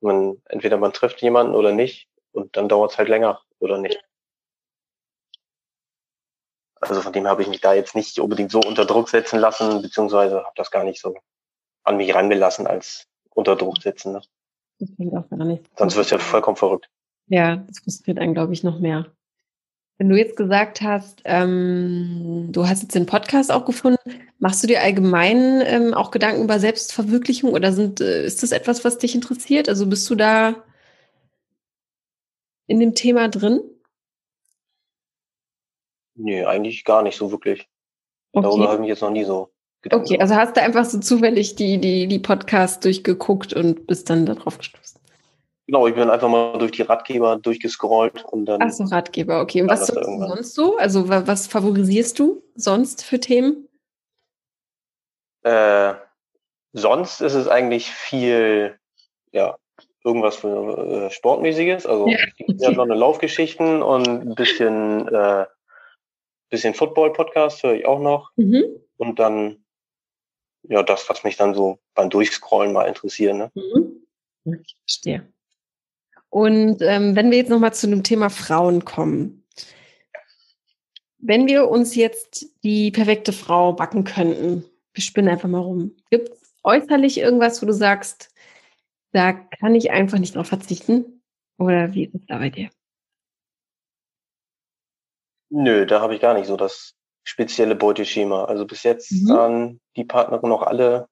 Man, 0.00 0.40
entweder 0.44 0.76
man 0.76 0.92
trifft 0.92 1.20
jemanden 1.22 1.56
oder 1.56 1.72
nicht 1.72 2.08
und 2.30 2.56
dann 2.56 2.68
dauert 2.68 2.92
es 2.92 2.98
halt 2.98 3.08
länger 3.08 3.42
oder 3.58 3.78
nicht. 3.78 4.00
Also 6.76 7.02
von 7.02 7.12
dem 7.12 7.26
habe 7.26 7.42
ich 7.42 7.48
mich 7.48 7.60
da 7.60 7.74
jetzt 7.74 7.96
nicht 7.96 8.16
unbedingt 8.20 8.52
so 8.52 8.60
unter 8.60 8.84
Druck 8.84 9.08
setzen 9.08 9.40
lassen, 9.40 9.82
beziehungsweise 9.82 10.44
habe 10.44 10.54
das 10.54 10.70
gar 10.70 10.84
nicht 10.84 11.00
so 11.00 11.16
an 11.82 11.96
mich 11.96 12.14
rangelassen 12.14 12.68
als 12.68 13.08
unter 13.30 13.56
Druck 13.56 13.82
setzen. 13.82 14.12
Ne? 14.12 14.22
Das 14.78 14.94
klingt 14.94 15.16
auch 15.16 15.28
gar 15.28 15.44
nicht. 15.44 15.68
Sonst 15.76 15.96
wirst 15.96 16.12
du 16.12 16.14
ja 16.14 16.20
vollkommen 16.20 16.56
verrückt. 16.56 16.88
Ja, 17.26 17.56
das 17.56 17.80
frustriert 17.80 18.20
einen, 18.20 18.34
glaube 18.34 18.52
ich, 18.52 18.62
noch 18.62 18.78
mehr. 18.78 19.12
Wenn 19.98 20.08
du 20.08 20.16
jetzt 20.16 20.36
gesagt 20.36 20.80
hast, 20.80 21.22
ähm, 21.24 22.48
du 22.52 22.68
hast 22.68 22.82
jetzt 22.82 22.94
den 22.94 23.06
Podcast 23.06 23.50
auch 23.50 23.64
gefunden, 23.64 23.98
machst 24.38 24.62
du 24.62 24.68
dir 24.68 24.80
allgemein 24.80 25.60
ähm, 25.66 25.92
auch 25.92 26.12
Gedanken 26.12 26.44
über 26.44 26.60
Selbstverwirklichung 26.60 27.52
oder 27.52 27.72
sind, 27.72 28.00
äh, 28.00 28.24
ist 28.24 28.44
das 28.44 28.52
etwas, 28.52 28.84
was 28.84 28.98
dich 28.98 29.16
interessiert? 29.16 29.68
Also 29.68 29.86
bist 29.86 30.08
du 30.08 30.14
da 30.14 30.64
in 32.68 32.78
dem 32.78 32.94
Thema 32.94 33.28
drin? 33.28 33.60
Nee, 36.14 36.44
eigentlich 36.44 36.84
gar 36.84 37.02
nicht 37.02 37.16
so 37.16 37.32
wirklich. 37.32 37.68
Okay. 38.32 38.46
Darüber 38.46 38.66
habe 38.66 38.74
ich 38.74 38.80
mich 38.80 38.88
jetzt 38.88 39.02
noch 39.02 39.10
nie 39.10 39.24
so 39.24 39.50
Gedanken 39.82 40.06
Okay, 40.06 40.20
also 40.20 40.36
hast 40.36 40.56
du 40.56 40.62
einfach 40.62 40.84
so 40.84 41.00
zufällig 41.00 41.56
die, 41.56 41.78
die, 41.78 42.06
die 42.06 42.18
Podcasts 42.18 42.80
durchgeguckt 42.80 43.52
und 43.52 43.86
bist 43.86 44.10
dann 44.10 44.26
darauf 44.26 44.58
gestoßen. 44.58 44.97
Genau, 45.68 45.86
ich 45.86 45.94
bin 45.94 46.08
einfach 46.08 46.30
mal 46.30 46.56
durch 46.56 46.72
die 46.72 46.80
Ratgeber 46.80 47.36
durchgescrollt 47.36 48.24
und 48.24 48.46
dann. 48.46 48.62
Ach 48.62 48.70
so, 48.70 48.84
Ratgeber, 48.84 49.42
okay. 49.42 49.60
Und 49.60 49.68
was 49.68 49.88
sonst 49.88 50.54
so? 50.54 50.78
Also 50.78 51.10
was 51.10 51.46
favorisierst 51.46 52.18
du 52.18 52.42
sonst 52.54 53.04
für 53.04 53.20
Themen? 53.20 53.68
Äh, 55.42 55.92
sonst 56.72 57.20
ist 57.20 57.34
es 57.34 57.48
eigentlich 57.48 57.90
viel, 57.90 58.78
ja, 59.30 59.58
irgendwas 60.04 60.36
für 60.36 61.08
äh, 61.08 61.10
Sportmäßiges. 61.10 61.84
Also 61.84 62.08
ja, 62.08 62.16
okay. 62.16 62.46
ich 62.48 62.76
noch 62.76 62.84
eine 62.84 62.94
Laufgeschichten 62.94 63.82
und 63.82 64.08
ein 64.08 64.34
bisschen 64.34 65.06
äh, 65.08 65.44
bisschen 66.48 66.72
Football-Podcast 66.72 67.62
höre 67.62 67.74
ich 67.74 67.84
auch 67.84 68.00
noch. 68.00 68.30
Mhm. 68.36 68.64
Und 68.96 69.18
dann, 69.18 69.62
ja, 70.62 70.82
das, 70.82 71.10
was 71.10 71.24
mich 71.24 71.36
dann 71.36 71.54
so 71.54 71.78
beim 71.94 72.08
Durchscrollen 72.08 72.72
mal 72.72 72.88
interessiert. 72.88 73.36
Ne? 73.36 73.50
Mhm. 73.54 74.06
Ich 74.62 74.76
verstehe. 74.86 75.30
Und 76.30 76.82
ähm, 76.82 77.16
wenn 77.16 77.30
wir 77.30 77.38
jetzt 77.38 77.50
nochmal 77.50 77.72
zu 77.72 77.88
dem 77.88 78.02
Thema 78.02 78.30
Frauen 78.30 78.84
kommen. 78.84 79.44
Wenn 81.20 81.48
wir 81.48 81.68
uns 81.68 81.94
jetzt 81.96 82.46
die 82.62 82.90
perfekte 82.90 83.32
Frau 83.32 83.72
backen 83.72 84.04
könnten, 84.04 84.64
wir 84.92 85.02
spinnen 85.02 85.28
einfach 85.28 85.48
mal 85.48 85.60
rum. 85.60 85.96
Gibt 86.10 86.28
es 86.28 86.54
äußerlich 86.62 87.18
irgendwas, 87.18 87.60
wo 87.60 87.66
du 87.66 87.72
sagst, 87.72 88.32
da 89.12 89.32
kann 89.32 89.74
ich 89.74 89.90
einfach 89.90 90.18
nicht 90.18 90.36
drauf 90.36 90.46
verzichten? 90.46 91.22
Oder 91.58 91.92
wie 91.94 92.04
ist 92.04 92.14
es 92.14 92.26
da 92.26 92.38
bei 92.38 92.50
dir? 92.50 92.70
Nö, 95.50 95.86
da 95.86 96.00
habe 96.00 96.14
ich 96.14 96.20
gar 96.20 96.34
nicht 96.34 96.46
so 96.46 96.56
das 96.56 96.94
spezielle 97.24 97.74
Beuteschema. 97.74 98.44
Also 98.44 98.66
bis 98.66 98.82
jetzt 98.82 99.10
mhm. 99.10 99.26
sahen 99.26 99.80
die 99.96 100.04
Partnerin 100.04 100.48
noch 100.48 100.62
alle 100.62 101.08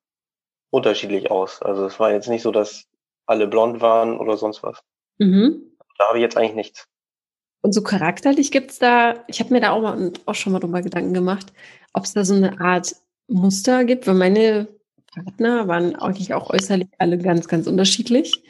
unterschiedlich 0.71 1.31
aus. 1.31 1.62
Also 1.62 1.87
es 1.87 1.99
war 1.99 2.12
jetzt 2.12 2.29
nicht 2.29 2.43
so, 2.43 2.51
dass 2.53 2.85
alle 3.27 3.47
blond 3.47 3.81
waren 3.81 4.19
oder 4.19 4.37
sonst 4.37 4.62
was. 4.62 4.83
Mhm. 5.19 5.62
Da 5.99 6.09
habe 6.09 6.19
ich 6.19 6.23
jetzt 6.23 6.37
eigentlich 6.37 6.55
nichts. 6.55 6.89
Und 7.62 7.73
so 7.73 7.83
charakterlich 7.83 8.51
gibt's 8.51 8.79
da, 8.79 9.25
ich 9.27 9.41
habe 9.41 9.53
mir 9.53 9.61
da 9.61 9.71
auch, 9.71 9.83
mal, 9.83 10.12
auch 10.27 10.35
schon 10.35 10.53
mal 10.53 10.61
drüber 10.61 10.83
Gedanken 10.83 11.14
gemacht, 11.14 11.53
ob 11.93 12.05
es 12.05 12.12
da 12.12 12.25
so 12.25 12.35
eine 12.35 12.61
Art 12.61 12.95
Muster 13.29 13.85
gibt, 13.85 14.07
weil 14.07 14.14
meine 14.14 14.69
Partner 15.12 15.67
waren 15.67 15.97
eigentlich 15.97 16.35
auch 16.35 16.51
äußerlich 16.51 16.89
alle 16.99 17.19
ganz, 17.19 17.49
ganz 17.49 17.67
unterschiedlich. 17.67 18.45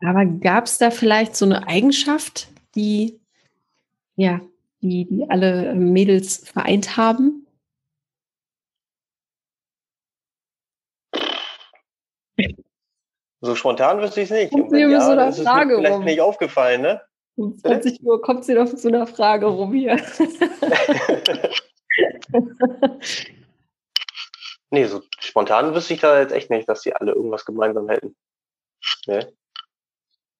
Aber 0.00 0.26
gab 0.26 0.66
es 0.66 0.78
da 0.78 0.90
vielleicht 0.90 1.36
so 1.36 1.44
eine 1.44 1.66
Eigenschaft, 1.68 2.48
die 2.74 3.20
ja, 4.16 4.40
die, 4.80 5.06
die 5.06 5.30
alle 5.30 5.70
äh, 5.70 5.74
Mädels 5.74 6.48
vereint 6.48 6.96
haben? 6.96 7.41
So 13.44 13.56
spontan 13.56 14.00
wüsste 14.00 14.20
ich 14.20 14.30
es 14.30 14.36
nicht. 14.36 14.54
Und 14.54 14.70
wenn 14.70 14.88
ja, 14.88 15.00
so 15.00 15.16
das 15.16 15.36
ist 15.36 15.44
Frage 15.44 15.74
vielleicht 15.76 15.94
rum. 15.96 16.04
nicht 16.04 16.20
aufgefallen, 16.20 16.82
ne? 16.82 17.02
Um 17.34 17.58
20 17.58 18.00
Uhr 18.04 18.22
kommt 18.22 18.44
sie 18.44 18.54
noch 18.54 18.72
zu 18.72 18.86
einer 18.86 19.04
Frage 19.08 19.46
rum 19.46 19.72
hier. 19.74 19.96
nee, 24.70 24.84
so 24.84 25.02
spontan 25.18 25.74
wüsste 25.74 25.94
ich 25.94 26.00
da 26.00 26.20
jetzt 26.20 26.32
echt 26.32 26.50
nicht, 26.50 26.68
dass 26.68 26.82
sie 26.82 26.94
alle 26.94 27.12
irgendwas 27.12 27.44
gemeinsam 27.44 27.88
hätten. 27.88 28.14
Nee. 29.08 29.26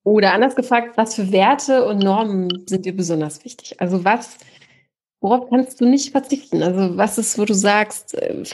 Oder 0.04 0.32
anders 0.32 0.54
gefragt, 0.54 0.96
was 0.96 1.16
für 1.16 1.32
Werte 1.32 1.84
und 1.84 1.98
Normen 1.98 2.66
sind 2.68 2.86
dir 2.86 2.94
besonders 2.94 3.44
wichtig? 3.44 3.80
Also 3.80 4.04
was, 4.04 4.38
worauf 5.20 5.50
kannst 5.50 5.80
du 5.80 5.86
nicht 5.86 6.12
verzichten? 6.12 6.62
Also 6.62 6.96
was 6.96 7.18
ist, 7.18 7.36
wo 7.36 7.44
du 7.46 7.54
sagst, 7.54 8.14
äh, 8.14 8.44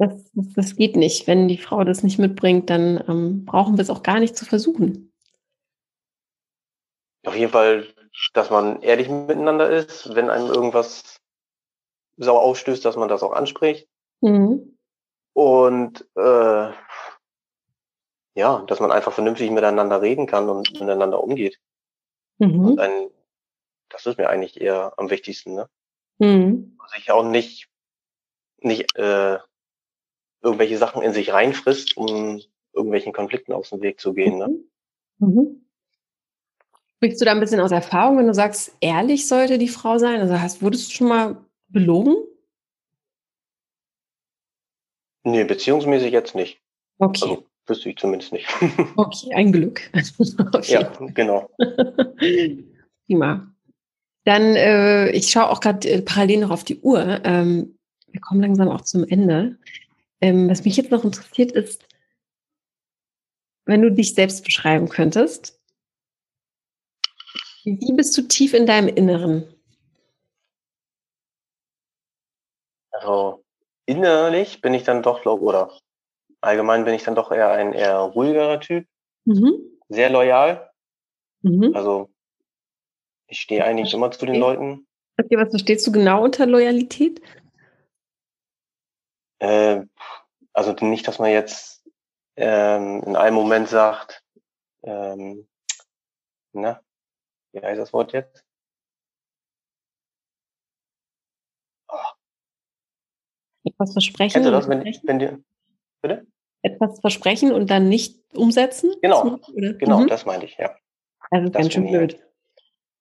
das, 0.00 0.32
das, 0.32 0.52
das 0.54 0.76
geht 0.76 0.96
nicht. 0.96 1.26
Wenn 1.26 1.46
die 1.46 1.58
Frau 1.58 1.84
das 1.84 2.02
nicht 2.02 2.18
mitbringt, 2.18 2.70
dann 2.70 3.04
ähm, 3.06 3.44
brauchen 3.44 3.76
wir 3.76 3.82
es 3.82 3.90
auch 3.90 4.02
gar 4.02 4.18
nicht 4.18 4.34
zu 4.34 4.46
versuchen. 4.46 5.12
Auf 7.26 7.36
jeden 7.36 7.52
Fall, 7.52 7.86
dass 8.32 8.48
man 8.48 8.80
ehrlich 8.80 9.10
miteinander 9.10 9.68
ist, 9.68 10.14
wenn 10.14 10.30
einem 10.30 10.46
irgendwas 10.46 11.20
sauer 12.16 12.40
ausstößt, 12.40 12.82
dass 12.82 12.96
man 12.96 13.10
das 13.10 13.22
auch 13.22 13.32
anspricht. 13.32 13.88
Mhm. 14.22 14.78
Und 15.34 16.08
äh, 16.16 16.72
ja, 18.34 18.64
dass 18.66 18.80
man 18.80 18.92
einfach 18.92 19.12
vernünftig 19.12 19.50
miteinander 19.50 20.00
reden 20.00 20.26
kann 20.26 20.48
und 20.48 20.72
miteinander 20.72 21.22
umgeht. 21.22 21.60
Mhm. 22.38 22.64
Und 22.64 22.80
ein, 22.80 23.10
das 23.90 24.06
ist 24.06 24.16
mir 24.16 24.30
eigentlich 24.30 24.58
eher 24.62 24.94
am 24.96 25.10
wichtigsten, 25.10 25.56
ne? 25.56 25.68
Mhm. 26.18 26.78
Sich 26.94 27.10
auch 27.10 27.22
nicht, 27.22 27.68
nicht 28.62 28.96
äh, 28.96 29.38
irgendwelche 30.42 30.78
Sachen 30.78 31.02
in 31.02 31.12
sich 31.12 31.32
reinfrisst, 31.32 31.96
um 31.96 32.40
irgendwelchen 32.72 33.12
Konflikten 33.12 33.52
aus 33.52 33.70
dem 33.70 33.82
Weg 33.82 34.00
zu 34.00 34.14
gehen. 34.14 34.38
Ne? 34.38 34.48
Mhm. 35.18 35.34
mhm. 35.34 35.66
Sprichst 36.96 37.22
du 37.22 37.24
da 37.24 37.30
ein 37.30 37.40
bisschen 37.40 37.60
aus 37.60 37.72
Erfahrung, 37.72 38.18
wenn 38.18 38.26
du 38.26 38.34
sagst, 38.34 38.76
ehrlich 38.82 39.26
sollte 39.26 39.56
die 39.56 39.68
Frau 39.68 39.96
sein? 39.96 40.20
Also 40.20 40.38
hast, 40.38 40.60
wurdest 40.60 40.90
du 40.90 40.96
schon 40.96 41.08
mal 41.08 41.42
belogen? 41.68 42.14
Nee, 45.24 45.44
beziehungsmäßig 45.44 46.12
jetzt 46.12 46.34
nicht. 46.34 46.60
Okay. 46.98 47.22
Also, 47.22 47.46
wüsste 47.66 47.88
ich 47.88 47.96
zumindest 47.96 48.32
nicht. 48.32 48.46
okay, 48.96 49.32
ein 49.34 49.50
Glück. 49.50 49.90
okay. 50.52 50.72
Ja, 50.72 50.92
genau. 51.14 51.48
Prima. 53.06 53.50
Dann, 54.24 54.54
äh, 54.56 55.10
ich 55.12 55.30
schaue 55.30 55.48
auch 55.48 55.60
gerade 55.60 55.88
äh, 55.88 56.02
parallel 56.02 56.40
noch 56.40 56.50
auf 56.50 56.64
die 56.64 56.80
Uhr. 56.80 57.20
Ähm, 57.24 57.78
wir 58.10 58.20
kommen 58.20 58.42
langsam 58.42 58.68
auch 58.68 58.82
zum 58.82 59.04
Ende. 59.08 59.58
Ähm, 60.20 60.48
was 60.48 60.64
mich 60.64 60.76
jetzt 60.76 60.90
noch 60.90 61.04
interessiert 61.04 61.52
ist, 61.52 61.86
wenn 63.64 63.82
du 63.82 63.90
dich 63.90 64.14
selbst 64.14 64.44
beschreiben 64.44 64.88
könntest, 64.88 65.60
wie 67.64 67.92
bist 67.92 68.16
du 68.16 68.22
tief 68.22 68.54
in 68.54 68.66
deinem 68.66 68.88
Inneren? 68.88 69.54
Also 72.90 73.44
innerlich 73.86 74.60
bin 74.60 74.74
ich 74.74 74.84
dann 74.84 75.02
doch, 75.02 75.22
glaube 75.22 75.44
oder 75.44 75.72
allgemein 76.40 76.84
bin 76.84 76.94
ich 76.94 77.04
dann 77.04 77.14
doch 77.14 77.30
eher 77.30 77.50
ein 77.50 77.72
eher 77.72 77.98
ruhigerer 77.98 78.60
Typ, 78.60 78.86
mhm. 79.24 79.52
sehr 79.88 80.10
loyal. 80.10 80.70
Mhm. 81.42 81.72
Also 81.74 82.10
ich 83.26 83.40
stehe 83.40 83.64
eigentlich 83.64 83.94
immer 83.94 84.10
zu 84.10 84.26
den 84.26 84.36
Leuten. 84.36 84.86
Okay, 85.18 85.36
was 85.36 85.50
verstehst 85.50 85.86
du 85.86 85.92
genau 85.92 86.24
unter 86.24 86.46
Loyalität? 86.46 87.20
Äh, 89.40 89.82
also 90.52 90.72
nicht, 90.82 91.08
dass 91.08 91.18
man 91.18 91.30
jetzt 91.30 91.82
ähm, 92.36 93.02
in 93.04 93.16
einem 93.16 93.34
Moment 93.34 93.68
sagt, 93.68 94.22
ähm, 94.82 95.48
na, 96.52 96.80
wie 97.52 97.60
heißt 97.60 97.80
das 97.80 97.92
Wort 97.92 98.12
jetzt? 98.12 98.44
Oh. 101.88 101.96
Etwas 103.64 103.92
versprechen. 103.92 104.42
du 104.42 104.50
das, 104.50 104.68
wenn, 104.68 104.84
wenn 104.84 105.18
dir, 105.18 105.42
bitte? 106.02 106.26
Etwas 106.62 107.00
versprechen 107.00 107.52
und 107.52 107.70
dann 107.70 107.88
nicht 107.88 108.20
umsetzen? 108.34 108.94
Genau, 109.00 109.38
genau, 109.54 110.00
mhm. 110.00 110.08
das 110.08 110.26
meine 110.26 110.44
ich, 110.44 110.58
ja. 110.58 110.76
Also 111.30 111.48
das 111.48 111.62
ganz 111.62 111.72
schön 111.72 111.86
blöd. 111.86 112.20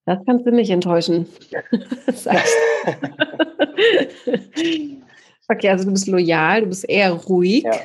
Das 0.06 0.20
kannst 0.26 0.46
du 0.46 0.52
nicht 0.52 0.70
enttäuschen. 0.70 1.28
Okay, 5.52 5.70
also 5.70 5.84
du 5.86 5.92
bist 5.92 6.08
loyal, 6.08 6.62
du 6.62 6.68
bist 6.68 6.88
eher 6.88 7.12
ruhig. 7.12 7.64
Ja. 7.64 7.82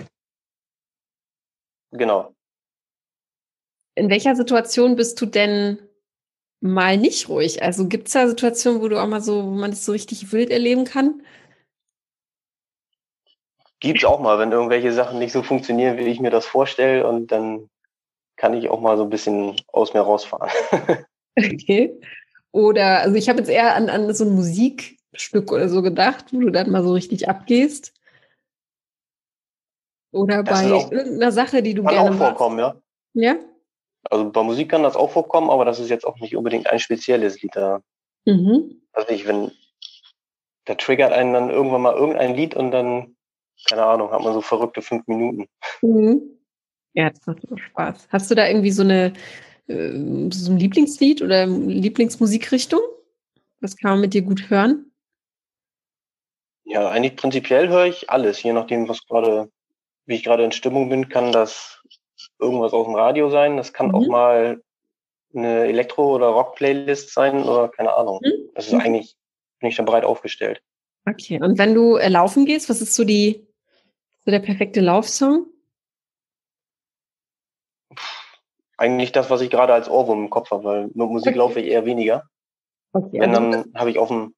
Genau. 1.93 2.35
In 3.95 4.11
welcher 4.11 4.37
Situation 4.37 4.97
bist 4.97 5.21
du 5.21 5.27
denn 5.27 5.79
mal 6.61 6.99
nicht 6.99 7.29
ruhig? 7.29 7.63
Also 7.63 7.89
gibt 7.89 8.09
es 8.09 8.13
da 8.13 8.29
Situationen, 8.29 8.83
wo 8.83 8.89
du 8.89 9.01
auch 9.01 9.07
mal 9.07 9.23
so, 9.23 9.45
wo 9.45 9.51
man 9.51 9.71
das 9.71 9.85
so 9.85 9.93
richtig 9.93 10.33
wild 10.33 10.51
erleben 10.51 10.85
kann? 10.85 11.23
Gibt 13.81 13.99
es 13.99 14.05
auch 14.05 14.21
mal, 14.21 14.39
wenn 14.39 14.53
irgendwelche 14.53 14.93
Sachen 14.93 15.19
nicht 15.19 15.33
so 15.33 15.43
funktionieren, 15.43 15.99
wie 15.99 16.05
ich 16.05 16.21
mir 16.21 16.31
das 16.31 16.47
vorstelle, 16.47 17.07
und 17.07 17.29
dann 17.29 17.69
kann 18.37 18.55
ich 18.55 18.69
auch 18.69 18.81
mal 18.81 18.97
so 18.97 19.05
ein 19.05 19.11
bisschen 19.11 19.57
aus 19.69 19.95
mir 19.95 20.01
rausfahren. 20.01 20.51
okay. 21.39 21.99
Oder, 22.51 23.01
also 23.01 23.17
ich 23.17 23.29
habe 23.29 23.39
jetzt 23.39 23.51
eher 23.51 23.75
an, 23.75 23.89
an 23.89 24.13
so 24.15 24.25
Musik 24.25 24.99
Stück 25.15 25.53
oder 25.53 25.69
so 25.69 25.83
gedacht, 25.83 26.27
wo 26.33 26.41
du 26.41 26.51
dann 26.51 26.71
mal 26.71 26.83
so 26.83 26.93
richtig 26.93 27.29
abgehst? 27.29 27.93
Oder 30.13 30.43
das 30.43 30.63
bei 30.63 30.69
irgendeiner 30.69 31.33
Sache, 31.33 31.63
die 31.63 31.75
du 31.75 31.83
kann 31.83 31.95
gerne 31.95 32.11
auch 32.11 32.15
vorkommen, 32.15 32.57
machst? 32.57 32.81
ja. 33.15 33.33
Ja? 33.33 33.39
Also 34.11 34.31
bei 34.31 34.43
Musik 34.43 34.71
kann 34.71 34.83
das 34.83 34.97
auch 34.97 35.11
vorkommen, 35.11 35.51
aber 35.51 35.65
das 35.65 35.81
ist 35.81 35.91
jetzt 35.91 36.07
auch 36.07 36.19
nicht 36.21 36.37
unbedingt 36.37 36.69
ein 36.69 36.79
spezielles 36.79 37.41
Lied 37.43 37.53
da. 37.55 37.81
Mhm. 38.27 38.83
Also 38.93 39.09
ich, 39.11 39.27
wenn, 39.27 39.51
da 40.67 40.75
triggert 40.75 41.13
einen 41.13 41.33
dann 41.33 41.51
irgendwann 41.51 41.83
mal 41.83 41.95
irgendein 41.95 42.35
Lied 42.35 42.55
und 42.55 42.71
dann, 42.71 43.17
keine 43.69 43.85
Ahnung, 43.85 44.11
hat 44.11 44.23
man 44.23 44.35
so 44.35 44.41
verrückte 44.41 44.83
fünf 44.83 45.07
Minuten. 45.07 45.49
Mhm. 45.83 46.23
Ja, 46.93 47.11
das 47.11 47.27
macht 47.27 47.51
auch 47.51 47.59
Spaß. 47.59 48.09
Hast 48.11 48.31
du 48.31 48.35
da 48.35 48.47
irgendwie 48.47 48.71
so 48.71 48.83
eine, 48.83 49.13
äh, 49.67 49.91
so 50.31 50.53
ein 50.53 50.59
Lieblingslied 50.59 51.23
oder 51.23 51.47
Lieblingsmusikrichtung? 51.47 52.81
Was 53.61 53.77
kann 53.77 53.93
man 53.93 54.01
mit 54.03 54.15
dir 54.15 54.23
gut 54.23 54.49
hören? 54.49 54.93
Ja, 56.65 56.89
eigentlich 56.89 57.17
prinzipiell 57.17 57.69
höre 57.69 57.87
ich 57.87 58.11
alles, 58.11 58.43
je 58.43 58.53
nachdem, 58.53 58.89
was 58.89 59.07
gerade, 59.07 59.51
wie 60.07 60.15
ich 60.15 60.25
gerade 60.25 60.45
in 60.45 60.53
Stimmung 60.53 60.89
bin, 60.89 61.09
kann 61.09 61.31
das 61.31 61.83
irgendwas 62.39 62.73
aus 62.73 62.87
dem 62.87 62.95
Radio 62.95 63.29
sein. 63.29 63.57
Das 63.57 63.73
kann 63.73 63.89
mhm. 63.89 63.95
auch 63.95 64.07
mal 64.07 64.63
eine 65.35 65.65
Elektro- 65.65 66.15
oder 66.15 66.29
Rock-Playlist 66.29 67.13
sein 67.13 67.43
oder 67.43 67.69
keine 67.69 67.95
Ahnung. 67.95 68.21
Mhm. 68.23 68.51
Das 68.55 68.69
ist 68.69 68.75
eigentlich, 68.75 69.17
bin 69.61 69.69
ich 69.69 69.77
da 69.77 69.83
breit 69.83 70.05
aufgestellt. 70.05 70.63
Okay, 71.07 71.41
und 71.43 71.59
wenn 71.59 71.75
du 71.75 71.97
äh, 71.97 72.09
laufen 72.09 72.47
gehst, 72.47 72.71
was 72.71 72.81
ist 72.81 72.95
so 72.95 73.05
die, 73.05 73.47
so 74.25 74.31
der 74.31 74.39
perfekte 74.39 74.81
Laufsong? 74.81 75.47
Eigentlich 78.79 79.13
das, 79.13 79.29
was 79.29 79.41
ich 79.41 79.51
gerade 79.51 79.75
als 79.75 79.89
Ohrwurm 79.89 80.25
im 80.25 80.31
Kopf 80.31 80.51
habe, 80.51 80.65
weil 80.65 80.83
mit 80.87 80.97
Musik 80.97 81.33
okay. 81.33 81.39
laufe 81.39 81.61
ich 81.61 81.67
eher 81.67 81.85
weniger. 81.85 82.25
Okay, 82.93 83.21
wenn, 83.21 83.35
also 83.35 83.51
dann 83.51 83.73
habe 83.75 83.91
ich 83.91 83.99
auf 83.99 84.09
dem 84.09 84.35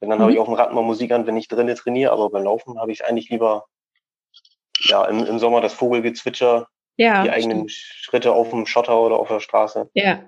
wenn 0.00 0.10
dann 0.10 0.18
mhm. 0.18 0.22
habe 0.22 0.32
ich 0.32 0.38
auf 0.38 0.46
dem 0.46 0.54
Rad 0.54 0.72
mal 0.72 0.82
Musik 0.82 1.12
an, 1.12 1.26
wenn 1.26 1.36
ich 1.36 1.48
drinnen 1.48 1.74
trainiere, 1.76 2.12
aber 2.12 2.30
beim 2.30 2.44
Laufen 2.44 2.78
habe 2.78 2.92
ich 2.92 3.04
eigentlich 3.04 3.30
lieber 3.30 3.66
ja, 4.80 5.04
im, 5.06 5.24
im 5.24 5.38
Sommer 5.38 5.60
das 5.60 5.72
Vogelgezwitscher, 5.72 6.68
ja, 6.96 7.22
die 7.22 7.30
eigenen 7.30 7.68
stimmt. 7.68 7.72
Schritte 7.72 8.32
auf 8.32 8.50
dem 8.50 8.66
Schotter 8.66 9.00
oder 9.00 9.18
auf 9.18 9.28
der 9.28 9.40
Straße. 9.40 9.90
Ja. 9.94 10.20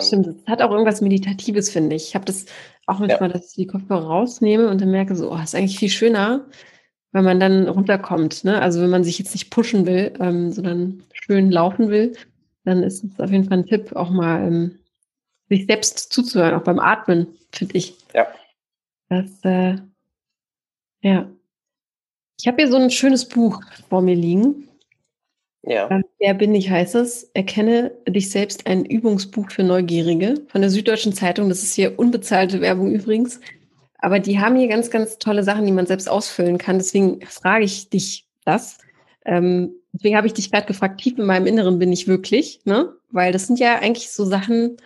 Stimmt, 0.00 0.26
das 0.26 0.34
hat 0.46 0.60
auch 0.60 0.72
irgendwas 0.72 1.00
Meditatives, 1.00 1.70
finde 1.70 1.94
ich. 1.94 2.08
Ich 2.08 2.14
habe 2.16 2.24
das 2.24 2.46
auch 2.86 2.98
manchmal, 2.98 3.28
ja. 3.30 3.34
dass 3.34 3.50
ich 3.50 3.54
die 3.54 3.66
Kopfhörer 3.66 4.06
rausnehme 4.06 4.68
und 4.68 4.80
dann 4.80 4.90
merke 4.90 5.14
so, 5.14 5.30
oh, 5.30 5.38
ist 5.38 5.54
eigentlich 5.54 5.78
viel 5.78 5.88
schöner, 5.88 6.46
wenn 7.12 7.24
man 7.24 7.38
dann 7.38 7.68
runterkommt. 7.68 8.42
Ne? 8.42 8.60
Also 8.60 8.82
wenn 8.82 8.90
man 8.90 9.04
sich 9.04 9.20
jetzt 9.20 9.34
nicht 9.34 9.50
pushen 9.50 9.86
will, 9.86 10.14
ähm, 10.18 10.50
sondern 10.50 11.04
schön 11.12 11.52
laufen 11.52 11.90
will, 11.90 12.16
dann 12.64 12.82
ist 12.82 13.04
es 13.04 13.20
auf 13.20 13.30
jeden 13.30 13.44
Fall 13.44 13.58
ein 13.58 13.66
Tipp, 13.66 13.94
auch 13.94 14.10
mal 14.10 14.48
ähm, 14.48 14.78
sich 15.48 15.66
selbst 15.66 16.12
zuzuhören, 16.12 16.54
auch 16.54 16.64
beim 16.64 16.80
Atmen, 16.80 17.28
finde 17.52 17.76
ich. 17.76 17.94
Ja. 18.14 18.26
Das, 19.08 19.30
äh, 19.42 19.76
ja. 21.02 21.30
Ich 22.40 22.46
habe 22.46 22.62
hier 22.62 22.70
so 22.70 22.76
ein 22.76 22.90
schönes 22.90 23.26
Buch 23.28 23.60
vor 23.88 24.02
mir 24.02 24.14
liegen. 24.14 24.68
Ja. 25.62 25.90
Ähm, 25.90 26.04
Wer 26.18 26.34
bin 26.34 26.54
ich 26.54 26.70
heißt 26.70 26.94
es? 26.94 27.24
Erkenne 27.34 27.92
dich 28.06 28.30
selbst 28.30 28.66
ein 28.66 28.84
Übungsbuch 28.84 29.50
für 29.50 29.64
Neugierige 29.64 30.34
von 30.48 30.60
der 30.60 30.70
Süddeutschen 30.70 31.12
Zeitung. 31.12 31.48
Das 31.48 31.62
ist 31.62 31.74
hier 31.74 31.98
unbezahlte 31.98 32.60
Werbung 32.60 32.92
übrigens. 32.92 33.40
Aber 33.98 34.20
die 34.20 34.38
haben 34.38 34.56
hier 34.56 34.68
ganz, 34.68 34.90
ganz 34.90 35.18
tolle 35.18 35.42
Sachen, 35.42 35.66
die 35.66 35.72
man 35.72 35.86
selbst 35.86 36.08
ausfüllen 36.08 36.58
kann. 36.58 36.78
Deswegen 36.78 37.20
frage 37.26 37.64
ich 37.64 37.90
dich 37.90 38.28
das. 38.44 38.78
Ähm, 39.24 39.72
deswegen 39.92 40.16
habe 40.16 40.26
ich 40.26 40.34
dich 40.34 40.52
gerade 40.52 40.66
gefragt, 40.66 41.00
tief 41.00 41.18
in 41.18 41.26
meinem 41.26 41.46
Inneren 41.46 41.78
bin 41.78 41.92
ich 41.92 42.06
wirklich, 42.06 42.60
ne? 42.64 42.94
Weil 43.10 43.32
das 43.32 43.46
sind 43.46 43.58
ja 43.58 43.76
eigentlich 43.80 44.10
so 44.10 44.24
Sachen, 44.24 44.76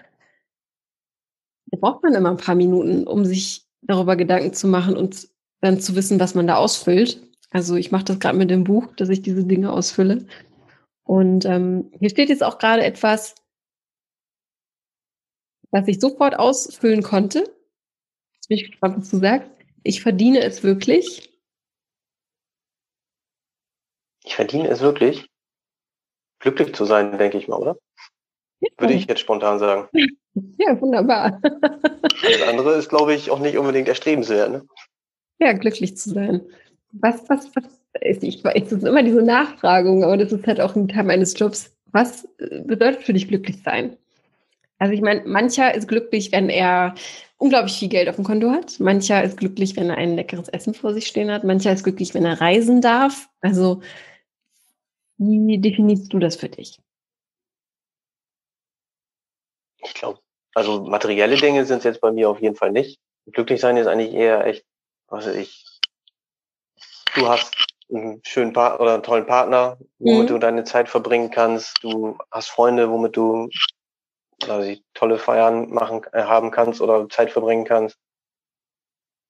da 1.66 1.78
braucht 1.78 2.02
man 2.02 2.14
immer 2.14 2.30
ein 2.30 2.38
paar 2.38 2.54
Minuten, 2.54 3.06
um 3.06 3.24
sich 3.24 3.66
darüber 3.82 4.16
Gedanken 4.16 4.54
zu 4.54 4.66
machen 4.68 4.96
und 4.96 5.28
dann 5.60 5.80
zu 5.80 5.94
wissen, 5.94 6.18
was 6.20 6.34
man 6.34 6.46
da 6.46 6.56
ausfüllt. 6.56 7.20
Also 7.50 7.76
ich 7.76 7.92
mache 7.92 8.04
das 8.04 8.18
gerade 8.18 8.38
mit 8.38 8.50
dem 8.50 8.64
Buch, 8.64 8.88
dass 8.96 9.08
ich 9.08 9.22
diese 9.22 9.44
Dinge 9.44 9.72
ausfülle. 9.72 10.26
Und 11.04 11.44
ähm, 11.44 11.92
hier 11.98 12.10
steht 12.10 12.28
jetzt 12.28 12.42
auch 12.42 12.58
gerade 12.58 12.84
etwas, 12.84 13.34
was 15.70 15.88
ich 15.88 16.00
sofort 16.00 16.38
ausfüllen 16.38 17.02
konnte. 17.02 17.40
Jetzt 18.34 18.48
bin 18.48 18.58
ich 18.58 18.70
gespannt, 18.70 18.98
was 18.98 19.10
du 19.10 19.18
sagst. 19.18 19.50
Ich 19.82 20.02
verdiene 20.02 20.40
es 20.40 20.62
wirklich. 20.62 21.30
Ich 24.24 24.36
verdiene 24.36 24.68
es 24.68 24.80
wirklich, 24.80 25.28
glücklich 26.38 26.74
zu 26.74 26.84
sein, 26.84 27.18
denke 27.18 27.38
ich 27.38 27.48
mal, 27.48 27.56
oder? 27.56 27.76
Ja. 28.60 28.68
Würde 28.78 28.94
ich 28.94 29.06
jetzt 29.06 29.20
spontan 29.20 29.58
sagen. 29.58 29.88
Ja, 30.58 30.80
wunderbar. 30.80 31.40
Das 31.42 32.42
andere 32.48 32.74
ist, 32.74 32.88
glaube 32.88 33.14
ich, 33.14 33.30
auch 33.30 33.40
nicht 33.40 33.58
unbedingt 33.58 33.88
erstrebenswert. 33.88 34.50
Ne? 34.50 34.62
Ja, 35.40 35.52
glücklich 35.52 35.96
zu 35.96 36.10
sein. 36.10 36.40
Was, 36.92 37.28
was, 37.28 37.50
was, 37.54 37.64
ich 38.00 38.42
weiß, 38.44 38.62
es 38.66 38.72
ist 38.72 38.84
immer 38.84 39.02
diese 39.02 39.22
Nachfragung, 39.22 40.04
aber 40.04 40.16
das 40.16 40.32
ist 40.32 40.46
halt 40.46 40.60
auch 40.60 40.76
ein 40.76 40.88
Teil 40.88 41.04
meines 41.04 41.38
Jobs. 41.38 41.74
Was 41.92 42.28
bedeutet 42.38 43.02
für 43.02 43.12
dich 43.12 43.28
glücklich 43.28 43.62
sein? 43.62 43.96
Also 44.78 44.94
ich 44.94 45.00
meine, 45.00 45.22
mancher 45.26 45.74
ist 45.74 45.86
glücklich, 45.86 46.32
wenn 46.32 46.48
er 46.48 46.94
unglaublich 47.38 47.78
viel 47.78 47.88
Geld 47.88 48.08
auf 48.08 48.16
dem 48.16 48.24
Konto 48.24 48.50
hat. 48.50 48.80
Mancher 48.80 49.22
ist 49.22 49.36
glücklich, 49.36 49.76
wenn 49.76 49.90
er 49.90 49.96
ein 49.96 50.16
leckeres 50.16 50.48
Essen 50.48 50.74
vor 50.74 50.94
sich 50.94 51.06
stehen 51.06 51.30
hat. 51.30 51.44
Mancher 51.44 51.72
ist 51.72 51.84
glücklich, 51.84 52.14
wenn 52.14 52.24
er 52.24 52.40
reisen 52.40 52.80
darf. 52.80 53.28
Also 53.40 53.80
wie 55.18 55.58
definierst 55.58 56.12
du 56.12 56.18
das 56.18 56.36
für 56.36 56.48
dich? 56.48 56.78
Ich 59.82 59.94
glaube, 59.94 60.20
also 60.54 60.84
materielle 60.84 61.36
Dinge 61.36 61.64
sind 61.64 61.78
es 61.78 61.84
jetzt 61.84 62.00
bei 62.00 62.12
mir 62.12 62.30
auf 62.30 62.40
jeden 62.40 62.56
Fall 62.56 62.72
nicht. 62.72 63.00
Glücklich 63.26 63.60
sein 63.60 63.76
ist 63.76 63.86
eigentlich 63.86 64.12
eher 64.12 64.46
echt, 64.46 64.64
was 65.08 65.26
weiß 65.26 65.36
ich, 65.36 65.80
du 67.14 67.28
hast 67.28 67.54
einen 67.90 68.22
schönen 68.24 68.52
Partner 68.52 68.80
oder 68.80 68.94
einen 68.94 69.02
tollen 69.02 69.26
Partner, 69.26 69.78
womit 69.98 70.22
mhm. 70.22 70.26
du 70.26 70.38
deine 70.38 70.64
Zeit 70.64 70.88
verbringen 70.88 71.30
kannst. 71.30 71.82
Du 71.82 72.18
hast 72.30 72.48
Freunde, 72.48 72.90
womit 72.90 73.16
du 73.16 73.48
also 74.48 74.80
tolle 74.94 75.18
Feiern 75.18 75.70
machen 75.70 76.02
äh, 76.12 76.24
haben 76.24 76.50
kannst 76.50 76.80
oder 76.80 77.08
Zeit 77.08 77.30
verbringen 77.30 77.64
kannst. 77.64 77.98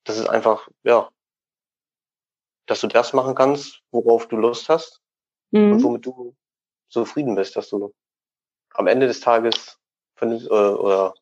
Das 0.05 0.18
ist 0.18 0.28
einfach, 0.28 0.68
ja, 0.84 1.11
dass 2.66 2.80
du 2.80 2.86
das 2.86 3.12
machen 3.12 3.34
kannst, 3.34 3.82
worauf 3.90 4.28
du 4.28 4.36
Lust 4.36 4.68
hast 4.68 5.00
mhm. 5.50 5.72
und 5.72 5.82
womit 5.82 6.07
du 6.07 6.34
zufrieden 6.88 7.34
bist, 7.34 7.57
dass 7.57 7.68
du 7.68 7.92
am 8.74 8.86
Ende 8.86 9.07
des 9.07 9.20
Tages 9.20 9.78
vernünftig, 10.23 10.51
äh, 10.51 10.55
oder 10.55 11.14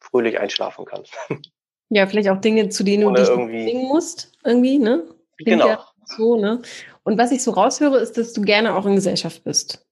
fröhlich 0.00 0.38
einschlafen 0.38 0.84
kannst. 0.84 1.14
Ja, 1.90 2.06
vielleicht 2.06 2.30
auch 2.30 2.40
Dinge, 2.40 2.70
zu 2.70 2.82
denen 2.82 3.04
Ohne 3.04 3.16
du 3.16 3.20
dich 3.20 3.30
irgendwie 3.30 3.74
musst, 3.74 4.32
irgendwie, 4.42 4.78
ne? 4.78 5.04
Klingt 5.36 5.60
genau. 5.60 5.68
Ja 5.68 5.86
so, 6.06 6.36
ne? 6.36 6.62
Und 7.02 7.18
was 7.18 7.32
ich 7.32 7.42
so 7.42 7.50
raushöre, 7.50 7.98
ist, 7.98 8.16
dass 8.16 8.32
du 8.32 8.42
gerne 8.42 8.74
auch 8.74 8.86
in 8.86 8.94
Gesellschaft 8.94 9.44
bist. 9.44 9.86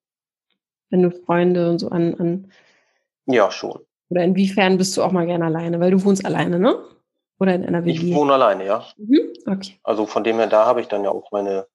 Wenn 0.91 1.03
du 1.03 1.11
Freunde 1.11 1.71
und 1.71 1.79
so 1.79 1.89
an, 1.89 2.15
an 2.15 2.53
Ja, 3.27 3.51
schon. 3.51 3.81
Oder 4.11 4.25
inwiefern 4.25 4.79
bist 4.79 4.97
du 4.97 5.03
auch 5.03 5.13
mal 5.13 5.27
gerne 5.27 5.47
alleine? 5.47 5.81
Weil 5.81 5.91
du 5.91 6.05
wohnst 6.05 6.25
alleine, 6.25 6.59
ne? 6.59 6.79
Oder 7.39 7.55
in 7.55 7.65
einer 7.65 7.85
WG? 7.85 8.11
Ich 8.11 8.15
wohne 8.15 8.35
alleine, 8.35 8.67
ja. 8.67 8.87
Mhm. 8.97 9.21
Okay. 9.47 9.79
Also 9.83 10.07
von 10.07 10.25
dem 10.25 10.37
her, 10.37 10.47
da 10.47 10.67
habe 10.67 10.81
ich 10.81 10.89
dann 10.89 11.05
ja 11.05 11.11
auch 11.11 11.31
meine, 11.33 11.67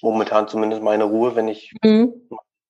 momentan 0.00 0.48
zumindest 0.48 0.82
meine 0.82 1.04
Ruhe, 1.04 1.36
wenn 1.36 1.48
ich 1.48 1.74
mhm. 1.82 2.28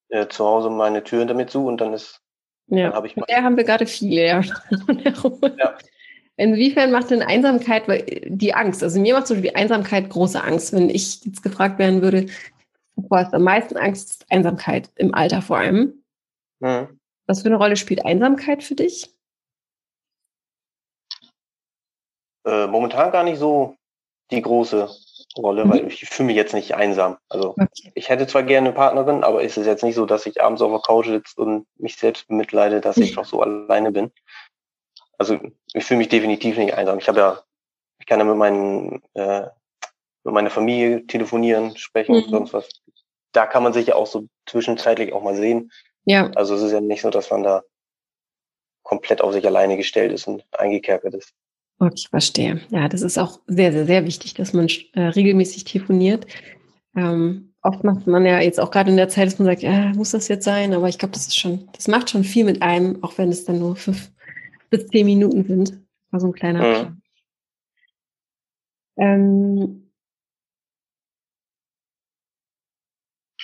äh, 0.09 0.27
zu 0.29 0.45
Hause 0.45 0.71
meine 0.71 1.05
Tür 1.05 1.21
hinter 1.21 1.35
mir 1.35 1.47
zu 1.47 1.67
und 1.67 1.81
dann 1.81 1.93
ist 1.93 2.21
ja, 2.69 2.93
habe. 2.93 3.09
Der 3.29 3.43
haben 3.43 3.57
wir 3.57 3.65
gerade 3.65 3.87
viele, 3.87 4.27
ja. 4.27 4.41
ja. 4.41 5.79
Inwiefern 6.37 6.91
macht 6.91 7.11
denn 7.11 7.23
Einsamkeit 7.23 7.85
die 8.27 8.55
Angst? 8.55 8.83
Also 8.83 8.99
mir 8.99 9.15
macht 9.15 9.27
zum 9.27 9.37
Beispiel 9.37 9.55
Einsamkeit 9.55 10.09
große 10.09 10.43
Angst. 10.43 10.73
Wenn 10.73 10.89
ich 10.89 11.25
jetzt 11.25 11.43
gefragt 11.43 11.79
werden 11.79 12.01
würde, 12.01 12.27
wovor 12.97 13.19
hast 13.19 13.33
du 13.33 13.37
am 13.37 13.45
meisten 13.45 13.77
Angst? 13.77 14.25
Einsamkeit 14.31 14.91
im 14.97 15.15
Alter 15.15 15.43
vor 15.43 15.59
allem. 15.59 16.03
Mhm. 16.61 16.99
Was 17.27 17.43
für 17.43 17.49
eine 17.49 17.57
Rolle 17.57 17.77
spielt 17.77 18.05
Einsamkeit 18.05 18.63
für 18.63 18.75
dich? 18.75 19.15
Äh, 22.45 22.67
momentan 22.67 23.13
gar 23.13 23.25
nicht 23.25 23.39
so 23.39 23.77
die 24.31 24.43
große 24.43 24.89
Rolle, 25.37 25.65
mhm. 25.65 25.71
weil 25.71 25.87
ich 25.87 26.09
fühle 26.09 26.29
mich 26.29 26.37
jetzt 26.37 26.55
nicht 26.55 26.75
einsam. 26.75 27.17
Also 27.29 27.51
okay. 27.51 27.93
ich 27.95 28.09
hätte 28.09 28.27
zwar 28.27 28.43
gerne 28.43 28.69
eine 28.69 28.77
Partnerin, 28.77 29.25
aber 29.25 29.43
ist 29.43 29.57
es 29.57 29.67
jetzt 29.67 29.83
nicht 29.83 29.95
so, 29.95 30.07
dass 30.07 30.27
ich 30.27 30.43
abends 30.43 30.63
auf 30.63 30.71
der 30.71 30.81
Couch 30.81 31.07
sitze 31.07 31.41
und 31.41 31.67
mich 31.77 31.97
selbst 31.97 32.29
bemitleide, 32.29 32.81
dass 32.81 32.97
ich 32.97 33.15
doch 33.15 33.25
so 33.25 33.41
alleine 33.41 33.93
bin. 33.93 34.13
Also 35.19 35.39
ich 35.73 35.85
fühle 35.85 35.99
mich 35.99 36.09
definitiv 36.09 36.57
nicht 36.59 36.75
einsam. 36.75 36.99
Ich 36.99 37.09
habe 37.09 37.19
ja, 37.19 37.43
ich 37.99 38.07
kann 38.07 38.19
ja 38.19 38.25
mit 38.25 38.37
meinen 38.37 39.03
äh, 39.15 39.49
mit 40.25 40.35
meiner 40.35 40.51
Familie 40.51 41.07
telefonieren, 41.07 41.77
sprechen 41.77 42.15
mhm. 42.15 42.23
und 42.23 42.31
sonst 42.31 42.53
was. 42.53 42.69
Da 43.33 43.47
kann 43.47 43.63
man 43.63 43.73
sich 43.73 43.87
ja 43.87 43.95
auch 43.95 44.07
so 44.07 44.27
zwischenzeitlich 44.47 45.13
auch 45.13 45.23
mal 45.23 45.35
sehen. 45.35 45.73
Ja. 46.05 46.31
Also 46.35 46.55
es 46.55 46.63
ist 46.63 46.73
ja 46.73 46.81
nicht 46.81 47.03
so, 47.03 47.11
dass 47.11 47.31
man 47.31 47.43
da 47.43 47.63
komplett 48.83 49.23
auf 49.23 49.33
sich 49.33 49.47
alleine 49.47 49.77
gestellt 49.77 50.13
ist 50.13 50.27
und 50.27 50.45
eingekerkert 50.53 51.15
ist. 51.15 51.33
Okay, 51.83 51.95
ich 51.97 52.09
verstehe. 52.11 52.61
Ja, 52.71 52.89
das 52.89 53.03
ist 53.03 53.19
auch 53.19 53.41
sehr, 53.49 53.73
sehr, 53.73 53.87
sehr 53.87 54.07
wichtig, 54.07 54.35
dass 54.35 54.53
man 54.53 54.69
äh, 54.93 55.01
regelmäßig 55.01 55.65
telefoniert. 55.65 56.29
Ähm, 56.95 57.55
oft 57.61 57.83
macht 57.83 58.07
man 58.07 58.25
ja 58.25 58.39
jetzt 58.39 58.61
auch 58.61 58.71
gerade 58.71 58.93
in 58.93 58.97
der 58.97 59.09
Zeit, 59.09 59.27
dass 59.27 59.41
man 59.41 59.47
sagt, 59.47 59.63
ja, 59.63 59.93
muss 59.95 60.13
das 60.13 60.29
jetzt 60.29 60.45
sein? 60.45 60.75
Aber 60.75 60.89
ich 60.89 60.97
glaube, 60.97 61.15
das 61.15 61.27
ist 61.27 61.37
schon, 61.37 61.69
das 61.73 61.89
macht 61.89 62.11
schon 62.11 62.23
viel 62.23 62.45
mit 62.45 62.63
einem, 62.63 63.03
auch 63.03 63.19
wenn 63.19 63.31
es 63.31 63.45
dann 63.47 63.59
nur 63.59 63.75
fünf 63.75 64.13
bis 64.71 64.87
zehn 64.87 65.07
Minuten 65.07 65.45
sind. 65.45 65.81
War 66.13 66.21
so 66.21 66.29
ein 66.29 66.33
kleiner 66.33 66.85
mhm. 66.85 67.03
Ähm, 68.99 69.91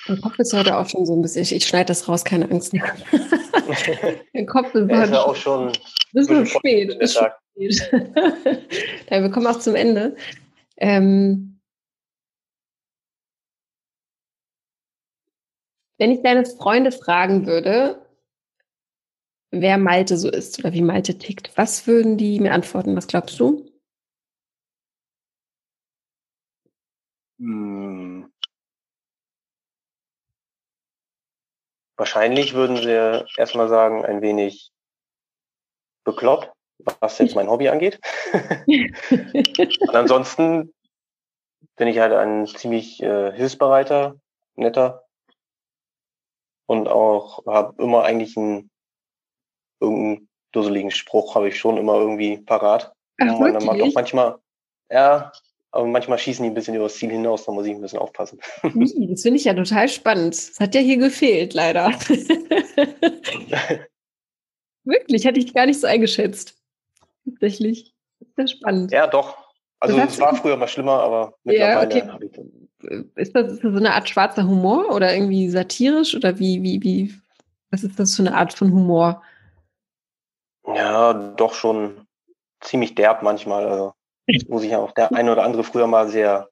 mein 0.07 0.21
Kopf 0.21 0.39
ist 0.39 0.53
heute 0.53 0.77
auch 0.77 0.89
schon 0.89 1.07
so 1.07 1.17
ein 1.17 1.23
bisschen, 1.23 1.43
ich, 1.43 1.53
ich 1.53 1.67
schneide 1.67 1.87
das 1.87 2.07
raus, 2.07 2.25
keine 2.25 2.49
Angst. 2.49 2.73
mein 4.33 4.47
Kopf 4.47 4.73
ist, 4.77 4.89
ist 4.89 5.11
ja 5.11 5.23
auch 5.23 5.35
schon 5.35 5.73
ist 6.13 6.29
schon 6.29 6.47
spät. 6.47 6.95
Ist 7.01 7.15
schon 7.15 7.27
spät. 7.27 7.33
ja, 7.33 7.35
wir 9.09 9.31
kommen 9.31 9.47
auch 9.47 9.59
zum 9.59 9.75
Ende. 9.75 10.17
Ähm, 10.77 11.61
wenn 15.99 16.13
ich 16.13 16.23
deine 16.23 16.45
Freunde 16.45 16.93
fragen 16.93 17.47
würde, 17.47 18.07
wer 19.51 19.79
Malte 19.79 20.17
so 20.17 20.31
ist 20.31 20.59
oder 20.61 20.73
wie 20.73 20.83
Malte 20.83 21.19
tickt. 21.19 21.57
Was 21.57 21.87
würden 21.87 22.17
die 22.17 22.39
mir 22.39 22.53
antworten? 22.53 22.97
Was 22.97 23.09
glaubst 23.09 23.41
du? 23.41 23.65
Hm. 27.41 28.31
Wahrscheinlich 31.97 32.55
würden 32.55 32.77
sie 32.77 33.27
erstmal 33.37 33.69
sagen, 33.69 34.05
ein 34.05 34.23
wenig 34.23 34.71
bekloppt, 36.05 36.53
was 37.01 37.19
jetzt 37.19 37.35
mein 37.35 37.49
Hobby 37.49 37.69
angeht. 37.69 38.01
Und 38.33 39.95
ansonsten 39.95 40.73
bin 41.77 41.89
ich 41.89 41.99
halt 41.99 42.13
ein 42.13 42.47
ziemlich 42.47 43.03
äh, 43.03 43.33
hilfsbereiter, 43.33 44.17
netter 44.57 45.05
und 46.69 46.89
auch 46.89 47.45
habe 47.47 47.83
immer 47.83 48.05
eigentlich 48.05 48.37
ein 48.37 48.71
irgendeinen 49.81 50.29
dusseligen 50.53 50.91
Spruch 50.91 51.35
habe 51.35 51.49
ich 51.49 51.59
schon 51.59 51.79
immer 51.79 51.95
irgendwie 51.95 52.39
parat. 52.39 52.93
Ach, 53.21 53.39
man 53.39 53.65
macht 53.65 53.81
auch 53.81 53.95
manchmal, 53.95 54.39
ja, 54.91 55.33
aber 55.71 55.87
manchmal 55.87 56.19
schießen 56.19 56.43
die 56.43 56.51
ein 56.51 56.55
bisschen 56.55 56.75
übers 56.75 56.97
Ziel 56.97 57.11
hinaus, 57.11 57.45
da 57.45 57.53
muss 57.53 57.67
ich 57.67 57.75
ein 57.75 57.81
bisschen 57.81 58.01
aufpassen. 58.01 58.41
Das 58.63 59.23
finde 59.23 59.39
ich 59.39 59.45
ja 59.45 59.55
total 59.55 59.89
spannend. 59.89 60.35
Das 60.35 60.61
hat 60.61 60.75
ja 60.75 60.81
hier 60.81 60.99
gefehlt, 60.99 61.55
leider. 61.55 61.91
Wirklich, 64.85 65.25
hätte 65.25 65.41
ich 65.41 65.55
gar 65.55 65.67
nicht 65.67 65.81
so 65.81 65.87
eingeschätzt. 65.87 66.58
Tatsächlich. 67.31 67.95
Sehr 68.37 68.49
spannend. 68.49 68.93
Ja, 68.93 69.07
doch. 69.07 69.37
Also 69.81 69.99
es 69.99 70.21
war 70.21 70.35
früher 70.35 70.57
mal 70.57 70.67
schlimmer, 70.67 71.01
aber 71.01 71.35
mittlerweile 71.45 71.99
ja, 71.99 72.15
okay. 72.15 73.09
Ist 73.15 73.35
das, 73.35 73.53
ist 73.53 73.65
das 73.65 73.73
so 73.73 73.79
eine 73.79 73.95
Art 73.95 74.09
schwarzer 74.09 74.45
Humor 74.45 74.95
oder 74.95 75.15
irgendwie 75.15 75.49
satirisch 75.49 76.17
oder 76.17 76.39
wie, 76.39 76.63
wie, 76.63 76.83
wie, 76.83 77.15
was 77.71 77.85
ist 77.85 77.99
das 77.99 78.17
für 78.17 78.23
eine 78.23 78.35
Art 78.35 78.53
von 78.53 78.73
Humor? 78.73 79.23
Ja, 80.67 81.13
doch 81.13 81.55
schon 81.55 82.07
ziemlich 82.61 82.95
derb 82.95 83.23
manchmal. 83.23 83.67
Also, 83.67 83.93
wo 84.49 84.59
sich 84.59 84.71
ja 84.71 84.79
auch 84.79 84.93
der 84.93 85.13
eine 85.13 85.33
oder 85.33 85.45
andere 85.45 85.65
früher 85.65 85.87
mal 85.87 86.09
sehr 86.09 86.49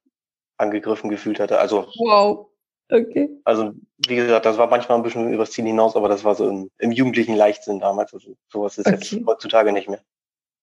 angegriffen 0.56 1.10
gefühlt 1.10 1.40
hatte. 1.40 1.58
Also, 1.58 1.88
wow. 1.98 2.48
Okay. 2.88 3.28
Also, 3.44 3.72
wie 4.06 4.14
gesagt, 4.14 4.46
das 4.46 4.58
war 4.58 4.68
manchmal 4.68 4.98
ein 4.98 5.02
bisschen 5.02 5.32
übers 5.32 5.50
Ziel 5.50 5.64
hinaus, 5.64 5.96
aber 5.96 6.08
das 6.08 6.22
war 6.22 6.36
so 6.36 6.48
im, 6.48 6.70
im 6.78 6.92
jugendlichen 6.92 7.34
Leichtsinn 7.34 7.80
damals. 7.80 8.14
Also, 8.14 8.36
sowas 8.48 8.78
ist 8.78 8.86
okay. 8.86 8.96
jetzt 8.96 9.26
heutzutage 9.26 9.72
nicht 9.72 9.88
mehr. 9.88 10.00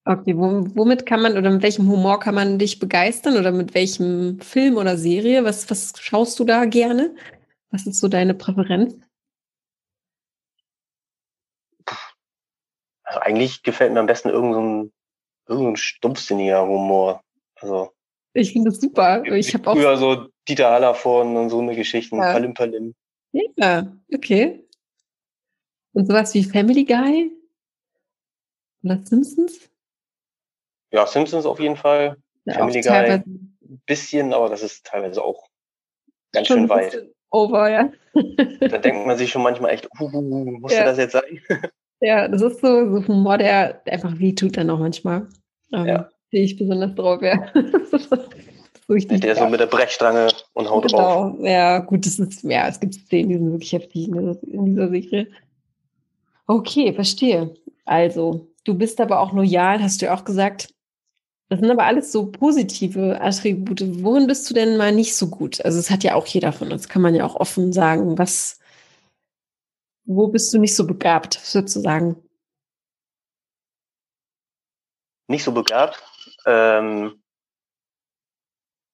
Okay, 0.06 0.36
womit 0.36 1.06
kann 1.06 1.22
man 1.22 1.38
oder 1.38 1.50
mit 1.50 1.64
welchem 1.64 1.90
Humor 1.90 2.20
kann 2.20 2.36
man 2.36 2.60
dich 2.60 2.80
begeistern 2.80 3.38
oder 3.38 3.52
mit 3.54 3.74
welchem 3.74 4.42
Film 4.42 4.76
oder 4.76 4.98
Serie? 4.98 5.46
Was, 5.46 5.70
was 5.70 5.94
schaust 5.98 6.38
du 6.40 6.44
da 6.44 6.66
gerne? 6.66 7.16
Was 7.72 7.88
ist 7.88 8.00
so 8.00 8.10
deine 8.10 8.34
Präferenz? 8.34 8.98
Also 13.04 13.20
eigentlich 13.22 13.64
gefällt 13.64 13.94
mir 13.94 14.02
am 14.02 14.06
besten 14.06 14.30
irgendein, 14.30 14.92
so 15.46 15.54
irgendein 15.54 15.78
stumpfsinniger 15.78 16.68
Humor. 16.68 17.24
Also 17.62 17.94
ich 18.34 18.52
finde 18.52 18.72
das 18.72 18.82
super. 18.82 19.24
Ich 19.26 19.54
habe 19.54 19.70
auch 19.70 19.76
früher 19.76 19.96
so 19.96 20.28
Dieter 20.50 20.72
Hallervorn 20.72 21.38
und 21.38 21.50
so 21.50 21.60
eine 21.60 21.76
Geschichten, 21.76 22.18
ja. 22.18 22.34
Palim 22.34 22.54
Palim. 22.54 22.94
Ja, 23.56 23.96
okay. 24.14 24.68
Und 25.94 26.08
sowas 26.08 26.34
wie 26.34 26.44
Family 26.44 26.84
Guy? 26.84 27.32
Oder 28.84 29.00
Simpsons? 29.06 29.70
Ja, 30.94 31.08
Simpsons 31.08 31.46
auf 31.46 31.60
jeden 31.60 31.76
Fall. 31.76 32.18
Ja, 32.46 32.54
Family 32.54 32.82
Guy 32.82 32.94
ein 32.94 33.82
bisschen, 33.86 34.34
aber 34.34 34.50
das 34.50 34.62
ist 34.62 34.86
teilweise 34.86 35.24
auch 35.24 35.48
ganz 36.32 36.48
schön 36.48 36.70
weit. 36.70 37.10
Over, 37.32 37.70
ja. 37.70 37.92
da 38.14 38.78
denkt 38.78 39.08
man 39.08 39.18
sich 39.18 39.32
schon 39.32 39.42
manchmal 39.42 39.72
echt, 39.72 39.90
uh, 40.00 40.22
musste 40.22 40.78
ja. 40.78 40.86
das 40.86 40.98
jetzt 41.00 41.14
sein? 41.14 41.42
ja, 42.00 42.28
das 42.28 42.44
ist 42.44 42.62
so, 42.62 42.92
so 42.92 43.08
Humor, 43.08 43.40
der 43.40 43.82
einfach 43.88 44.20
weh 44.20 44.34
tut 44.34 44.56
dann 44.56 44.70
auch 44.70 44.78
manchmal. 44.78 45.28
Ähm, 45.74 45.86
ja. 45.88 46.10
Stehe 46.28 46.44
ich 46.44 46.58
besonders 46.58 46.94
drauf, 46.94 47.22
ja. 47.24 47.52
Richtig 48.90 49.22
der 49.22 49.36
so 49.36 49.48
mit 49.48 49.62
der 49.62 49.66
Brechstange 49.66 50.28
und 50.54 50.70
haut 50.70 50.86
genau. 50.88 51.32
drauf. 51.32 51.36
Ja, 51.40 51.80
gut, 51.80 52.06
das 52.06 52.20
ist, 52.20 52.44
ja, 52.44 52.68
es 52.68 52.80
gibt 52.80 52.94
Szenen, 52.94 53.30
die 53.30 53.38
sind 53.38 53.52
wirklich 53.52 53.74
heftig 53.74 54.10
in 54.10 54.66
dieser 54.66 54.90
Serie. 54.90 55.28
Okay, 56.46 56.94
verstehe. 56.94 57.56
Also, 57.86 58.48
du 58.66 58.76
bist 58.76 59.00
aber 59.00 59.22
auch 59.22 59.34
loyal, 59.34 59.82
hast 59.82 60.02
du 60.02 60.08
ja 60.08 60.14
auch 60.14 60.26
gesagt. 60.26 60.73
Das 61.54 61.60
sind 61.60 61.70
aber 61.70 61.84
alles 61.84 62.12
so 62.12 62.32
positive 62.32 63.22
Attribute. 63.22 63.84
Worin 64.04 64.26
bist 64.26 64.50
du 64.50 64.56
denn 64.56 64.76
mal 64.76 64.92
nicht 64.92 65.16
so 65.16 65.30
gut? 65.30 65.64
Also, 65.64 65.78
es 65.78 65.92
hat 65.92 66.04
ja 66.04 66.16
auch 66.16 66.26
jeder 66.26 66.52
von 66.52 66.72
uns, 66.72 66.90
kann 66.90 67.04
man 67.04 67.14
ja 67.14 67.24
auch 67.28 67.36
offen 67.36 67.72
sagen. 67.72 68.18
Was, 68.18 68.60
wo 70.04 70.30
bist 70.30 70.52
du 70.52 70.58
nicht 70.58 70.76
so 70.76 70.88
begabt, 70.88 71.36
sozusagen? 71.36 72.16
Nicht 75.28 75.44
so 75.44 75.52
begabt? 75.52 76.02
Ähm, 76.48 77.22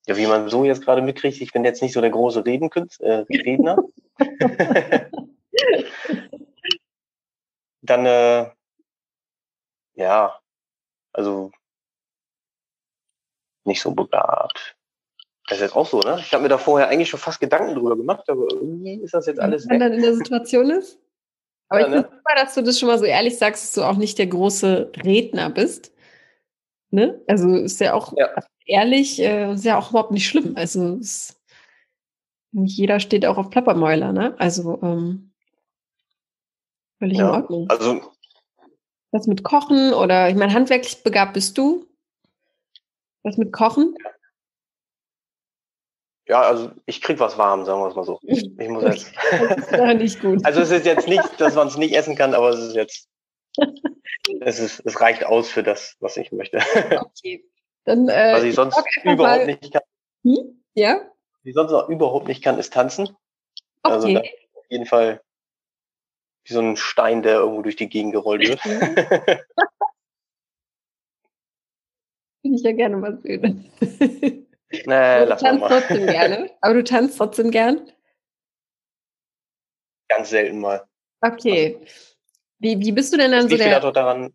ja, 0.05 0.18
wie 0.18 0.28
man 0.28 0.49
so 0.49 0.66
jetzt 0.66 0.82
gerade 0.82 1.01
mitkriegt, 1.01 1.39
ich 1.39 1.53
bin 1.53 1.64
jetzt 1.64 1.82
nicht 1.82 1.93
so 1.93 2.01
der 2.01 2.10
große 2.10 2.45
Redenkünstler, 2.45 3.26
äh, 3.26 3.38
Redner. 3.38 3.78
Dann, 7.84 8.05
äh, 8.05 8.51
ja, 9.93 10.38
also 11.14 11.51
nicht 13.70 13.82
so 13.82 13.92
begabt. 13.92 14.76
Das 15.48 15.58
ist 15.58 15.64
jetzt 15.64 15.76
auch 15.76 15.88
so, 15.88 16.00
ne? 16.02 16.18
Ich 16.20 16.34
habe 16.34 16.44
mir 16.44 16.50
da 16.50 16.58
vorher 16.58 16.90
eigentlich 16.90 17.10
schon 17.10 17.20
fast 17.20 17.40
Gedanken 17.40 17.76
drüber 17.76 17.96
gemacht, 17.96 18.30
aber 18.30 18.46
irgendwie 18.52 19.02
ist 19.02 19.14
das 19.14 19.26
jetzt 19.26 19.40
alles 19.40 19.68
Wenn 19.68 19.80
weg. 19.80 19.80
dann 19.80 19.94
in 19.94 20.02
der 20.02 20.14
Situation 20.14 20.70
ist. 20.70 21.00
Aber 21.70 21.82
ja, 21.82 21.88
ich 21.88 21.94
finde 21.94 22.10
ne? 22.10 22.16
super, 22.18 22.36
dass 22.36 22.56
du 22.56 22.62
das 22.62 22.80
schon 22.80 22.88
mal 22.88 23.00
so 23.00 23.06
ehrlich 23.06 23.38
sagst, 23.38 23.64
dass 23.64 23.72
du 23.74 23.84
auch 23.84 23.98
nicht 23.98 24.18
der 24.18 24.28
große 24.28 24.92
Redner 25.04 25.50
bist. 25.50 25.92
Ne? 26.92 27.22
Also 27.28 27.56
ist 27.56 27.80
ja 27.80 27.94
auch 27.94 28.14
ja. 28.18 28.30
ehrlich, 28.66 29.20
äh, 29.20 29.54
ist 29.54 29.66
ja 29.66 29.78
auch 29.78 29.92
überhaupt 29.92 30.12
nicht 30.12 30.28
schlimm. 30.28 30.54
Also 30.56 30.98
ist, 30.98 31.42
nicht 32.52 32.78
jeder 32.78 33.00
steht 33.00 33.26
auch 33.26 33.38
auf 33.38 33.50
Plappermäuler, 33.50 34.12
ne? 34.12 34.36
Also 34.40 34.80
ähm, 34.82 35.32
völlig 37.00 37.20
ja, 37.20 37.30
in 37.30 37.42
Ordnung. 37.42 37.70
Also 37.70 38.02
was 39.12 39.28
mit 39.28 39.44
Kochen 39.44 39.94
oder 39.94 40.30
ich 40.30 40.36
meine, 40.36 40.54
handwerklich 40.54 41.04
begabt 41.04 41.34
bist 41.34 41.58
du? 41.58 41.89
Was 43.24 43.38
mit 43.38 43.52
Kochen? 43.52 43.96
Ja, 46.28 46.42
also 46.42 46.72
ich 46.86 47.02
krieg 47.02 47.20
was 47.20 47.38
warm, 47.38 47.66
sagen 47.66 47.82
wir 47.82 47.88
es 47.88 47.96
mal 47.96 48.04
so. 48.04 48.20
Ich 48.24 48.70
muss 48.70 48.84
jetzt. 48.84 49.12
das 49.32 49.72
ist 49.72 49.98
nicht 49.98 50.22
gut. 50.22 50.40
Also 50.46 50.62
es 50.62 50.70
ist 50.70 50.86
jetzt 50.86 51.08
nicht, 51.08 51.42
dass 51.42 51.56
man 51.56 51.68
es 51.68 51.78
nicht 51.78 51.96
essen 51.96 52.16
kann, 52.16 52.36
aber 52.36 52.50
es 52.50 52.60
ist 52.60 52.76
jetzt 52.76 53.10
es, 54.42 54.60
ist, 54.60 54.82
es 54.86 55.02
reicht 55.02 55.26
aus 55.26 55.50
für 55.50 55.64
das, 55.64 55.96
was 56.00 56.18
ich 56.18 56.32
möchte. 56.32 56.58
Okay. 56.58 57.44
Dann, 57.86 58.08
äh, 58.10 58.34
was 58.34 58.44
ich 58.44 58.56
sonst 58.56 58.78
ich 58.78 59.04
überhaupt 59.04 59.20
mal... 59.20 59.46
nicht 59.46 59.74
kann. 59.74 59.82
Hm? 60.24 60.64
Ja? 60.74 61.02
Was 61.02 61.46
ich 61.46 61.54
sonst 61.56 61.90
überhaupt 61.90 62.28
nicht 62.28 62.44
kann, 62.44 62.60
ist 62.60 62.74
tanzen. 62.74 63.16
Also 63.82 64.08
okay. 64.08 64.18
Also 64.18 64.60
auf 64.60 64.66
jeden 64.70 64.86
Fall 64.86 65.22
wie 66.46 66.54
so 66.54 66.60
ein 66.60 66.78
Stein, 66.78 67.22
der 67.22 67.38
irgendwo 67.38 67.62
durch 67.62 67.76
die 67.76 67.90
Gegend 67.90 68.14
gerollt 68.14 68.48
wird. 68.48 68.62
Finde 72.42 72.58
ich 72.58 72.64
ja 72.64 72.72
gerne 72.72 72.98
mal 72.98 73.20
sehen. 73.22 73.70
Nee, 74.72 75.24
lass 75.26 75.42
mal. 75.42 75.54
Du 75.54 75.60
tanzt 75.60 75.66
trotzdem 75.68 76.06
gerne. 76.06 76.52
Aber 76.62 76.74
du 76.76 76.84
tanzt 76.84 77.18
trotzdem 77.18 77.52
gern? 77.52 77.92
Ganz 80.10 80.30
selten 80.30 80.60
mal. 80.60 80.84
Okay. 81.22 81.78
Also, 81.80 81.88
wie, 82.60 82.80
wie 82.80 82.92
bist 82.92 83.14
du 83.14 83.18
denn 83.18 83.32
dann 83.32 83.50
so 83.50 83.58
der... 83.58 83.66
Vielleicht 83.66 83.86
auch 83.86 83.94
daran... 83.94 84.34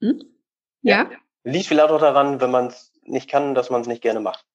Hm? 0.00 0.22
Ja? 0.82 1.10
ja? 1.10 1.18
Liegt 1.44 1.66
vielleicht 1.66 1.90
auch 1.90 2.00
daran, 2.00 2.40
wenn 2.40 2.50
man 2.50 2.68
es 2.68 2.92
nicht 3.02 3.28
kann, 3.28 3.54
dass 3.54 3.70
man 3.70 3.80
es 3.80 3.88
nicht 3.88 4.02
gerne 4.02 4.20
macht. 4.20 4.46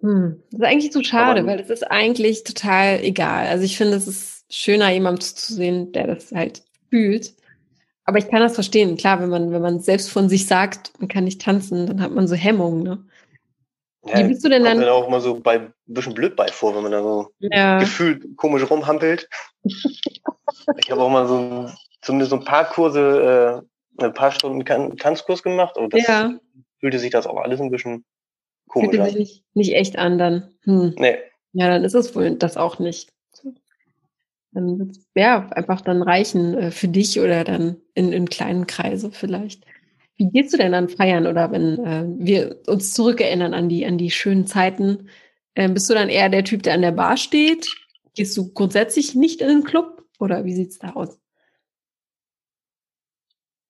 Hm. 0.00 0.42
Das 0.50 0.60
ist 0.60 0.66
eigentlich 0.66 0.92
zu 0.92 1.04
schade, 1.04 1.46
weil 1.46 1.60
es 1.60 1.70
ist 1.70 1.84
eigentlich 1.84 2.44
total 2.44 3.00
egal. 3.04 3.46
Also 3.46 3.64
ich 3.64 3.76
finde, 3.76 3.96
es 3.96 4.08
ist 4.08 4.46
schöner, 4.50 4.90
jemandem 4.90 5.20
zu 5.20 5.52
sehen, 5.52 5.92
der 5.92 6.06
das 6.06 6.32
halt 6.32 6.62
fühlt. 6.90 7.34
Aber 8.04 8.18
ich 8.18 8.28
kann 8.28 8.40
das 8.40 8.54
verstehen. 8.54 8.96
Klar, 8.96 9.20
wenn 9.20 9.28
man, 9.28 9.52
wenn 9.52 9.62
man 9.62 9.80
selbst 9.80 10.10
von 10.10 10.28
sich 10.28 10.46
sagt, 10.46 10.92
man 10.98 11.08
kann 11.08 11.24
nicht 11.24 11.40
tanzen, 11.40 11.86
dann 11.86 12.02
hat 12.02 12.10
man 12.12 12.26
so 12.26 12.34
Hemmungen, 12.34 12.82
ne? 12.82 13.04
Ja, 14.04 14.18
Wie 14.18 14.28
bist 14.28 14.44
du 14.44 14.48
denn 14.48 14.64
dann? 14.64 14.78
Kommt 14.78 14.86
dann 14.86 14.94
auch 14.94 15.08
mal 15.08 15.20
so 15.20 15.38
bei 15.38 15.60
ein 15.60 15.72
bisschen 15.86 16.14
blöd 16.14 16.34
bei 16.34 16.48
vor, 16.48 16.74
wenn 16.74 16.82
man 16.82 16.92
da 16.92 17.02
so 17.02 17.28
ja. 17.38 17.78
gefühlt 17.78 18.36
komisch 18.36 18.68
rumhampelt. 18.68 19.28
ich 19.62 20.90
habe 20.90 21.00
auch 21.00 21.10
mal 21.10 21.28
so 21.28 21.70
zumindest 22.00 22.30
so 22.30 22.36
ein 22.36 22.44
paar 22.44 22.64
Kurse, 22.68 23.62
äh, 24.00 24.04
ein 24.04 24.12
paar 24.12 24.32
Stunden 24.32 24.64
Tanzkurs 24.96 25.44
gemacht 25.44 25.76
und 25.76 25.94
das 25.94 26.06
ja. 26.06 26.34
fühlte 26.80 26.98
sich 26.98 27.10
das 27.10 27.28
auch 27.28 27.36
alles 27.36 27.60
ein 27.60 27.70
bisschen 27.70 28.04
komisch 28.66 28.88
fühlte 28.88 29.02
an. 29.04 29.10
Sich 29.10 29.18
nicht, 29.18 29.44
nicht 29.54 29.74
echt 29.74 29.96
an 29.98 30.18
dann. 30.18 30.52
Hm. 30.64 30.94
Nee. 30.98 31.18
Ja, 31.52 31.68
dann 31.68 31.84
ist 31.84 31.94
es 31.94 32.16
wohl 32.16 32.34
das 32.34 32.56
auch 32.56 32.80
nicht. 32.80 33.12
Dann 34.52 34.78
wird 34.78 34.90
es 34.90 35.06
ja 35.14 35.48
einfach 35.50 35.80
dann 35.80 36.02
reichen 36.02 36.54
äh, 36.56 36.70
für 36.70 36.88
dich 36.88 37.18
oder 37.18 37.44
dann 37.44 37.76
in, 37.94 38.12
in 38.12 38.28
kleinen 38.28 38.66
Kreise 38.66 39.10
vielleicht. 39.10 39.64
Wie 40.16 40.30
gehst 40.30 40.52
du 40.52 40.58
denn 40.58 40.72
dann 40.72 40.88
feiern 40.88 41.26
oder 41.26 41.50
wenn 41.50 41.84
äh, 41.84 42.04
wir 42.18 42.60
uns 42.66 42.92
zurückerinnern 42.92 43.54
an 43.54 43.68
die, 43.68 43.86
an 43.86 43.98
die 43.98 44.10
schönen 44.10 44.46
Zeiten? 44.46 45.08
Äh, 45.54 45.68
bist 45.68 45.88
du 45.88 45.94
dann 45.94 46.10
eher 46.10 46.28
der 46.28 46.44
Typ, 46.44 46.62
der 46.62 46.74
an 46.74 46.82
der 46.82 46.92
Bar 46.92 47.16
steht? 47.16 47.74
Gehst 48.14 48.36
du 48.36 48.52
grundsätzlich 48.52 49.14
nicht 49.14 49.40
in 49.40 49.48
den 49.48 49.64
Club 49.64 50.04
oder 50.18 50.44
wie 50.44 50.54
sieht's 50.54 50.78
da 50.78 50.90
aus? 50.90 51.18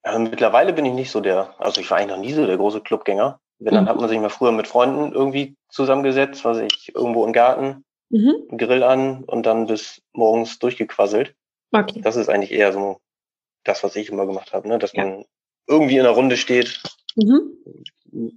Also 0.03 0.19
mittlerweile 0.19 0.73
bin 0.73 0.85
ich 0.85 0.95
nicht 0.95 1.13
so 1.13 1.21
der, 1.21 1.55
also 1.61 1.81
ich 1.81 1.89
war 1.91 1.99
eigentlich 1.99 2.11
noch 2.11 2.19
nie 2.19 2.33
so 2.33 2.45
der 2.45 2.57
große 2.57 2.81
Clubgänger. 2.81 3.39
Wenn, 3.61 3.75
dann 3.75 3.85
mhm. 3.85 3.89
hat 3.89 3.97
man 4.01 4.09
sich 4.09 4.19
mal 4.19 4.29
früher 4.29 4.51
mit 4.51 4.67
Freunden 4.67 5.13
irgendwie 5.13 5.57
zusammengesetzt, 5.69 6.45
was 6.45 6.59
ich 6.59 6.93
irgendwo 6.93 7.25
im 7.25 7.33
Garten, 7.33 7.85
mhm. 8.13 8.57
Grill 8.57 8.85
an 8.85 9.25
und 9.25 9.45
dann 9.45 9.67
bis 9.67 10.01
morgens 10.13 10.59
durchgequasselt. 10.61 11.35
Okay. 11.73 12.01
Das 12.03 12.17
ist 12.17 12.29
eigentlich 12.29 12.53
eher 12.53 12.73
so 12.73 13.01
das, 13.65 13.83
was 13.83 13.97
ich 13.97 14.11
immer 14.11 14.27
gemacht 14.27 14.53
habe, 14.53 14.69
ne? 14.69 14.79
dass 14.79 14.93
ja. 14.93 15.05
man 15.05 15.25
irgendwie 15.67 15.97
in 15.97 16.05
der 16.05 16.13
Runde 16.13 16.37
steht. 16.37 16.83
Mhm. 17.17 18.33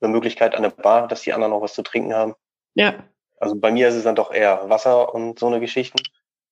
Eine 0.00 0.12
Möglichkeit 0.12 0.54
an 0.54 0.62
der 0.62 0.70
Bar, 0.70 1.08
dass 1.08 1.22
die 1.22 1.32
anderen 1.32 1.52
noch 1.52 1.62
was 1.62 1.74
zu 1.74 1.82
trinken 1.82 2.14
haben. 2.14 2.34
Ja. 2.74 3.08
Also 3.38 3.56
bei 3.56 3.72
mir 3.72 3.88
ist 3.88 3.94
es 3.94 4.04
dann 4.04 4.14
doch 4.14 4.32
eher 4.32 4.68
Wasser 4.68 5.14
und 5.14 5.38
so 5.38 5.46
eine 5.46 5.60
Geschichten. 5.60 6.02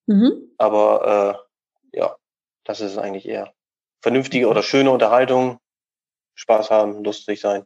Mhm. 0.06 0.54
Aber 0.58 1.46
äh, 1.92 1.98
ja, 1.98 2.16
das 2.64 2.80
ist 2.80 2.98
eigentlich 2.98 3.26
eher 3.26 3.54
vernünftige 4.02 4.48
oder 4.48 4.62
schöne 4.62 4.90
Unterhaltung, 4.90 5.58
Spaß 6.34 6.70
haben, 6.70 7.04
lustig 7.04 7.40
sein. 7.40 7.64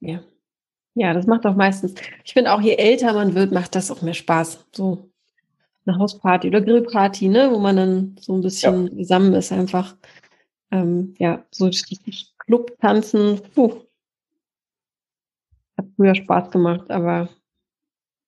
Ja. 0.00 0.22
Ja, 0.98 1.14
das 1.14 1.26
macht 1.28 1.46
auch 1.46 1.54
meistens. 1.54 1.94
Ich 2.24 2.32
finde 2.32 2.52
auch, 2.52 2.60
je 2.60 2.74
älter 2.74 3.12
man 3.12 3.36
wird, 3.36 3.52
macht 3.52 3.76
das 3.76 3.88
auch 3.92 4.02
mehr 4.02 4.14
Spaß. 4.14 4.66
So 4.72 5.08
eine 5.86 5.96
Hausparty 5.96 6.48
oder 6.48 6.60
Grillparty, 6.60 7.28
ne, 7.28 7.52
wo 7.52 7.60
man 7.60 7.76
dann 7.76 8.16
so 8.20 8.34
ein 8.34 8.40
bisschen 8.40 8.88
ja. 8.88 8.96
zusammen 8.96 9.32
ist, 9.34 9.52
einfach. 9.52 9.96
Ähm, 10.72 11.14
ja, 11.18 11.46
so 11.52 11.66
richtig 11.66 12.34
Club 12.38 12.76
tanzen. 12.80 13.40
Puh. 13.54 13.82
Hat 15.76 15.86
früher 15.94 16.16
Spaß 16.16 16.50
gemacht, 16.50 16.90
aber 16.90 17.28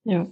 ja. 0.05 0.29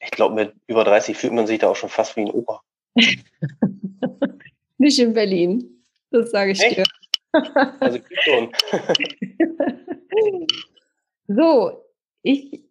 Ich 0.00 0.10
glaube, 0.12 0.34
mit 0.34 0.54
über 0.66 0.84
30 0.84 1.14
fühlt 1.14 1.34
man 1.34 1.46
sich 1.46 1.58
da 1.58 1.68
auch 1.68 1.76
schon 1.76 1.90
fast 1.90 2.16
wie 2.16 2.22
ein 2.22 2.30
Opa. 2.30 2.62
Nicht 4.78 4.98
in 4.98 5.12
Berlin. 5.12 5.84
Das 6.10 6.30
sage 6.30 6.52
ich 6.52 6.62
Echt? 6.62 6.78
dir. 6.78 6.84
Also 7.80 7.98
schon. 8.22 8.50
so, 11.38 11.84
ich 12.22 12.64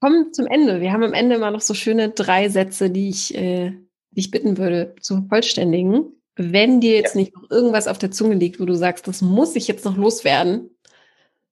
komme 0.00 0.30
zum 0.30 0.46
Ende. 0.46 0.80
Wir 0.80 0.92
haben 0.92 1.02
am 1.02 1.14
Ende 1.14 1.36
immer 1.36 1.50
noch 1.50 1.60
so 1.60 1.74
schöne 1.74 2.10
drei 2.10 2.48
Sätze, 2.48 2.90
die 2.90 3.08
ich 3.08 3.34
äh, 3.34 3.72
dich 4.10 4.30
bitten 4.30 4.56
würde 4.56 4.94
zu 5.00 5.14
vervollständigen. 5.16 6.12
Wenn 6.36 6.80
dir 6.80 6.94
jetzt 6.94 7.16
ja. 7.16 7.20
nicht 7.20 7.34
noch 7.34 7.50
irgendwas 7.50 7.88
auf 7.88 7.98
der 7.98 8.12
Zunge 8.12 8.36
liegt, 8.36 8.60
wo 8.60 8.64
du 8.64 8.74
sagst, 8.74 9.08
das 9.08 9.20
muss 9.20 9.56
ich 9.56 9.66
jetzt 9.66 9.84
noch 9.84 9.96
loswerden, 9.96 10.70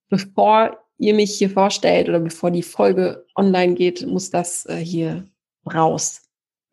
bevor 0.08 0.78
ihr 0.98 1.14
mich 1.14 1.36
hier 1.36 1.50
vorstellt 1.50 2.08
oder 2.08 2.20
bevor 2.20 2.52
die 2.52 2.62
Folge 2.62 3.26
online 3.34 3.74
geht, 3.74 4.06
muss 4.06 4.30
das 4.30 4.66
äh, 4.66 4.76
hier 4.76 5.28
raus. 5.66 6.22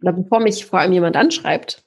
Oder 0.03 0.13
bevor 0.13 0.39
mich 0.39 0.65
vor 0.65 0.79
allem 0.79 0.93
jemand 0.93 1.15
anschreibt, 1.15 1.83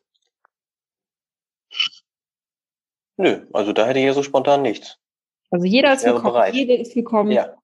Nö, 3.18 3.46
also 3.52 3.72
da 3.72 3.86
hätte 3.86 3.98
ich 3.98 4.04
ja 4.04 4.12
so 4.12 4.22
spontan 4.22 4.60
nichts. 4.62 4.98
Also 5.50 5.64
jeder 5.64 5.94
ist 5.94 6.04
willkommen. 6.04 6.34
Bereit. 6.34 6.54
Jede 6.54 6.74
ist 6.74 6.94
willkommen. 6.94 7.30
Ja. 7.30 7.56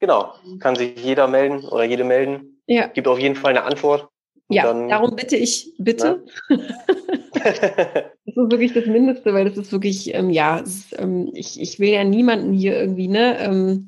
Genau. 0.00 0.34
Kann 0.58 0.76
sich 0.76 0.96
jeder 0.96 1.28
melden 1.28 1.64
oder 1.64 1.84
jede 1.84 2.04
melden. 2.04 2.60
Ja. 2.66 2.86
Gibt 2.88 3.06
auf 3.06 3.18
jeden 3.18 3.36
Fall 3.36 3.50
eine 3.50 3.64
Antwort. 3.64 4.08
Ja, 4.48 4.64
dann, 4.64 4.88
darum 4.88 5.14
bitte 5.14 5.36
ich, 5.36 5.72
bitte. 5.78 6.24
das 6.48 7.60
ist 8.24 8.36
wirklich 8.36 8.72
das 8.72 8.86
Mindeste, 8.86 9.32
weil 9.32 9.44
das 9.48 9.56
ist 9.56 9.70
wirklich, 9.70 10.12
ähm, 10.12 10.30
ja, 10.30 10.58
ist, 10.58 10.98
ähm, 10.98 11.30
ich, 11.34 11.60
ich 11.60 11.78
will 11.78 11.90
ja 11.90 12.02
niemanden 12.02 12.52
hier 12.52 12.74
irgendwie, 12.74 13.06
ne, 13.06 13.38
ähm, 13.38 13.86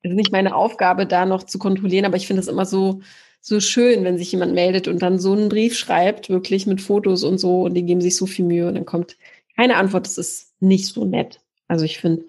es 0.00 0.12
ist 0.12 0.16
nicht 0.16 0.32
meine 0.32 0.54
Aufgabe, 0.54 1.04
da 1.04 1.26
noch 1.26 1.42
zu 1.42 1.58
kontrollieren, 1.58 2.06
aber 2.06 2.16
ich 2.16 2.26
finde 2.26 2.40
es 2.40 2.48
immer 2.48 2.64
so, 2.64 3.00
so 3.40 3.60
schön, 3.60 4.02
wenn 4.04 4.16
sich 4.16 4.32
jemand 4.32 4.54
meldet 4.54 4.88
und 4.88 5.02
dann 5.02 5.18
so 5.18 5.32
einen 5.32 5.50
Brief 5.50 5.76
schreibt, 5.76 6.30
wirklich 6.30 6.66
mit 6.66 6.80
Fotos 6.80 7.22
und 7.22 7.38
so, 7.38 7.62
und 7.62 7.74
die 7.74 7.84
geben 7.84 8.00
sich 8.00 8.16
so 8.16 8.24
viel 8.24 8.46
Mühe 8.46 8.66
und 8.66 8.76
dann 8.76 8.86
kommt 8.86 9.18
keine 9.56 9.76
Antwort. 9.76 10.06
Das 10.06 10.16
ist 10.16 10.54
nicht 10.60 10.86
so 10.86 11.04
nett. 11.04 11.40
Also 11.68 11.84
ich 11.84 11.98
finde, 11.98 12.24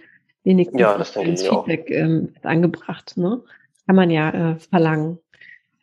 wenigstens 0.47 0.79
ja, 0.79 0.97
das 0.97 1.15
ins 1.17 1.45
Feedback 1.45 1.91
ähm, 1.91 2.33
angebracht. 2.43 3.17
Ne? 3.17 3.43
Kann 3.85 3.95
man 3.95 4.09
ja 4.09 4.53
äh, 4.53 4.55
verlangen. 4.59 5.19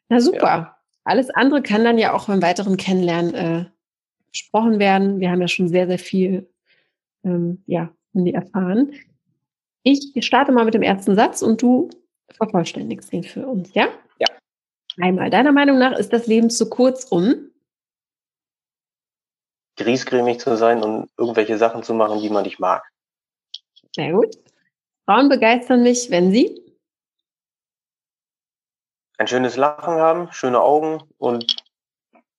Na 0.09 0.21
super. 0.21 0.43
Ja. 0.43 0.79
Alles 1.05 1.29
andere 1.31 1.63
kann 1.63 1.85
dann 1.85 1.99
ja 1.99 2.15
auch 2.15 2.29
beim 2.29 2.41
weiteren 2.41 2.79
Kennenlernen 2.79 3.35
äh, 3.35 3.65
besprochen 4.31 4.79
werden. 4.79 5.21
Wir 5.21 5.31
haben 5.31 5.43
ja 5.43 5.49
schon 5.49 5.69
sehr, 5.69 5.87
sehr 5.87 5.99
viel 5.99 6.49
ähm, 7.25 7.63
ja, 7.67 7.91
erfahren. 8.15 8.93
Ich 9.83 10.13
starte 10.25 10.51
mal 10.51 10.65
mit 10.65 10.73
dem 10.73 10.83
ersten 10.83 11.15
Satz 11.15 11.43
und 11.43 11.61
du 11.61 11.91
vervollständigst 12.33 13.13
ihn 13.13 13.23
für 13.23 13.47
uns, 13.47 13.75
ja? 13.75 13.89
Ja. 14.19 14.29
Einmal, 14.99 15.29
deiner 15.29 15.53
Meinung 15.53 15.79
nach 15.79 15.93
ist 15.93 16.13
das 16.15 16.27
Leben 16.27 16.49
zu 16.49 16.71
kurz, 16.71 17.05
um 17.05 17.51
griesgrämig 19.77 20.39
zu 20.39 20.57
sein 20.57 20.83
und 20.83 21.11
irgendwelche 21.19 21.59
Sachen 21.59 21.83
zu 21.83 21.93
machen, 21.93 22.23
die 22.23 22.31
man 22.31 22.45
nicht 22.45 22.61
mag. 22.61 22.83
Sehr 23.95 24.13
gut. 24.13 24.35
Frauen 25.05 25.29
begeistern 25.29 25.83
mich, 25.83 26.11
wenn 26.11 26.33
sie 26.33 26.65
ein 29.19 29.29
schönes 29.29 29.57
Lachen 29.57 29.95
haben, 29.95 30.33
schöne 30.33 30.61
Augen 30.61 31.03
und 31.19 31.57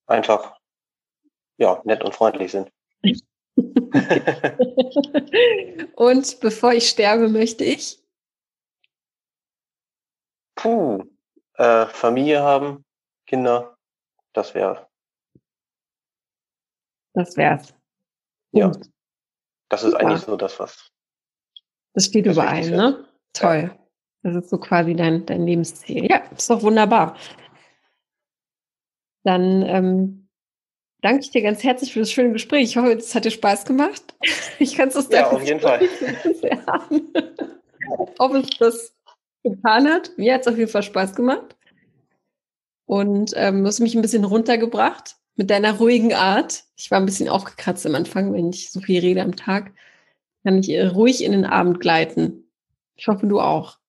einfach 0.07 0.57
ja, 1.57 1.81
nett 1.85 2.03
und 2.03 2.13
freundlich 2.13 2.51
sind. 2.51 2.69
und 5.95 6.39
bevor 6.41 6.73
ich 6.73 6.89
sterbe, 6.89 7.29
möchte 7.29 7.63
ich? 7.63 8.03
Puh, 10.55 11.05
äh, 11.53 11.85
Familie 11.87 12.41
haben, 12.41 12.83
Kinder, 13.25 13.77
das 14.33 14.53
wäre. 14.53 14.89
Das 17.13 17.37
wär's. 17.37 17.73
Ja. 18.51 18.71
Das 19.69 19.83
ist 19.83 19.91
Super. 19.91 20.05
eigentlich 20.05 20.21
so 20.21 20.35
das, 20.35 20.59
was. 20.59 20.91
Das 21.95 22.05
steht 22.05 22.25
überall, 22.25 22.69
ne? 22.69 23.05
Toll. 23.33 23.71
Ja. 23.71 23.79
Das 24.21 24.43
ist 24.43 24.49
so 24.49 24.57
quasi 24.57 24.93
dein, 24.95 25.25
dein 25.25 25.45
Lebensziel. 25.45 26.05
Ja, 26.09 26.17
ist 26.35 26.49
doch 26.49 26.61
wunderbar. 26.61 27.15
Dann 29.23 29.63
ähm, 29.63 30.27
danke 31.01 31.21
ich 31.21 31.31
dir 31.31 31.41
ganz 31.41 31.63
herzlich 31.63 31.93
für 31.93 31.99
das 31.99 32.11
schöne 32.11 32.33
Gespräch. 32.33 32.63
Ich 32.63 32.77
hoffe, 32.77 32.91
es 32.93 33.15
hat 33.15 33.25
dir 33.25 33.31
Spaß 33.31 33.65
gemacht. 33.65 34.13
Ich 34.57 34.75
kann 34.75 34.87
es 34.87 34.95
aus 34.95 35.09
Ja, 35.11 35.29
auf 35.29 35.43
jeden 35.43 35.59
Fall. 35.59 35.81
Ob 38.17 38.33
es 38.35 38.49
das 38.57 38.95
getan 39.43 39.87
hat. 39.87 40.11
Mir 40.17 40.33
hat 40.33 40.41
es 40.41 40.47
auf 40.47 40.57
jeden 40.57 40.71
Fall 40.71 40.83
Spaß 40.83 41.13
gemacht. 41.15 41.55
Und 42.85 43.31
ähm, 43.35 43.61
du 43.61 43.67
hast 43.67 43.79
mich 43.79 43.95
ein 43.95 44.01
bisschen 44.01 44.23
runtergebracht 44.23 45.17
mit 45.35 45.49
deiner 45.49 45.77
ruhigen 45.77 46.13
Art. 46.13 46.63
Ich 46.77 46.89
war 46.89 46.99
ein 46.99 47.05
bisschen 47.05 47.29
aufgekratzt 47.29 47.85
am 47.85 47.95
Anfang, 47.95 48.33
wenn 48.33 48.49
ich 48.49 48.71
so 48.71 48.79
viel 48.79 49.01
rede 49.01 49.21
am 49.21 49.35
Tag. 49.35 49.73
Kann 50.45 50.59
ich 50.59 50.69
äh, 50.69 50.85
ruhig 50.85 51.23
in 51.23 51.31
den 51.31 51.43
Abend 51.43 51.79
gleiten. 51.79 52.47
Ich 52.95 53.07
hoffe, 53.07 53.25
du 53.25 53.39
auch. 53.39 53.79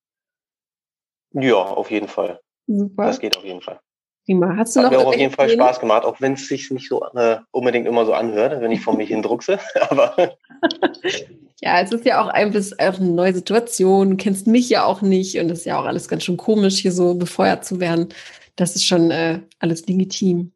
Ja, 1.33 1.57
auf 1.57 1.91
jeden 1.91 2.09
Fall. 2.09 2.41
Super. 2.67 3.05
Das 3.05 3.21
geht 3.21 3.37
auf 3.37 3.45
jeden 3.45 3.61
Fall. 3.61 3.79
Prima. 4.25 4.57
Hast 4.57 4.75
du 4.75 4.81
Hat 4.81 4.91
noch 4.91 4.99
mir 4.99 5.05
auch 5.05 5.09
auf 5.09 5.19
jeden 5.19 5.35
Fall 5.35 5.51
Spaß 5.51 5.81
gemacht, 5.81 6.05
auch 6.05 6.19
wenn 6.23 6.33
es 6.33 6.49
sich 6.49 6.71
nicht 6.71 6.89
so 6.89 7.05
äh, 7.15 7.37
unbedingt 7.51 7.87
immer 7.87 8.07
so 8.07 8.15
anhört, 8.15 8.59
wenn 8.63 8.73
ich 8.73 8.81
von 8.81 8.97
mich 8.97 9.11
hindruckse. 9.11 9.59
Aber 9.91 10.17
ja, 11.61 11.81
es 11.83 11.93
ist 11.93 12.07
ja 12.07 12.25
auch 12.25 12.29
ein 12.29 12.53
bisschen 12.53 12.79
eine 12.79 13.11
neue 13.11 13.35
Situation. 13.35 14.13
Du 14.13 14.17
kennst 14.17 14.47
mich 14.47 14.71
ja 14.71 14.85
auch 14.85 15.03
nicht 15.03 15.39
und 15.39 15.51
es 15.51 15.61
ist 15.61 15.65
ja 15.67 15.79
auch 15.79 15.85
alles 15.85 16.09
ganz 16.09 16.25
schön 16.25 16.39
komisch, 16.39 16.79
hier 16.79 16.93
so 16.93 17.15
befeuert 17.15 17.67
zu 17.67 17.81
werden. 17.81 18.09
Das 18.57 18.75
ist 18.75 18.87
schon 18.87 19.11
äh, 19.11 19.41
alles 19.59 19.87
legitim. 19.87 20.53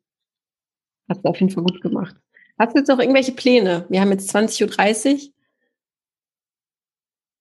Hast 1.11 1.23
du 1.23 1.29
auf 1.29 1.39
jeden 1.39 1.53
Fall 1.53 1.65
gut 1.65 1.83
gemacht. 1.83 2.17
Hast 2.59 2.75
du 2.75 2.79
jetzt 2.79 2.89
noch 2.89 2.99
irgendwelche 2.99 3.33
Pläne? 3.33 3.85
Wir 3.91 4.01
haben 4.01 4.11
jetzt 4.11 4.35
20.30 4.35 5.13
Uhr. 5.13 5.21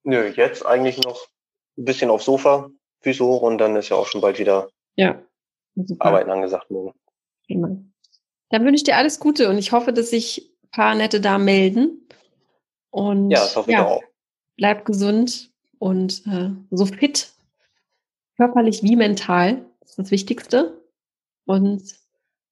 Nö, 0.03 0.27
jetzt 0.27 0.65
eigentlich 0.65 0.97
noch 0.99 1.27
ein 1.77 1.85
bisschen 1.85 2.09
aufs 2.09 2.25
Sofa, 2.25 2.69
Füße 3.01 3.23
hoch 3.23 3.41
und 3.41 3.57
dann 3.57 3.75
ist 3.75 3.89
ja 3.89 3.97
auch 3.97 4.07
schon 4.07 4.21
bald 4.21 4.39
wieder 4.39 4.69
ja, 4.95 5.21
Arbeiten 5.99 6.29
angesagt 6.29 6.71
morgen. 6.71 6.93
Prima. 7.45 7.69
Dann 8.49 8.65
wünsche 8.65 8.77
ich 8.77 8.83
dir 8.83 8.97
alles 8.97 9.19
Gute 9.19 9.49
und 9.49 9.57
ich 9.57 9.71
hoffe, 9.71 9.93
dass 9.93 10.09
sich 10.09 10.51
ein 10.63 10.69
paar 10.71 10.95
nette 10.95 11.21
Damen 11.21 11.45
melden. 11.45 12.07
Und 12.89 13.31
ja, 13.31 13.39
das 13.39 13.55
hoffe 13.55 13.71
ja, 13.71 13.81
ich 13.81 13.85
auch. 13.85 14.03
Bleib 14.57 14.85
gesund 14.85 15.51
und 15.77 16.25
äh, 16.27 16.49
so 16.71 16.85
fit, 16.85 17.31
körperlich 18.35 18.83
wie 18.83 18.95
mental. 18.95 19.65
Das 19.81 19.91
ist 19.91 19.99
das 19.99 20.11
Wichtigste. 20.11 20.81
Und 21.45 21.83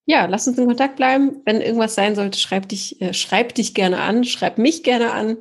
ja, 0.05 0.25
lass 0.25 0.47
uns 0.47 0.57
in 0.57 0.67
Kontakt 0.67 0.95
bleiben. 0.95 1.41
Wenn 1.45 1.61
irgendwas 1.61 1.95
sein 1.95 2.15
sollte, 2.15 2.39
schreib 2.39 2.69
dich, 2.69 3.01
äh, 3.01 3.13
schreib 3.13 3.55
dich 3.55 3.73
gerne 3.73 3.99
an, 4.01 4.23
schreib 4.23 4.57
mich 4.57 4.83
gerne 4.83 5.11
an. 5.11 5.37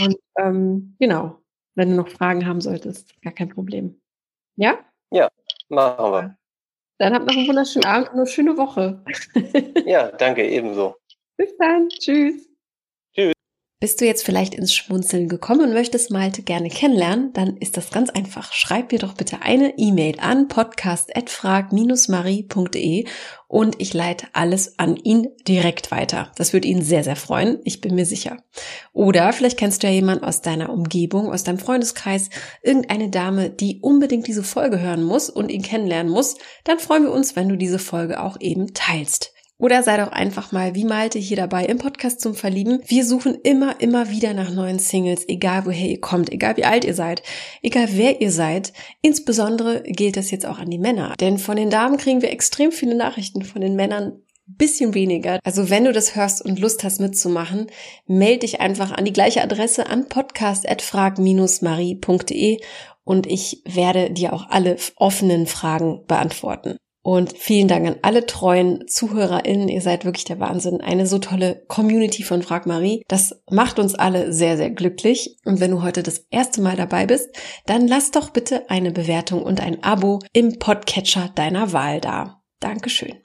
Und 0.00 0.16
ähm, 0.38 0.96
genau, 0.98 1.40
wenn 1.74 1.90
du 1.90 1.96
noch 1.96 2.08
Fragen 2.08 2.46
haben 2.46 2.60
solltest, 2.60 3.20
gar 3.22 3.32
kein 3.32 3.48
Problem. 3.48 4.00
Ja? 4.56 4.78
Ja, 5.10 5.28
machen 5.68 6.12
wir. 6.12 6.38
Dann 6.98 7.14
habt 7.14 7.26
noch 7.26 7.36
einen 7.36 7.46
wunderschönen 7.46 7.86
Abend 7.86 8.08
und 8.10 8.16
eine 8.16 8.26
schöne 8.26 8.56
Woche. 8.56 9.04
ja, 9.86 10.10
danke, 10.10 10.48
ebenso. 10.48 10.96
Bis 11.36 11.56
dann. 11.56 11.88
Tschüss. 11.88 12.48
Bist 13.80 14.00
du 14.00 14.06
jetzt 14.06 14.24
vielleicht 14.24 14.56
ins 14.56 14.74
Schmunzeln 14.74 15.28
gekommen 15.28 15.60
und 15.60 15.72
möchtest 15.72 16.10
Malte 16.10 16.42
gerne 16.42 16.68
kennenlernen? 16.68 17.32
Dann 17.32 17.56
ist 17.58 17.76
das 17.76 17.92
ganz 17.92 18.10
einfach. 18.10 18.52
Schreib 18.52 18.90
mir 18.90 18.98
doch 18.98 19.14
bitte 19.14 19.42
eine 19.42 19.78
E-Mail 19.78 20.18
an 20.18 20.48
podcast.frag-marie.de 20.48 23.04
und 23.46 23.80
ich 23.80 23.94
leite 23.94 24.26
alles 24.32 24.80
an 24.80 24.96
ihn 24.96 25.28
direkt 25.46 25.92
weiter. 25.92 26.32
Das 26.34 26.52
würde 26.52 26.66
ihn 26.66 26.82
sehr, 26.82 27.04
sehr 27.04 27.14
freuen. 27.14 27.60
Ich 27.62 27.80
bin 27.80 27.94
mir 27.94 28.04
sicher. 28.04 28.42
Oder 28.92 29.32
vielleicht 29.32 29.60
kennst 29.60 29.84
du 29.84 29.86
ja 29.86 29.92
jemanden 29.92 30.24
aus 30.24 30.42
deiner 30.42 30.70
Umgebung, 30.70 31.32
aus 31.32 31.44
deinem 31.44 31.60
Freundeskreis, 31.60 32.30
irgendeine 32.64 33.10
Dame, 33.10 33.48
die 33.48 33.78
unbedingt 33.80 34.26
diese 34.26 34.42
Folge 34.42 34.80
hören 34.80 35.04
muss 35.04 35.30
und 35.30 35.52
ihn 35.52 35.62
kennenlernen 35.62 36.12
muss. 36.12 36.34
Dann 36.64 36.80
freuen 36.80 37.04
wir 37.04 37.12
uns, 37.12 37.36
wenn 37.36 37.48
du 37.48 37.54
diese 37.54 37.78
Folge 37.78 38.24
auch 38.24 38.40
eben 38.40 38.74
teilst. 38.74 39.34
Oder 39.60 39.82
sei 39.82 39.96
doch 39.96 40.12
einfach 40.12 40.52
mal 40.52 40.76
wie 40.76 40.84
Malte 40.84 41.18
hier 41.18 41.36
dabei 41.36 41.64
im 41.64 41.78
Podcast 41.78 42.20
zum 42.20 42.36
Verlieben. 42.36 42.78
Wir 42.86 43.04
suchen 43.04 43.34
immer, 43.42 43.80
immer 43.80 44.08
wieder 44.08 44.32
nach 44.32 44.52
neuen 44.52 44.78
Singles, 44.78 45.28
egal 45.28 45.66
woher 45.66 45.88
ihr 45.88 46.00
kommt, 46.00 46.30
egal 46.30 46.56
wie 46.56 46.64
alt 46.64 46.84
ihr 46.84 46.94
seid, 46.94 47.24
egal 47.60 47.88
wer 47.90 48.20
ihr 48.20 48.30
seid. 48.30 48.72
Insbesondere 49.02 49.82
gilt 49.82 50.16
das 50.16 50.30
jetzt 50.30 50.46
auch 50.46 50.60
an 50.60 50.70
die 50.70 50.78
Männer. 50.78 51.14
Denn 51.18 51.38
von 51.38 51.56
den 51.56 51.70
Damen 51.70 51.96
kriegen 51.96 52.22
wir 52.22 52.30
extrem 52.30 52.70
viele 52.70 52.94
Nachrichten, 52.94 53.42
von 53.42 53.60
den 53.60 53.74
Männern 53.74 54.22
bisschen 54.46 54.94
weniger. 54.94 55.40
Also 55.44 55.68
wenn 55.70 55.84
du 55.84 55.92
das 55.92 56.16
hörst 56.16 56.44
und 56.44 56.60
Lust 56.60 56.84
hast 56.84 57.00
mitzumachen, 57.00 57.66
melde 58.06 58.40
dich 58.40 58.60
einfach 58.60 58.90
an 58.92 59.04
die 59.04 59.12
gleiche 59.12 59.42
Adresse 59.42 59.88
an 59.88 60.08
podcast@frag-marie.de 60.08 62.60
und 63.04 63.26
ich 63.26 63.62
werde 63.66 64.10
dir 64.10 64.32
auch 64.32 64.48
alle 64.48 64.78
offenen 64.96 65.46
Fragen 65.46 66.06
beantworten. 66.06 66.78
Und 67.10 67.38
vielen 67.38 67.68
Dank 67.68 67.86
an 67.86 67.96
alle 68.02 68.26
treuen 68.26 68.86
ZuhörerInnen. 68.86 69.70
Ihr 69.70 69.80
seid 69.80 70.04
wirklich 70.04 70.26
der 70.26 70.40
Wahnsinn. 70.40 70.82
Eine 70.82 71.06
so 71.06 71.18
tolle 71.18 71.64
Community 71.66 72.22
von 72.22 72.42
Frag 72.42 72.66
Marie. 72.66 73.02
Das 73.08 73.34
macht 73.50 73.78
uns 73.78 73.94
alle 73.94 74.34
sehr, 74.34 74.58
sehr 74.58 74.68
glücklich. 74.68 75.38
Und 75.46 75.58
wenn 75.58 75.70
du 75.70 75.82
heute 75.82 76.02
das 76.02 76.26
erste 76.28 76.60
Mal 76.60 76.76
dabei 76.76 77.06
bist, 77.06 77.30
dann 77.64 77.88
lass 77.88 78.10
doch 78.10 78.28
bitte 78.28 78.68
eine 78.68 78.90
Bewertung 78.90 79.42
und 79.42 79.58
ein 79.58 79.82
Abo 79.82 80.18
im 80.34 80.58
Podcatcher 80.58 81.30
deiner 81.34 81.72
Wahl 81.72 82.02
da. 82.02 82.42
Dankeschön. 82.60 83.22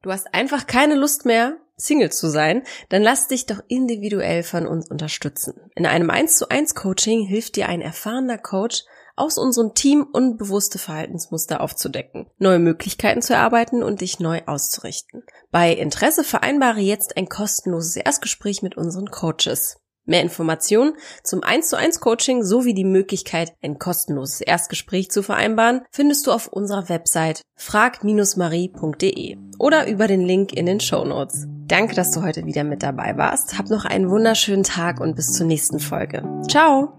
Du 0.00 0.10
hast 0.10 0.32
einfach 0.32 0.66
keine 0.66 0.94
Lust 0.94 1.26
mehr, 1.26 1.58
Single 1.76 2.12
zu 2.12 2.30
sein, 2.30 2.62
dann 2.88 3.02
lass 3.02 3.28
dich 3.28 3.44
doch 3.44 3.60
individuell 3.68 4.42
von 4.42 4.66
uns 4.66 4.90
unterstützen. 4.90 5.70
In 5.74 5.84
einem 5.84 6.08
1 6.08 6.38
zu 6.38 6.48
1 6.48 6.74
Coaching 6.74 7.26
hilft 7.26 7.56
dir 7.56 7.68
ein 7.68 7.82
erfahrener 7.82 8.38
Coach, 8.38 8.84
aus 9.16 9.38
unserem 9.38 9.74
Team 9.74 10.06
unbewusste 10.12 10.78
Verhaltensmuster 10.78 11.60
aufzudecken, 11.60 12.26
neue 12.38 12.58
Möglichkeiten 12.58 13.22
zu 13.22 13.34
erarbeiten 13.34 13.82
und 13.82 14.02
dich 14.02 14.20
neu 14.20 14.42
auszurichten. 14.46 15.24
Bei 15.50 15.72
Interesse 15.72 16.22
vereinbare 16.22 16.80
jetzt 16.80 17.16
ein 17.16 17.28
kostenloses 17.28 17.96
Erstgespräch 17.96 18.62
mit 18.62 18.76
unseren 18.76 19.10
Coaches. 19.10 19.78
Mehr 20.06 20.22
Informationen 20.22 20.92
zum 21.24 21.42
1 21.42 21.68
zu 21.68 21.76
1 21.76 21.98
Coaching 21.98 22.44
sowie 22.44 22.74
die 22.74 22.84
Möglichkeit, 22.84 23.52
ein 23.60 23.78
kostenloses 23.78 24.40
Erstgespräch 24.40 25.10
zu 25.10 25.22
vereinbaren, 25.22 25.82
findest 25.90 26.28
du 26.28 26.32
auf 26.32 26.46
unserer 26.46 26.88
Website 26.88 27.42
frag-marie.de 27.56 29.36
oder 29.58 29.88
über 29.88 30.06
den 30.06 30.20
Link 30.20 30.52
in 30.52 30.66
den 30.66 30.78
Show 30.78 31.04
Notes. 31.04 31.46
Danke, 31.66 31.96
dass 31.96 32.12
du 32.12 32.22
heute 32.22 32.46
wieder 32.46 32.62
mit 32.62 32.84
dabei 32.84 33.16
warst. 33.16 33.58
Hab 33.58 33.68
noch 33.68 33.84
einen 33.84 34.08
wunderschönen 34.08 34.62
Tag 34.62 35.00
und 35.00 35.16
bis 35.16 35.32
zur 35.32 35.46
nächsten 35.46 35.80
Folge. 35.80 36.22
Ciao! 36.48 36.92